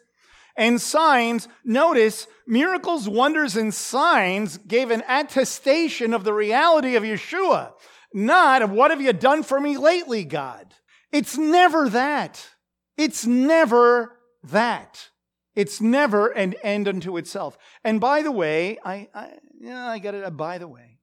and 0.56 0.80
signs. 0.80 1.48
Notice, 1.66 2.28
miracles, 2.48 3.10
wonders, 3.10 3.58
and 3.58 3.74
signs 3.74 4.58
gave 4.58 4.92
an 4.92 5.04
attestation 5.08 6.14
of 6.14 6.24
the 6.24 6.34
reality 6.34 6.96
of 6.96 7.04
Yeshua, 7.04 7.74
not 8.14 8.62
of 8.62 8.72
what 8.72 8.92
have 8.92 9.02
you 9.02 9.14
done 9.14 9.44
for 9.44 9.60
me 9.60 9.78
lately, 9.78 10.24
God. 10.24 10.74
It's 11.12 11.38
never 11.38 11.90
that. 11.90 12.46
It's 12.98 13.26
never 13.26 14.19
that. 14.44 15.10
It's 15.56 15.82
never 15.82 16.28
an 16.28 16.54
end 16.64 16.88
unto 16.88 17.18
itself. 17.18 17.58
And 17.84 18.00
by 18.00 18.22
the 18.22 18.32
way, 18.32 18.78
I, 18.86 19.10
I 19.14 19.34
yeah, 19.60 19.88
I 19.88 20.00
got 20.00 20.14
it. 20.14 20.38
By 20.38 20.58
the 20.58 20.68
way, 20.68 21.00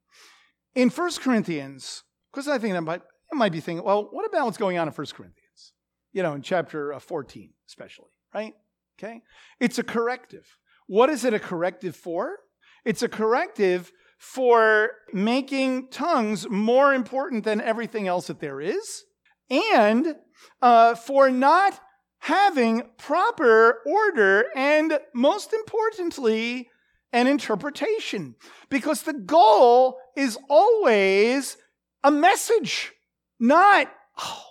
in 0.75 0.91
First 0.91 1.21
Corinthians, 1.21 2.05
because 2.33 2.49
I 2.49 2.59
think 2.59 2.75
that 2.75 2.83
might, 2.83 3.03
might 3.33 3.53
be 3.53 3.61
thinking, 3.61 3.85
well, 3.85 4.09
what 4.11 4.25
about 4.25 4.47
what's 4.47 4.59
going 4.59 4.79
on 4.79 4.87
in 4.87 4.93
First 4.93 5.15
Corinthians? 5.15 5.73
You 6.13 6.23
know, 6.23 6.35
in 6.35 6.43
chapter 6.43 6.95
uh, 6.95 6.99
14, 6.99 7.51
especially, 7.69 8.09
right? 8.35 8.55
Okay. 8.99 9.21
It's 9.61 9.79
a 9.79 9.83
corrective. 9.83 10.47
What 10.87 11.11
is 11.11 11.25
it 11.25 11.35
a 11.35 11.39
corrective 11.39 11.97
for? 11.97 12.39
It's 12.85 13.03
a 13.03 13.09
corrective 13.09 13.93
for 14.19 14.91
making 15.13 15.89
tongues 15.89 16.49
more 16.49 16.95
important 16.95 17.45
than 17.45 17.61
everything 17.61 18.09
else 18.09 18.29
that 18.29 18.41
there 18.41 18.61
is, 18.61 19.05
and 19.51 20.15
uh, 20.63 20.95
for 20.95 21.31
not 21.31 21.79
having 22.27 22.83
proper 22.99 23.83
order 23.87 24.47
and, 24.57 24.99
most 25.15 25.53
importantly, 25.53 26.69
an 27.13 27.29
interpretation. 27.29 28.35
Because 28.69 29.03
the 29.03 29.13
goal 29.13 29.97
is 30.17 30.37
always 30.51 31.57
a 32.03 32.11
message, 32.11 32.93
not, 33.39 33.87
oh, 34.19 34.43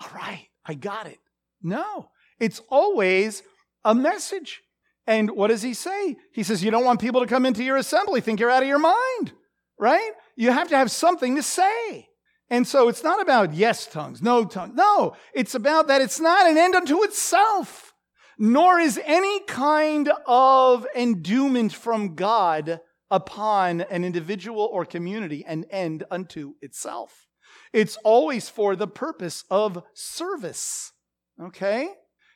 all 0.00 0.08
right, 0.14 0.46
I 0.64 0.72
got 0.72 1.06
it. 1.06 1.18
No, 1.62 2.08
it's 2.40 2.62
always 2.70 3.42
a 3.84 3.94
message. 3.94 4.62
And 5.06 5.32
what 5.32 5.48
does 5.48 5.60
he 5.60 5.74
say? 5.74 6.16
He 6.32 6.42
says, 6.42 6.64
You 6.64 6.70
don't 6.70 6.86
want 6.86 6.98
people 6.98 7.20
to 7.20 7.26
come 7.26 7.44
into 7.44 7.62
your 7.62 7.76
assembly, 7.76 8.22
think 8.22 8.40
you're 8.40 8.50
out 8.50 8.62
of 8.62 8.68
your 8.68 8.78
mind, 8.78 9.32
right? 9.78 10.12
You 10.34 10.50
have 10.50 10.68
to 10.68 10.78
have 10.78 10.90
something 10.90 11.36
to 11.36 11.42
say. 11.42 12.07
And 12.50 12.66
so 12.66 12.88
it's 12.88 13.04
not 13.04 13.20
about 13.20 13.52
yes 13.52 13.86
tongues, 13.86 14.22
no 14.22 14.44
tongues. 14.44 14.74
No, 14.74 15.14
it's 15.34 15.54
about 15.54 15.88
that 15.88 16.00
it's 16.00 16.20
not 16.20 16.46
an 16.46 16.56
end 16.56 16.74
unto 16.74 17.02
itself, 17.02 17.92
nor 18.38 18.78
is 18.78 18.98
any 19.04 19.40
kind 19.40 20.10
of 20.26 20.86
endowment 20.96 21.72
from 21.72 22.14
God 22.14 22.80
upon 23.10 23.82
an 23.82 24.04
individual 24.04 24.68
or 24.72 24.84
community 24.84 25.44
an 25.46 25.64
end 25.70 26.04
unto 26.10 26.54
itself. 26.62 27.28
It's 27.72 27.96
always 27.98 28.48
for 28.48 28.76
the 28.76 28.88
purpose 28.88 29.44
of 29.50 29.82
service. 29.94 30.92
Okay? 31.40 31.88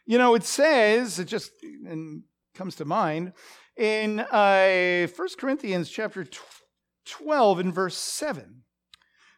You 0.05 0.19
know, 0.19 0.35
it 0.35 0.45
says, 0.45 1.19
it 1.19 1.27
just 1.27 1.53
and 1.87 2.23
comes 2.55 2.75
to 2.77 2.85
mind, 2.85 3.33
in 3.77 4.21
uh, 4.21 5.07
1 5.15 5.29
Corinthians 5.39 5.89
chapter 5.89 6.27
12 7.07 7.59
and 7.59 7.75
verse 7.75 7.97
7. 7.97 8.63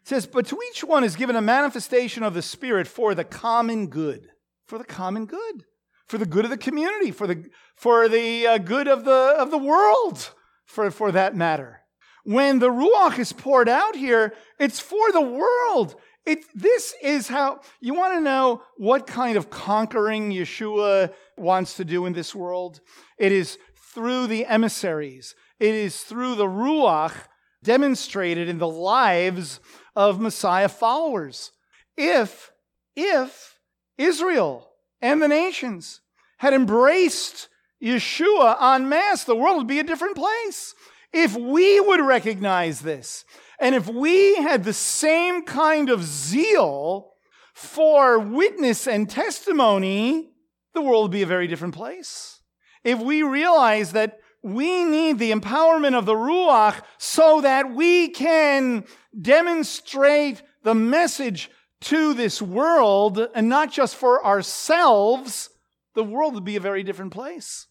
It 0.05 0.09
says, 0.09 0.27
But 0.27 0.47
to 0.49 0.59
each 0.71 0.85
one 0.85 1.03
is 1.03 1.17
given 1.17 1.35
a 1.35 1.41
manifestation 1.41 2.23
of 2.23 2.35
the 2.35 2.43
Spirit 2.43 2.87
for 2.87 3.15
the 3.15 3.25
common 3.25 3.87
good. 3.87 4.29
For 4.67 4.77
the 4.77 4.85
common 4.85 5.25
good. 5.25 5.65
For 6.09 6.19
the 6.19 6.27
good 6.27 6.45
of 6.45 6.51
the 6.51 6.59
community. 6.59 7.11
For 7.11 7.27
the, 7.27 7.47
for 7.75 8.07
the 8.07 8.47
uh, 8.47 8.59
good 8.59 8.87
of 8.87 9.07
the, 9.07 9.35
of 9.39 9.51
the 9.51 9.57
world, 9.57 10.35
for, 10.67 10.91
for 10.91 11.11
that 11.13 11.35
matter. 11.35 11.81
When 12.25 12.59
the 12.59 12.69
Ruach 12.69 13.19
is 13.19 13.33
poured 13.33 13.67
out 13.67 13.97
here, 13.97 14.35
it's 14.61 14.79
for 14.79 15.11
the 15.11 15.23
world. 15.23 15.97
It, 16.27 16.45
this 16.55 16.95
is 17.03 17.29
how 17.29 17.61
you 17.81 17.95
want 17.95 18.13
to 18.13 18.21
know 18.21 18.63
what 18.77 19.07
kind 19.07 19.39
of 19.39 19.49
conquering 19.49 20.31
Yeshua 20.31 21.15
wants 21.39 21.77
to 21.77 21.85
do 21.85 22.05
in 22.05 22.13
this 22.13 22.35
world. 22.35 22.83
It 23.19 23.33
is 23.33 23.57
through 23.95 24.27
the 24.27 24.45
emissaries, 24.45 25.35
it 25.59 25.75
is 25.75 26.03
through 26.03 26.35
the 26.35 26.47
Ruach 26.47 27.15
demonstrated 27.63 28.49
in 28.49 28.59
the 28.59 28.69
lives 28.69 29.59
of 29.97 30.21
Messiah 30.21 30.69
followers. 30.69 31.53
If, 31.97 32.53
if 32.97 33.59
Israel 33.99 34.71
and 35.01 35.23
the 35.23 35.29
nations 35.29 36.01
had 36.39 36.55
embraced 36.55 37.49
Yeshua 37.83 38.61
en 38.75 38.89
masse, 38.89 39.25
the 39.25 39.37
world 39.37 39.59
would 39.59 39.67
be 39.67 39.79
a 39.79 39.85
different 39.85 40.17
place. 40.17 40.75
If 41.13 41.37
we 41.37 41.79
would 41.81 42.01
recognize 42.01 42.81
this, 42.81 43.25
and 43.61 43.75
if 43.75 43.89
we 43.89 44.35
had 44.37 44.65
the 44.65 44.73
same 44.73 45.45
kind 45.45 45.89
of 45.89 46.03
zeal 46.03 47.13
for 47.53 48.19
witness 48.19 48.89
and 48.89 49.09
testimony, 49.09 50.31
the 50.75 50.83
world 50.83 51.05
would 51.05 51.13
be 51.13 51.23
a 51.23 51.27
very 51.27 51.47
different 51.47 51.75
place. 51.75 52.41
If 52.83 52.99
we 53.01 53.23
realize 53.23 53.93
that 53.93 54.19
we 54.43 54.85
need 54.85 55.19
the 55.19 55.33
empowerment 55.33 55.97
of 55.97 56.05
the 56.05 56.15
Ruach 56.15 56.83
so 56.99 57.41
that 57.41 57.73
we 57.73 58.09
can 58.09 58.85
demonstrate 59.21 60.43
the 60.63 60.75
message 60.75 61.51
to 61.83 62.15
this 62.15 62.41
world 62.41 63.19
and 63.35 63.49
not 63.49 63.71
just 63.71 63.97
for 63.97 64.25
ourselves, 64.25 65.51
the 65.95 66.05
world 66.05 66.35
would 66.35 66.45
be 66.45 66.57
a 66.57 66.61
very 66.61 66.83
different 66.83 67.13
place. 67.13 67.67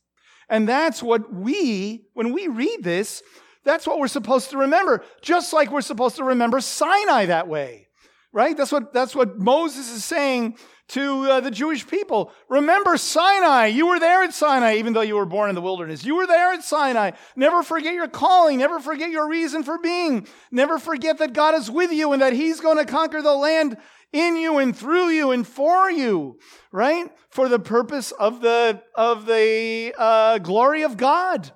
And 0.50 0.68
that's 0.68 1.02
what 1.02 1.34
we, 1.34 2.06
when 2.14 2.34
we 2.34 2.48
read 2.48 2.84
this, 2.84 3.24
that's 3.64 3.88
what 3.88 4.00
we're 4.00 4.08
supposed 4.08 4.52
to 4.52 4.58
remember, 4.58 5.04
just 5.22 5.54
like 5.54 5.72
we're 5.72 5.82
supposed 5.82 6.18
to 6.18 6.24
remember 6.24 6.60
Sinai 6.60 7.26
that 7.26 7.48
way, 7.48 7.88
right? 8.32 8.56
That's 8.56 8.72
what, 8.72 8.94
that's 8.94 9.16
what 9.16 9.40
Moses 9.40 9.90
is 9.90 10.04
saying 10.04 10.58
to 10.94 11.24
uh, 11.24 11.40
the 11.40 11.52
Jewish 11.52 11.88
people. 11.88 12.32
Remember 12.50 12.98
Sinai. 12.98 13.68
You 13.68 13.88
were 13.88 14.00
there 14.00 14.24
at 14.24 14.34
Sinai, 14.34 14.76
even 14.76 14.94
though 14.94 15.02
you 15.02 15.16
were 15.16 15.26
born 15.26 15.50
in 15.50 15.56
the 15.56 15.62
wilderness. 15.62 16.06
You 16.06 16.16
were 16.16 16.28
there 16.28 16.54
at 16.54 16.64
Sinai. 16.64 17.12
Never 17.36 17.64
forget 17.64 17.94
your 17.94 18.08
calling. 18.08 18.60
Never 18.60 18.80
forget 18.80 19.10
your 19.10 19.28
reason 19.28 19.64
for 19.64 19.80
being. 19.80 20.28
Never 20.52 20.78
forget 20.78 21.18
that 21.18 21.34
God 21.34 21.56
is 21.56 21.70
with 21.72 21.92
you 21.92 22.14
and 22.14 22.22
that 22.22 22.34
He's 22.34 22.60
going 22.60 22.78
to 22.78 22.86
conquer 22.86 23.22
the 23.22 23.34
land 23.34 23.78
in 24.12 24.38
you 24.38 24.60
and 24.60 24.78
through 24.78 25.10
you 25.10 25.32
and 25.32 25.46
for 25.46 25.90
you, 25.90 26.38
right? 26.72 27.10
For 27.30 27.50
the 27.50 27.60
purpose 27.60 28.12
of 28.12 28.42
the, 28.42 28.82
of 28.94 29.26
the 29.26 29.96
uh, 29.98 30.38
glory 30.38 30.84
of 30.84 30.98
God 30.98 31.52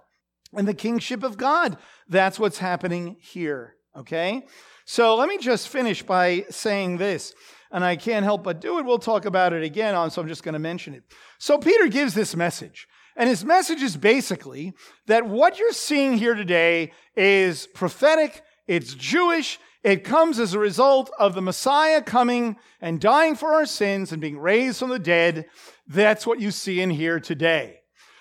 and 0.53 0.67
the 0.67 0.73
kingship 0.73 1.23
of 1.23 1.37
God. 1.37 1.77
That's 2.09 2.39
what's 2.39 2.57
happening 2.57 3.17
here, 3.19 3.75
okay? 3.95 4.47
So 4.85 5.15
let 5.15 5.29
me 5.29 5.37
just 5.37 5.67
finish 5.67 6.01
by 6.01 6.45
saying 6.49 6.97
this, 6.97 7.35
and 7.71 7.83
I 7.83 7.95
can't 7.95 8.23
help 8.23 8.43
but 8.43 8.61
do 8.61 8.77
it. 8.79 8.85
We'll 8.85 8.99
talk 8.99 9.25
about 9.25 9.53
it 9.53 9.63
again 9.63 9.95
on, 9.95 10.11
so 10.11 10.21
I'm 10.21 10.27
just 10.27 10.43
going 10.43 10.53
to 10.53 10.59
mention 10.59 10.93
it. 10.93 11.03
So 11.37 11.57
Peter 11.57 11.87
gives 11.87 12.13
this 12.13 12.35
message, 12.35 12.87
and 13.15 13.29
his 13.29 13.43
message 13.43 13.81
is 13.81 13.97
basically 13.97 14.73
that 15.07 15.27
what 15.27 15.59
you're 15.59 15.71
seeing 15.71 16.17
here 16.17 16.35
today 16.35 16.91
is 17.15 17.67
prophetic, 17.73 18.43
it's 18.67 18.93
Jewish, 18.93 19.59
it 19.83 20.03
comes 20.03 20.39
as 20.39 20.53
a 20.53 20.59
result 20.59 21.11
of 21.17 21.33
the 21.33 21.41
Messiah 21.41 22.01
coming 22.01 22.57
and 22.81 22.99
dying 22.99 23.35
for 23.35 23.53
our 23.53 23.65
sins 23.65 24.11
and 24.11 24.21
being 24.21 24.37
raised 24.37 24.79
from 24.79 24.89
the 24.89 24.99
dead. 24.99 25.45
That's 25.87 26.27
what 26.27 26.41
you 26.41 26.51
see 26.51 26.81
in 26.81 26.89
here 26.89 27.19
today. 27.19 27.79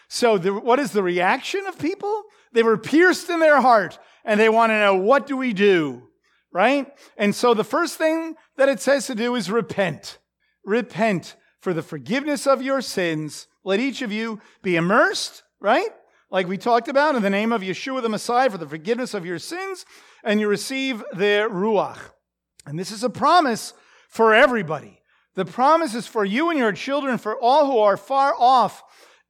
So, 0.09 0.38
the, 0.38 0.55
what 0.55 0.78
is 0.78 0.92
the 0.92 1.03
reaction 1.03 1.66
of 1.66 1.78
people? 1.78 2.22
They 2.53 2.62
were 2.62 2.78
pierced 2.78 3.28
in 3.28 3.40
their 3.40 3.61
heart 3.61 3.99
and 4.24 4.38
they 4.38 4.49
want 4.49 4.70
to 4.70 4.78
know, 4.78 4.94
what 4.94 5.26
do 5.26 5.36
we 5.36 5.53
do? 5.53 6.05
Right? 6.53 6.86
And 7.16 7.34
so 7.34 7.53
the 7.53 7.64
first 7.64 7.97
thing 7.97 8.36
that 8.57 8.68
it 8.68 8.80
says 8.80 9.07
to 9.07 9.14
do 9.14 9.34
is 9.34 9.51
repent. 9.51 10.18
Repent 10.64 11.36
for 11.61 11.74
the 11.74 11.82
forgiveness 11.82 12.47
of 12.47 12.62
your 12.62 12.80
sins. 12.80 13.47
Let 13.64 13.80
each 13.80 14.01
of 14.01 14.12
you 14.12 14.40
be 14.62 14.76
immersed, 14.76 15.42
right? 15.61 15.90
Like 16.30 16.49
we 16.49 16.59
talked 16.59 16.88
about 16.88 17.14
in 17.14 17.22
the 17.22 17.30
name 17.30 17.53
of 17.53 17.62
Yeshua 17.62 18.03
the 18.03 18.09
Messiah 18.09 18.51
for 18.51 18.59
the 18.59 18.68
forgiveness 18.68 19.14
of 19.14 19.26
your 19.26 19.38
sins, 19.38 19.84
and 20.24 20.40
you 20.40 20.49
receive 20.49 21.05
the 21.12 21.49
Ruach. 21.51 21.99
And 22.64 22.78
this 22.78 22.90
is 22.90 23.05
a 23.05 23.11
promise 23.11 23.74
for 24.09 24.34
everybody. 24.34 25.01
The 25.34 25.44
promise 25.44 25.94
is 25.94 26.07
for 26.07 26.24
you 26.24 26.51
and 26.51 26.59
your 26.59 26.72
children, 26.72 27.18
for 27.18 27.38
all 27.38 27.66
who 27.66 27.78
are 27.78 27.97
far 27.97 28.34
off 28.38 28.82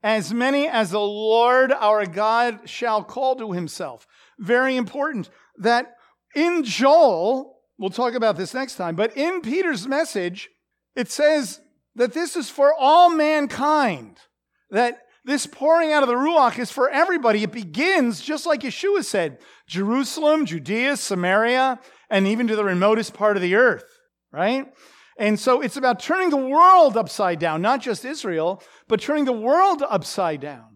as 0.03 0.33
many 0.33 0.69
as 0.69 0.91
the 0.91 1.01
Lord 1.01 1.73
our 1.73 2.07
God 2.07 2.69
shall 2.69 3.03
call 3.03 3.37
to 3.37 3.53
himself. 3.53 4.07
Very 4.39 4.77
important 4.77 5.29
that 5.59 5.96
in 6.37 6.63
Joel, 6.63 7.57
we'll 7.79 7.91
talk 7.91 8.15
about 8.15 8.37
this 8.37 8.55
next 8.55 8.77
time, 8.77 8.95
but 8.95 9.17
in 9.17 9.41
Peter's 9.41 9.89
message, 9.89 10.51
it 10.95 11.11
says 11.11 11.61
that 11.97 12.13
this 12.13 12.37
is 12.37 12.51
for 12.51 12.75
all 12.79 13.11
mankind, 13.11 14.19
that 14.71 14.99
this 15.25 15.47
pouring 15.47 15.93
out 15.93 16.03
of 16.03 16.09
the 16.09 16.15
Ruach 16.15 16.59
is 16.59 16.71
for 16.71 16.89
everybody. 16.89 17.43
It 17.43 17.51
begins, 17.51 18.21
just 18.21 18.47
like 18.47 18.61
Yeshua 18.61 19.03
said, 19.03 19.39
Jerusalem, 19.67 20.47
Judea, 20.47 20.97
Samaria, 20.97 21.81
and 22.09 22.27
even 22.29 22.47
to 22.47 22.55
the 22.55 22.65
remotest 22.65 23.15
part 23.15 23.37
of 23.37 23.43
the 23.43 23.57
earth, 23.57 23.99
right? 24.31 24.67
And 25.19 25.41
so 25.41 25.63
it's 25.63 25.77
about 25.77 25.99
turning 25.99 26.31
the 26.31 26.37
world 26.37 26.97
upside 26.97 27.39
down, 27.39 27.63
not 27.63 27.81
just 27.81 28.05
Israel, 28.05 28.63
but 28.87 29.01
turning 29.01 29.25
the 29.25 29.33
world 29.33 29.83
upside 29.89 30.41
down. 30.41 30.76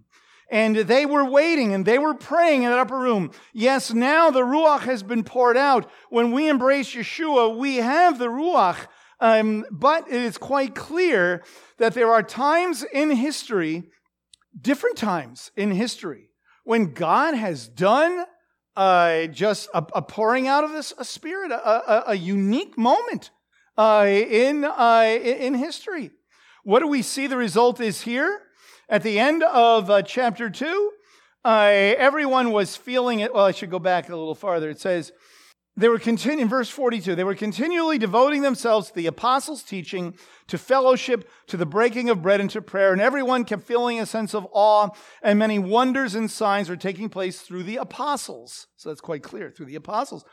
And 0.51 0.77
they 0.77 1.07
were 1.07 1.25
waiting 1.25 1.73
and 1.73 1.87
they 1.87 1.99
were 1.99 2.15
praying 2.15 2.65
in 2.65 2.71
that 2.71 2.79
upper 2.79 2.99
room. 2.99 3.31
Yes, 3.53 3.93
now 3.93 4.31
the 4.31 4.41
Ruach 4.41 4.81
has 4.81 5.03
been 5.03 5.23
poured 5.23 5.57
out. 5.57 5.89
When 6.09 6.33
we 6.33 6.49
embrace 6.49 6.93
Yeshua, 6.95 7.57
we 7.57 7.77
have 7.77 8.19
the 8.19 8.27
Ruach. 8.27 8.89
Um, 9.21 9.65
but 9.71 10.09
it 10.09 10.21
is 10.21 10.39
quite 10.39 10.75
clear 10.75 11.45
that 11.79 11.95
there 11.95 12.11
are 12.11 12.23
times 12.23 12.85
in 12.93 13.11
history, 13.11 13.85
different 14.59 14.97
times 14.97 15.53
in 15.57 15.71
history, 15.71 16.31
when 16.65 16.95
God 16.95 17.35
has 17.35 17.69
done 17.69 18.25
uh, 18.77 19.27
just 19.27 19.69
a, 19.75 19.85
a, 19.95 20.03
pouring 20.03 20.49
out 20.49 20.65
of 20.65 20.73
this 20.73 20.95
a 20.97 21.05
spirit, 21.05 21.51
a, 21.51 21.55
a, 21.59 22.05
a 22.13 22.15
unique 22.15 22.79
moment 22.79 23.31
uh, 23.77 24.07
in, 24.07 24.65
uh, 24.65 25.19
in 25.23 25.55
history. 25.55 26.11
What 26.65 26.81
do 26.81 26.87
we 26.87 27.03
see 27.03 27.27
the 27.27 27.37
result 27.37 27.81
is 27.81 28.03
here? 28.03 28.41
At 28.91 29.05
the 29.05 29.21
end 29.21 29.45
of 29.45 29.89
uh, 29.89 30.03
chapter 30.03 30.51
2, 30.51 30.93
uh, 31.45 31.49
everyone 31.97 32.51
was 32.51 32.77
feeling 32.77 33.21
it. 33.21 33.33
Well, 33.33 33.45
I 33.45 33.53
should 33.53 33.71
go 33.71 33.79
back 33.79 34.09
a 34.09 34.17
little 34.17 34.35
farther. 34.35 34.69
It 34.69 34.81
says, 34.81 35.13
they 35.81 35.89
were 35.89 35.99
continuing, 35.99 36.49
verse 36.49 36.69
42, 36.69 37.15
they 37.15 37.25
were 37.25 37.35
continually 37.35 37.99
devoting 37.99 38.43
themselves 38.43 38.89
to 38.89 38.95
the 38.95 39.07
apostles' 39.07 39.63
teaching, 39.63 40.15
to 40.47 40.59
fellowship, 40.59 41.29
to 41.47 41.57
the 41.57 41.67
breaking 41.67 42.11
of 42.11 42.23
bread, 42.23 42.41
and 42.41 42.51
to 42.51 42.63
prayer. 42.63 42.93
And 42.93 43.01
everyone 43.01 43.45
kept 43.45 43.65
feeling 43.65 43.99
a 43.99 44.07
sense 44.07 44.35
of 44.35 44.47
awe, 44.53 44.91
and 45.23 45.39
many 45.39 45.59
wonders 45.59 46.15
and 46.15 46.31
signs 46.31 46.69
were 46.69 46.77
taking 46.77 47.09
place 47.09 47.41
through 47.41 47.63
the 47.63 47.77
apostles. 47.77 48.67
So 48.77 48.89
that's 48.89 49.01
quite 49.01 49.23
clear, 49.23 49.51
through 49.51 49.67
the 49.67 49.77
apostles. 49.77 50.25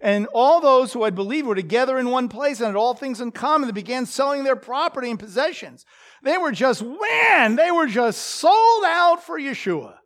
And 0.00 0.26
all 0.32 0.60
those 0.60 0.92
who 0.92 1.04
had 1.04 1.14
believed 1.14 1.46
were 1.46 1.54
together 1.54 1.98
in 1.98 2.10
one 2.10 2.28
place 2.28 2.60
and 2.60 2.66
had 2.66 2.76
all 2.76 2.94
things 2.94 3.20
in 3.20 3.32
common. 3.32 3.68
They 3.68 3.72
began 3.72 4.06
selling 4.06 4.44
their 4.44 4.56
property 4.56 5.10
and 5.10 5.18
possessions. 5.18 5.84
They 6.22 6.36
were 6.36 6.52
just, 6.52 6.82
man, 6.82 7.56
they 7.56 7.70
were 7.70 7.86
just 7.86 8.20
sold 8.20 8.84
out 8.84 9.22
for 9.22 9.38
Yeshua. 9.38 9.96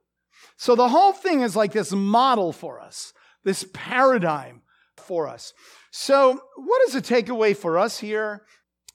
So 0.57 0.75
the 0.75 0.89
whole 0.89 1.13
thing 1.13 1.43
is 1.43 1.57
like 1.57 1.73
this 1.73 1.93
model 1.93 2.53
for 2.53 2.81
us, 2.81 3.13
this 3.45 3.65
paradigm 3.73 4.63
for 5.09 5.27
us. 5.27 5.55
So, 5.91 6.39
what 6.57 6.83
is 6.87 6.93
the 6.93 7.03
takeaway 7.03 7.57
for 7.57 7.79
us 7.79 7.99
here? 7.99 8.45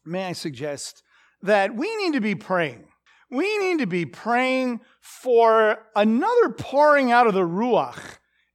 May 0.06 0.26
I 0.26 0.34
suggest 0.34 1.02
that 1.42 1.76
we 1.76 1.94
need 1.98 2.14
to 2.14 2.22
be 2.22 2.36
praying. 2.36 2.86
We 3.32 3.58
need 3.58 3.80
to 3.80 3.88
be 3.88 4.06
praying 4.06 4.82
for 5.02 5.80
another 5.96 6.50
pouring 6.50 7.12
out 7.12 7.26
of 7.26 7.34
the 7.34 7.42
Ruach 7.42 8.00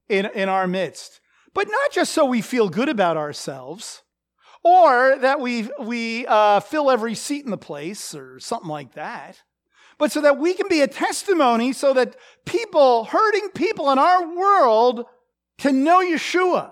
in, 0.09 0.27
in 0.27 0.49
our 0.49 0.69
midst. 0.69 1.21
But 1.53 1.67
not 1.69 1.91
just 1.91 2.13
so 2.13 2.25
we 2.25 2.41
feel 2.41 2.69
good 2.69 2.89
about 2.89 3.17
ourselves 3.17 4.03
or 4.63 5.19
that 5.19 5.41
we, 5.41 5.69
we 5.81 6.27
uh, 6.27 6.61
fill 6.61 6.91
every 6.91 7.17
seat 7.17 7.45
in 7.45 7.51
the 7.51 7.59
place 7.59 8.15
or 8.15 8.39
something 8.39 8.69
like 8.69 8.95
that, 8.95 9.43
but 9.99 10.13
so 10.13 10.21
that 10.21 10.39
we 10.39 10.55
can 10.55 10.69
be 10.69 10.81
a 10.81 10.87
testimony 10.87 11.73
so 11.73 11.93
that 11.95 12.15
people, 12.47 13.05
hurting 13.05 13.49
people 13.55 13.91
in 13.91 13.99
our 13.99 14.37
world, 14.37 15.07
can 15.59 15.83
know 15.83 15.99
Yeshua 15.99 16.71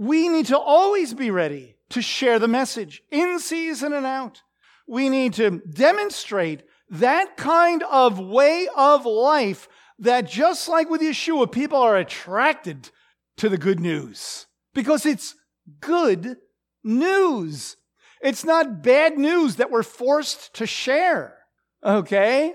we 0.00 0.30
need 0.30 0.46
to 0.46 0.58
always 0.58 1.12
be 1.12 1.30
ready 1.30 1.76
to 1.90 2.00
share 2.00 2.38
the 2.38 2.48
message 2.48 3.02
in 3.10 3.38
season 3.38 3.92
and 3.92 4.06
out. 4.06 4.40
We 4.88 5.10
need 5.10 5.34
to 5.34 5.60
demonstrate 5.70 6.62
that 6.88 7.36
kind 7.36 7.82
of 7.82 8.18
way 8.18 8.66
of 8.74 9.04
life 9.04 9.68
that 9.98 10.26
just 10.26 10.70
like 10.70 10.88
with 10.88 11.02
Yeshua, 11.02 11.52
people 11.52 11.76
are 11.76 11.98
attracted 11.98 12.88
to 13.36 13.50
the 13.50 13.58
good 13.58 13.78
news 13.78 14.46
because 14.72 15.04
it's 15.04 15.34
good 15.80 16.38
news. 16.82 17.76
It's 18.22 18.42
not 18.42 18.82
bad 18.82 19.18
news 19.18 19.56
that 19.56 19.70
we're 19.70 19.82
forced 19.82 20.54
to 20.54 20.66
share. 20.66 21.36
Okay? 21.84 22.54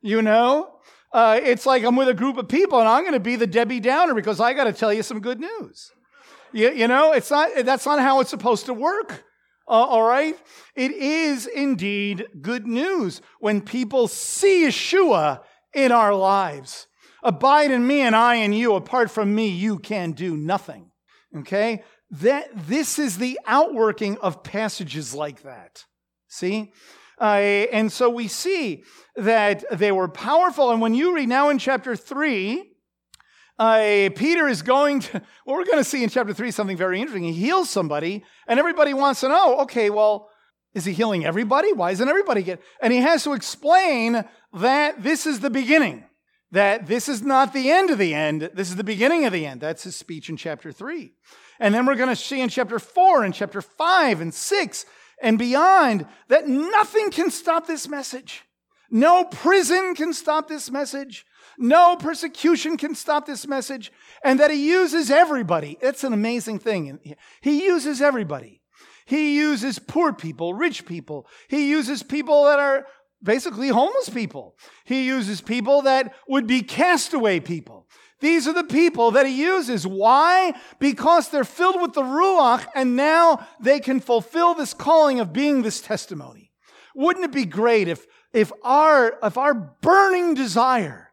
You 0.00 0.22
know? 0.22 0.76
Uh, 1.12 1.40
it's 1.42 1.66
like 1.66 1.82
I'm 1.82 1.96
with 1.96 2.08
a 2.08 2.14
group 2.14 2.36
of 2.36 2.46
people 2.46 2.78
and 2.78 2.88
I'm 2.88 3.02
going 3.02 3.14
to 3.14 3.20
be 3.20 3.34
the 3.34 3.48
Debbie 3.48 3.80
Downer 3.80 4.14
because 4.14 4.38
I 4.38 4.52
got 4.52 4.64
to 4.64 4.72
tell 4.72 4.92
you 4.92 5.02
some 5.02 5.18
good 5.18 5.40
news. 5.40 5.90
You, 6.54 6.70
you 6.70 6.86
know, 6.86 7.12
it's 7.12 7.32
not, 7.32 7.50
that's 7.64 7.84
not 7.84 7.98
how 8.00 8.20
it's 8.20 8.30
supposed 8.30 8.66
to 8.66 8.74
work. 8.74 9.24
Uh, 9.66 9.72
all 9.72 10.04
right? 10.04 10.38
It 10.76 10.92
is 10.92 11.46
indeed 11.46 12.26
good 12.40 12.64
news 12.66 13.20
when 13.40 13.60
people 13.60 14.06
see 14.06 14.64
Yeshua 14.64 15.40
in 15.74 15.90
our 15.90 16.14
lives. 16.14 16.86
Abide 17.24 17.72
in 17.72 17.84
me 17.84 18.02
and 18.02 18.14
I 18.14 18.36
in 18.36 18.52
you. 18.52 18.74
Apart 18.74 19.10
from 19.10 19.34
me, 19.34 19.48
you 19.48 19.78
can 19.78 20.12
do 20.12 20.36
nothing. 20.36 20.90
Okay? 21.36 21.82
That, 22.10 22.50
this 22.68 23.00
is 23.00 23.18
the 23.18 23.40
outworking 23.46 24.16
of 24.18 24.44
passages 24.44 25.12
like 25.12 25.42
that. 25.42 25.84
See? 26.28 26.72
Uh, 27.20 27.24
and 27.72 27.90
so 27.90 28.10
we 28.10 28.28
see 28.28 28.84
that 29.16 29.64
they 29.72 29.90
were 29.90 30.08
powerful. 30.08 30.70
And 30.70 30.80
when 30.80 30.94
you 30.94 31.16
read 31.16 31.28
now 31.28 31.48
in 31.48 31.58
chapter 31.58 31.96
3, 31.96 32.73
uh, 33.58 34.10
Peter 34.16 34.48
is 34.48 34.62
going 34.62 35.00
to, 35.00 35.22
well, 35.46 35.56
we're 35.56 35.64
going 35.64 35.78
to 35.78 35.84
see 35.84 36.02
in 36.02 36.10
chapter 36.10 36.34
3 36.34 36.50
something 36.50 36.76
very 36.76 37.00
interesting. 37.00 37.24
He 37.24 37.32
heals 37.32 37.70
somebody, 37.70 38.24
and 38.46 38.58
everybody 38.58 38.94
wants 38.94 39.20
to 39.20 39.28
know, 39.28 39.60
okay, 39.60 39.90
well, 39.90 40.30
is 40.74 40.84
he 40.84 40.92
healing 40.92 41.24
everybody? 41.24 41.72
Why 41.72 41.92
isn't 41.92 42.08
everybody 42.08 42.42
get? 42.42 42.60
And 42.80 42.92
he 42.92 42.98
has 43.00 43.22
to 43.24 43.32
explain 43.32 44.24
that 44.52 45.02
this 45.02 45.24
is 45.24 45.40
the 45.40 45.50
beginning, 45.50 46.04
that 46.50 46.86
this 46.86 47.08
is 47.08 47.22
not 47.22 47.52
the 47.52 47.70
end 47.70 47.90
of 47.90 47.98
the 47.98 48.12
end, 48.12 48.50
this 48.54 48.70
is 48.70 48.76
the 48.76 48.84
beginning 48.84 49.24
of 49.24 49.32
the 49.32 49.46
end. 49.46 49.60
That's 49.60 49.84
his 49.84 49.94
speech 49.94 50.28
in 50.28 50.36
chapter 50.36 50.72
3. 50.72 51.12
And 51.60 51.72
then 51.72 51.86
we're 51.86 51.94
going 51.94 52.08
to 52.08 52.16
see 52.16 52.40
in 52.40 52.48
chapter 52.48 52.80
4 52.80 53.24
and 53.24 53.32
chapter 53.32 53.62
5 53.62 54.20
and 54.20 54.34
6 54.34 54.86
and 55.22 55.38
beyond 55.38 56.06
that 56.28 56.48
nothing 56.48 57.10
can 57.10 57.30
stop 57.30 57.66
this 57.66 57.88
message. 57.88 58.42
No 58.90 59.24
prison 59.24 59.94
can 59.94 60.12
stop 60.12 60.48
this 60.48 60.70
message. 60.70 61.24
No 61.58 61.96
persecution 61.96 62.76
can 62.76 62.94
stop 62.94 63.26
this 63.26 63.46
message, 63.46 63.92
and 64.24 64.40
that 64.40 64.50
he 64.50 64.68
uses 64.68 65.10
everybody. 65.10 65.78
It's 65.80 66.04
an 66.04 66.12
amazing 66.12 66.58
thing. 66.58 67.16
He 67.40 67.64
uses 67.64 68.00
everybody. 68.00 68.60
He 69.06 69.36
uses 69.36 69.78
poor 69.78 70.12
people, 70.12 70.54
rich 70.54 70.86
people. 70.86 71.26
He 71.48 71.68
uses 71.68 72.02
people 72.02 72.44
that 72.44 72.58
are 72.58 72.86
basically 73.22 73.68
homeless 73.68 74.08
people. 74.08 74.56
He 74.84 75.06
uses 75.06 75.40
people 75.40 75.82
that 75.82 76.14
would 76.28 76.46
be 76.46 76.62
castaway 76.62 77.40
people. 77.40 77.86
These 78.20 78.48
are 78.48 78.54
the 78.54 78.64
people 78.64 79.10
that 79.12 79.26
he 79.26 79.42
uses. 79.42 79.86
Why? 79.86 80.54
Because 80.78 81.28
they're 81.28 81.44
filled 81.44 81.80
with 81.82 81.92
the 81.92 82.02
Ruach 82.02 82.64
and 82.74 82.96
now 82.96 83.46
they 83.60 83.80
can 83.80 84.00
fulfill 84.00 84.54
this 84.54 84.72
calling 84.72 85.20
of 85.20 85.32
being 85.32 85.62
this 85.62 85.80
testimony. 85.80 86.52
Wouldn't 86.94 87.24
it 87.24 87.32
be 87.32 87.44
great 87.44 87.88
if, 87.88 88.06
if 88.32 88.52
our, 88.62 89.18
if 89.22 89.36
our 89.36 89.52
burning 89.52 90.34
desire 90.34 91.03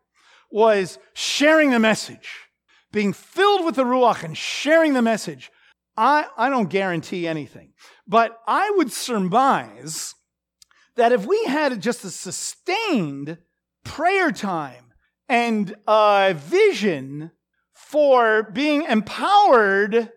was 0.52 1.00
sharing 1.14 1.72
the 1.72 1.80
message, 1.80 2.30
being 2.92 3.14
filled 3.14 3.66
with 3.66 3.76
the 3.76 3.84
Ruach 3.84 4.24
and 4.24 4.38
sharing 4.38 4.94
the 4.94 5.02
message. 5.02 5.52
I, 5.98 6.28
I 6.38 6.50
don't 6.50 6.70
guarantee 6.70 7.28
anything, 7.28 7.74
but 8.08 8.38
I 8.48 8.72
would 8.72 8.92
surmise 8.92 10.16
that 10.96 11.12
if 11.12 11.26
we 11.26 11.44
had 11.46 11.82
just 11.82 12.04
a 12.04 12.10
sustained 12.10 13.38
prayer 13.84 14.32
time 14.32 14.94
and 15.30 15.76
a 15.88 16.36
vision 16.38 17.32
for 17.74 18.44
being 18.44 18.84
empowered 18.84 20.12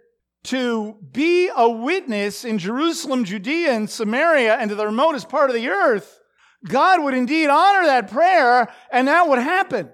to 0.44 0.96
be 1.12 1.50
a 1.56 1.68
witness 1.68 2.44
in 2.44 2.58
Jerusalem, 2.58 3.24
Judea, 3.24 3.72
and 3.72 3.88
Samaria, 3.88 4.56
and 4.56 4.68
to 4.68 4.76
the 4.76 4.86
remotest 4.86 5.28
part 5.28 5.48
of 5.48 5.56
the 5.56 5.68
earth, 5.68 6.20
God 6.66 7.02
would 7.02 7.14
indeed 7.14 7.48
honor 7.48 7.86
that 7.86 8.10
prayer, 8.10 8.68
and 8.92 9.08
that 9.08 9.28
would 9.28 9.38
happen. 9.38 9.90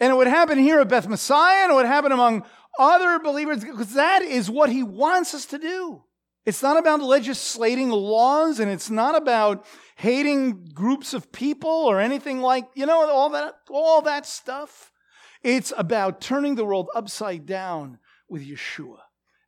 And 0.00 0.12
it 0.12 0.16
would 0.16 0.26
happen 0.26 0.58
here 0.58 0.80
at 0.80 0.88
Beth 0.88 1.08
Messiah, 1.08 1.64
and 1.64 1.72
it 1.72 1.74
would 1.74 1.86
happen 1.86 2.12
among 2.12 2.44
other 2.78 3.18
believers, 3.18 3.60
because 3.60 3.94
that 3.94 4.22
is 4.22 4.50
what 4.50 4.70
he 4.70 4.82
wants 4.82 5.34
us 5.34 5.46
to 5.46 5.58
do. 5.58 6.02
It's 6.44 6.62
not 6.62 6.76
about 6.76 7.00
legislating 7.00 7.90
laws, 7.90 8.60
and 8.60 8.70
it's 8.70 8.90
not 8.90 9.16
about 9.16 9.64
hating 9.96 10.66
groups 10.74 11.14
of 11.14 11.32
people 11.32 11.70
or 11.70 12.00
anything 12.00 12.40
like, 12.40 12.66
you 12.74 12.84
know, 12.84 13.08
all 13.08 13.30
that, 13.30 13.54
all 13.70 14.02
that 14.02 14.26
stuff. 14.26 14.90
It's 15.42 15.72
about 15.76 16.20
turning 16.20 16.54
the 16.54 16.64
world 16.64 16.90
upside 16.94 17.46
down 17.46 17.98
with 18.28 18.46
Yeshua. 18.46 18.98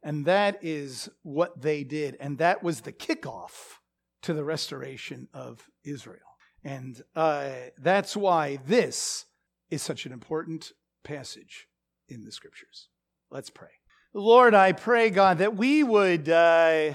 And 0.02 0.26
that 0.26 0.58
is 0.62 1.08
what 1.22 1.60
they 1.60 1.82
did. 1.82 2.16
And 2.20 2.38
that 2.38 2.62
was 2.62 2.82
the 2.82 2.92
kickoff 2.92 3.80
to 4.22 4.32
the 4.32 4.44
restoration 4.44 5.28
of 5.34 5.68
Israel. 5.84 6.20
And 6.62 7.02
uh, 7.14 7.50
that's 7.78 8.16
why 8.16 8.58
this 8.66 9.24
is 9.70 9.82
such 9.82 10.06
an 10.06 10.12
important 10.12 10.72
passage 11.04 11.66
in 12.08 12.24
the 12.24 12.32
scriptures. 12.32 12.88
Let's 13.30 13.50
pray. 13.50 13.68
Lord, 14.14 14.54
I 14.54 14.72
pray, 14.72 15.10
God, 15.10 15.38
that 15.38 15.56
we 15.56 15.82
would, 15.82 16.28
uh, 16.28 16.94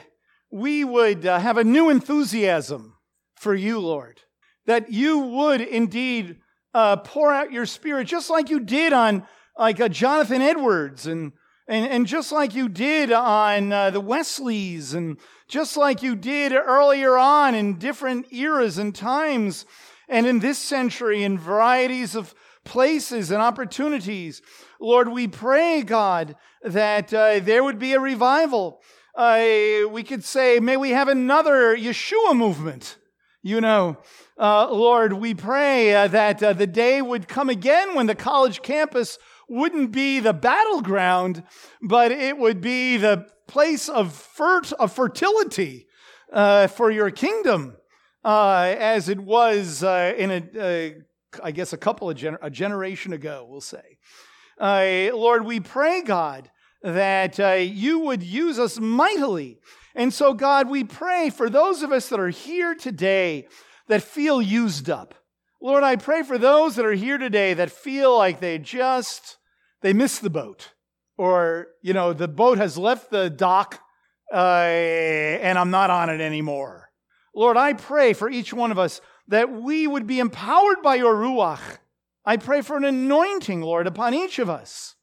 we 0.51 0.84
would 0.84 1.26
uh, 1.26 1.39
have 1.39 1.57
a 1.57 1.63
new 1.63 1.89
enthusiasm 1.89 2.95
for 3.36 3.53
you, 3.53 3.80
Lord. 3.80 4.22
That 4.65 4.91
you 4.91 5.19
would 5.19 5.61
indeed 5.61 6.38
uh, 6.74 6.97
pour 6.97 7.32
out 7.32 7.51
your 7.51 7.65
spirit 7.65 8.07
just 8.07 8.30
like 8.30 8.49
you 8.49 8.59
did 8.59 8.93
on 8.93 9.28
like 9.57 9.80
uh, 9.80 9.89
Jonathan 9.89 10.41
Edwards 10.41 11.05
and, 11.05 11.34
and, 11.67 11.86
and 11.91 12.07
just 12.07 12.32
like 12.32 12.55
you 12.55 12.69
did 12.69 13.11
on 13.11 13.72
uh, 13.72 13.89
the 13.89 13.99
Wesleys 13.99 14.93
and 14.93 15.17
just 15.47 15.76
like 15.76 16.01
you 16.01 16.15
did 16.15 16.53
earlier 16.53 17.17
on 17.17 17.53
in 17.55 17.78
different 17.78 18.32
eras 18.32 18.78
and 18.78 18.95
times 18.95 19.65
and 20.07 20.26
in 20.26 20.39
this 20.39 20.57
century 20.57 21.24
in 21.24 21.38
varieties 21.38 22.15
of 22.15 22.34
places 22.64 23.32
and 23.32 23.41
opportunities. 23.41 24.41
Lord, 24.80 25.09
we 25.09 25.28
pray, 25.28 25.84
God, 25.84 26.36
that 26.64 27.14
uh, 27.14 27.39
there 27.39 27.64
would 27.64 27.80
be 27.80 27.93
a 27.93 27.99
revival. 27.99 28.82
Uh, 29.16 29.88
we 29.89 30.03
could 30.03 30.24
say, 30.24 30.59
may 30.59 30.78
we 30.78 30.91
have 30.91 31.07
another 31.07 31.76
Yeshua 31.76 32.36
movement. 32.36 32.97
You 33.43 33.59
know, 33.59 33.97
uh, 34.38 34.72
Lord, 34.72 35.14
we 35.14 35.34
pray 35.34 35.95
uh, 35.95 36.07
that 36.09 36.43
uh, 36.43 36.53
the 36.53 36.68
day 36.68 37.01
would 37.01 37.28
come 37.28 37.49
again 37.49 37.95
when 37.95 38.05
the 38.05 38.16
college 38.16 38.62
campus 38.62 39.18
wouldn't 39.49 39.91
be 39.91 40.20
the 40.20 40.34
battleground, 40.34 41.43
but 41.82 42.12
it 42.12 42.38
would 42.38 42.62
be 42.62 42.97
the 42.97 43.28
place 43.47 43.89
of, 43.89 44.09
fert- 44.38 44.74
of 44.74 44.93
fertility 44.93 45.88
uh, 46.32 46.68
for 46.68 46.91
your 46.91 47.09
kingdom, 47.09 47.76
as 48.24 49.09
it 49.09 49.20
was 49.20 49.84
in 49.84 50.32
a 50.32 50.95
I 51.43 51.51
guess, 51.51 51.73
a 51.73 51.77
couple 51.77 52.09
of 52.09 52.17
gener- 52.17 52.39
a 52.41 52.49
generation 52.49 53.13
ago, 53.13 53.45
we'll 53.49 53.61
say. 53.61 53.97
Uh, 54.59 55.15
Lord, 55.15 55.45
we 55.45 55.59
pray, 55.59 56.01
God, 56.01 56.51
that 56.84 57.39
uh, 57.39 57.53
you 57.53 57.99
would 57.99 58.23
use 58.23 58.59
us 58.59 58.79
mightily. 58.79 59.59
And 59.95 60.13
so, 60.13 60.34
God, 60.34 60.69
we 60.69 60.84
pray 60.84 61.29
for 61.29 61.49
those 61.49 61.84
of 61.84 61.91
us 61.91 62.09
that 62.09 62.19
are 62.19 62.29
here 62.29 62.75
today 62.75 63.47
that 63.88 64.03
feel 64.03 64.41
used 64.41 64.89
up. 64.89 65.15
Lord, 65.61 65.84
I 65.84 65.95
pray 65.95 66.23
for 66.23 66.38
those 66.38 66.75
that 66.75 66.86
are 66.86 66.93
here 66.93 67.17
today 67.17 67.53
that 67.53 67.71
feel 67.71 68.17
like 68.17 68.39
they 68.39 68.57
just 68.57 69.38
they 69.82 69.93
missed 69.93 70.21
the 70.21 70.29
boat 70.29 70.73
or 71.17 71.67
you 71.84 71.93
know 71.93 72.13
the 72.13 72.27
boat 72.27 72.57
has 72.57 72.77
left 72.77 73.11
the 73.11 73.29
dock 73.29 73.79
uh, 74.34 74.38
and 74.65 75.59
I'm 75.59 75.69
not 75.69 75.89
on 75.89 76.09
it 76.09 76.21
anymore. 76.21 76.89
Lord, 77.36 77.57
I 77.57 77.73
pray 77.73 78.13
for 78.13 78.29
each 78.29 78.53
one 78.53 78.71
of 78.71 78.79
us 78.79 79.01
that 79.28 79.51
we 79.51 79.88
would 79.88 80.07
be 80.07 80.19
empowered 80.19 80.82
by 80.82 80.95
your 80.95 81.15
ruach. 81.15 81.78
I 82.26 82.38
pray 82.38 82.61
for 82.61 82.78
an 82.78 82.84
anointing, 82.84 83.61
Lord, 83.61 83.88
upon 83.88 84.13
each 84.13 84.39
of 84.39 84.49
us, 84.49 84.95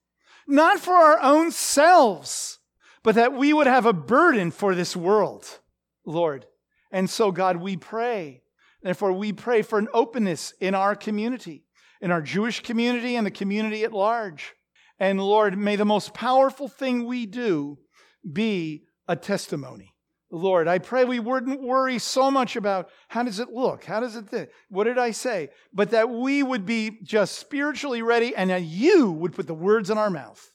not 0.47 0.79
for 0.79 0.95
our 0.95 1.21
own 1.21 1.51
selves, 1.51 2.59
but 3.03 3.15
that 3.15 3.33
we 3.33 3.53
would 3.53 3.67
have 3.67 3.87
a 3.87 3.93
burden 3.93 4.51
for 4.51 4.75
this 4.75 4.95
world, 4.95 5.61
Lord. 6.05 6.47
And 6.91 7.09
so, 7.09 7.33
God, 7.33 7.57
we 7.57 7.77
pray. 7.77 8.43
Therefore, 8.83 9.13
we 9.13 9.33
pray 9.33 9.63
for 9.63 9.79
an 9.79 9.89
openness 9.93 10.53
in 10.61 10.75
our 10.75 10.95
community, 10.95 11.65
in 12.01 12.11
our 12.11 12.23
Jewish 12.23 12.63
community 12.63 13.17
and 13.17 13.27
the 13.27 13.31
community 13.31 13.83
at 13.85 13.93
large. 13.93 14.55
And 14.99 15.21
Lord, 15.21 15.57
may 15.57 15.77
the 15.77 15.85
most 15.85 16.15
powerful 16.15 16.69
thing 16.69 17.05
we 17.05 17.27
do 17.27 17.79
be 18.31 18.85
a 19.07 19.17
testimony. 19.17 19.95
Lord, 20.31 20.69
I 20.69 20.79
pray 20.79 21.05
we 21.05 21.21
wouldn't 21.21 21.63
worry 21.63 21.99
so 21.99 22.31
much 22.31 22.57
about 22.57 22.91
how 23.09 23.23
does 23.23 23.41
it 23.41 23.49
look? 23.49 23.85
How 23.85 24.01
does 24.01 24.15
it 24.15 24.31
th- 24.31 24.51
What 24.69 24.85
did 24.85 24.99
I 24.99 25.13
say? 25.13 25.49
But 25.73 25.91
that 25.91 26.11
we 26.11 26.43
would 26.43 26.67
be 26.67 26.99
just 27.03 27.39
spiritually 27.39 28.03
ready 28.03 28.37
and 28.37 28.51
that 28.51 28.63
you 28.63 29.11
would 29.11 29.33
put 29.33 29.47
the 29.47 29.55
words 29.55 29.89
in 29.89 29.97
our 29.97 30.11
mouth. 30.11 30.51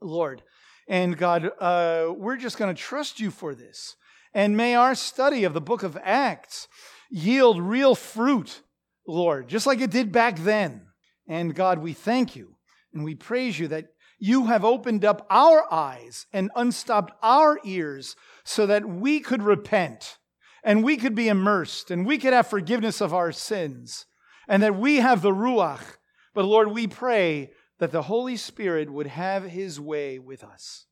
Lord, 0.00 0.42
and 0.88 1.18
God, 1.18 1.50
uh, 1.58 2.12
we're 2.16 2.36
just 2.36 2.58
going 2.58 2.74
to 2.74 2.80
trust 2.80 3.18
you 3.18 3.32
for 3.32 3.54
this. 3.54 3.96
And 4.32 4.56
may 4.56 4.76
our 4.76 4.94
study 4.94 5.42
of 5.42 5.52
the 5.52 5.60
book 5.60 5.82
of 5.82 5.98
Acts 6.02 6.68
yield 7.10 7.60
real 7.60 7.96
fruit, 7.96 8.62
Lord, 9.06 9.48
just 9.48 9.66
like 9.66 9.80
it 9.80 9.90
did 9.90 10.12
back 10.12 10.38
then. 10.38 10.86
And 11.26 11.54
God, 11.54 11.80
we 11.80 11.92
thank 11.92 12.36
you 12.36 12.54
and 12.94 13.04
we 13.04 13.14
praise 13.14 13.58
you 13.58 13.68
that 13.68 13.88
you 14.18 14.46
have 14.46 14.64
opened 14.64 15.04
up 15.04 15.26
our 15.30 15.72
eyes 15.72 16.26
and 16.32 16.50
unstopped 16.56 17.12
our 17.22 17.58
ears 17.64 18.16
so 18.44 18.66
that 18.66 18.88
we 18.88 19.20
could 19.20 19.42
repent 19.42 20.18
and 20.64 20.82
we 20.82 20.96
could 20.96 21.14
be 21.14 21.28
immersed 21.28 21.90
and 21.90 22.04
we 22.04 22.18
could 22.18 22.32
have 22.32 22.46
forgiveness 22.46 23.00
of 23.00 23.14
our 23.14 23.32
sins 23.32 24.06
and 24.48 24.62
that 24.62 24.76
we 24.76 24.96
have 24.96 25.22
the 25.22 25.30
Ruach. 25.30 25.96
But 26.34 26.44
Lord, 26.44 26.72
we 26.72 26.86
pray 26.86 27.52
that 27.78 27.92
the 27.92 28.02
Holy 28.02 28.36
Spirit 28.36 28.90
would 28.90 29.06
have 29.06 29.44
his 29.44 29.80
way 29.80 30.18
with 30.18 30.42
us. 30.42 30.86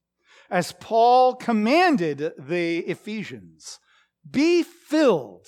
As 0.49 0.73
Paul 0.73 1.35
commanded 1.35 2.33
the 2.39 2.79
Ephesians, 2.79 3.81
be 4.29 4.63
filled 4.63 5.47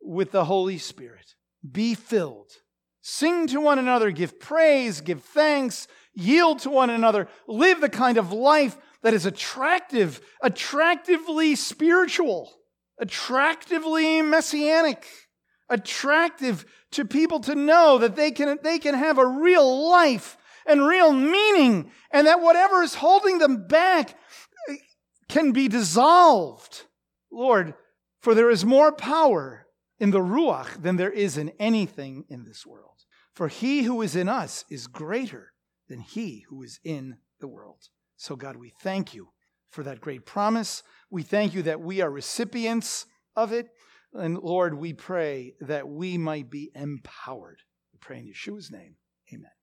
with 0.00 0.30
the 0.30 0.44
Holy 0.44 0.78
Spirit. 0.78 1.34
Be 1.68 1.94
filled. 1.94 2.50
Sing 3.00 3.46
to 3.48 3.60
one 3.60 3.78
another, 3.78 4.10
give 4.10 4.38
praise, 4.40 5.00
give 5.00 5.22
thanks, 5.22 5.88
yield 6.16 6.60
to 6.60 6.70
one 6.70 6.90
another, 6.90 7.28
live 7.46 7.80
the 7.80 7.88
kind 7.88 8.18
of 8.18 8.32
life 8.32 8.76
that 9.02 9.14
is 9.14 9.26
attractive, 9.26 10.20
attractively 10.42 11.54
spiritual, 11.54 12.52
attractively 12.98 14.22
messianic, 14.22 15.06
attractive 15.68 16.64
to 16.92 17.04
people 17.04 17.38
to 17.40 17.54
know 17.54 17.98
that 17.98 18.16
they 18.16 18.30
can, 18.30 18.58
they 18.62 18.78
can 18.78 18.94
have 18.94 19.18
a 19.18 19.26
real 19.26 19.88
life 19.88 20.36
and 20.66 20.84
real 20.84 21.12
meaning, 21.12 21.90
and 22.10 22.26
that 22.26 22.40
whatever 22.40 22.82
is 22.82 22.96
holding 22.96 23.38
them 23.38 23.68
back 23.68 24.16
eh, 24.68 24.76
can 25.28 25.52
be 25.52 25.68
dissolved. 25.68 26.82
Lord, 27.30 27.74
for 28.20 28.34
there 28.34 28.50
is 28.50 28.64
more 28.64 28.90
power 28.90 29.66
in 30.00 30.10
the 30.10 30.20
Ruach 30.20 30.82
than 30.82 30.96
there 30.96 31.10
is 31.10 31.36
in 31.36 31.50
anything 31.60 32.24
in 32.28 32.44
this 32.44 32.66
world. 32.66 33.04
For 33.34 33.48
he 33.48 33.82
who 33.82 34.02
is 34.02 34.16
in 34.16 34.28
us 34.28 34.64
is 34.70 34.86
greater 34.86 35.52
than 35.88 36.00
he 36.00 36.44
who 36.48 36.62
is 36.62 36.80
in 36.84 37.18
the 37.40 37.48
world. 37.48 37.88
So, 38.16 38.36
God, 38.36 38.56
we 38.56 38.72
thank 38.82 39.14
you 39.14 39.28
for 39.70 39.82
that 39.84 40.00
great 40.00 40.24
promise. 40.24 40.82
We 41.10 41.22
thank 41.22 41.54
you 41.54 41.62
that 41.62 41.80
we 41.80 42.00
are 42.00 42.10
recipients 42.10 43.06
of 43.34 43.52
it. 43.52 43.68
And 44.12 44.38
Lord, 44.38 44.74
we 44.74 44.92
pray 44.94 45.54
that 45.60 45.88
we 45.88 46.16
might 46.16 46.50
be 46.50 46.70
empowered. 46.74 47.58
We 47.92 47.98
pray 48.00 48.18
in 48.18 48.26
Yeshua's 48.26 48.70
name. 48.70 48.96
Amen. 49.32 49.55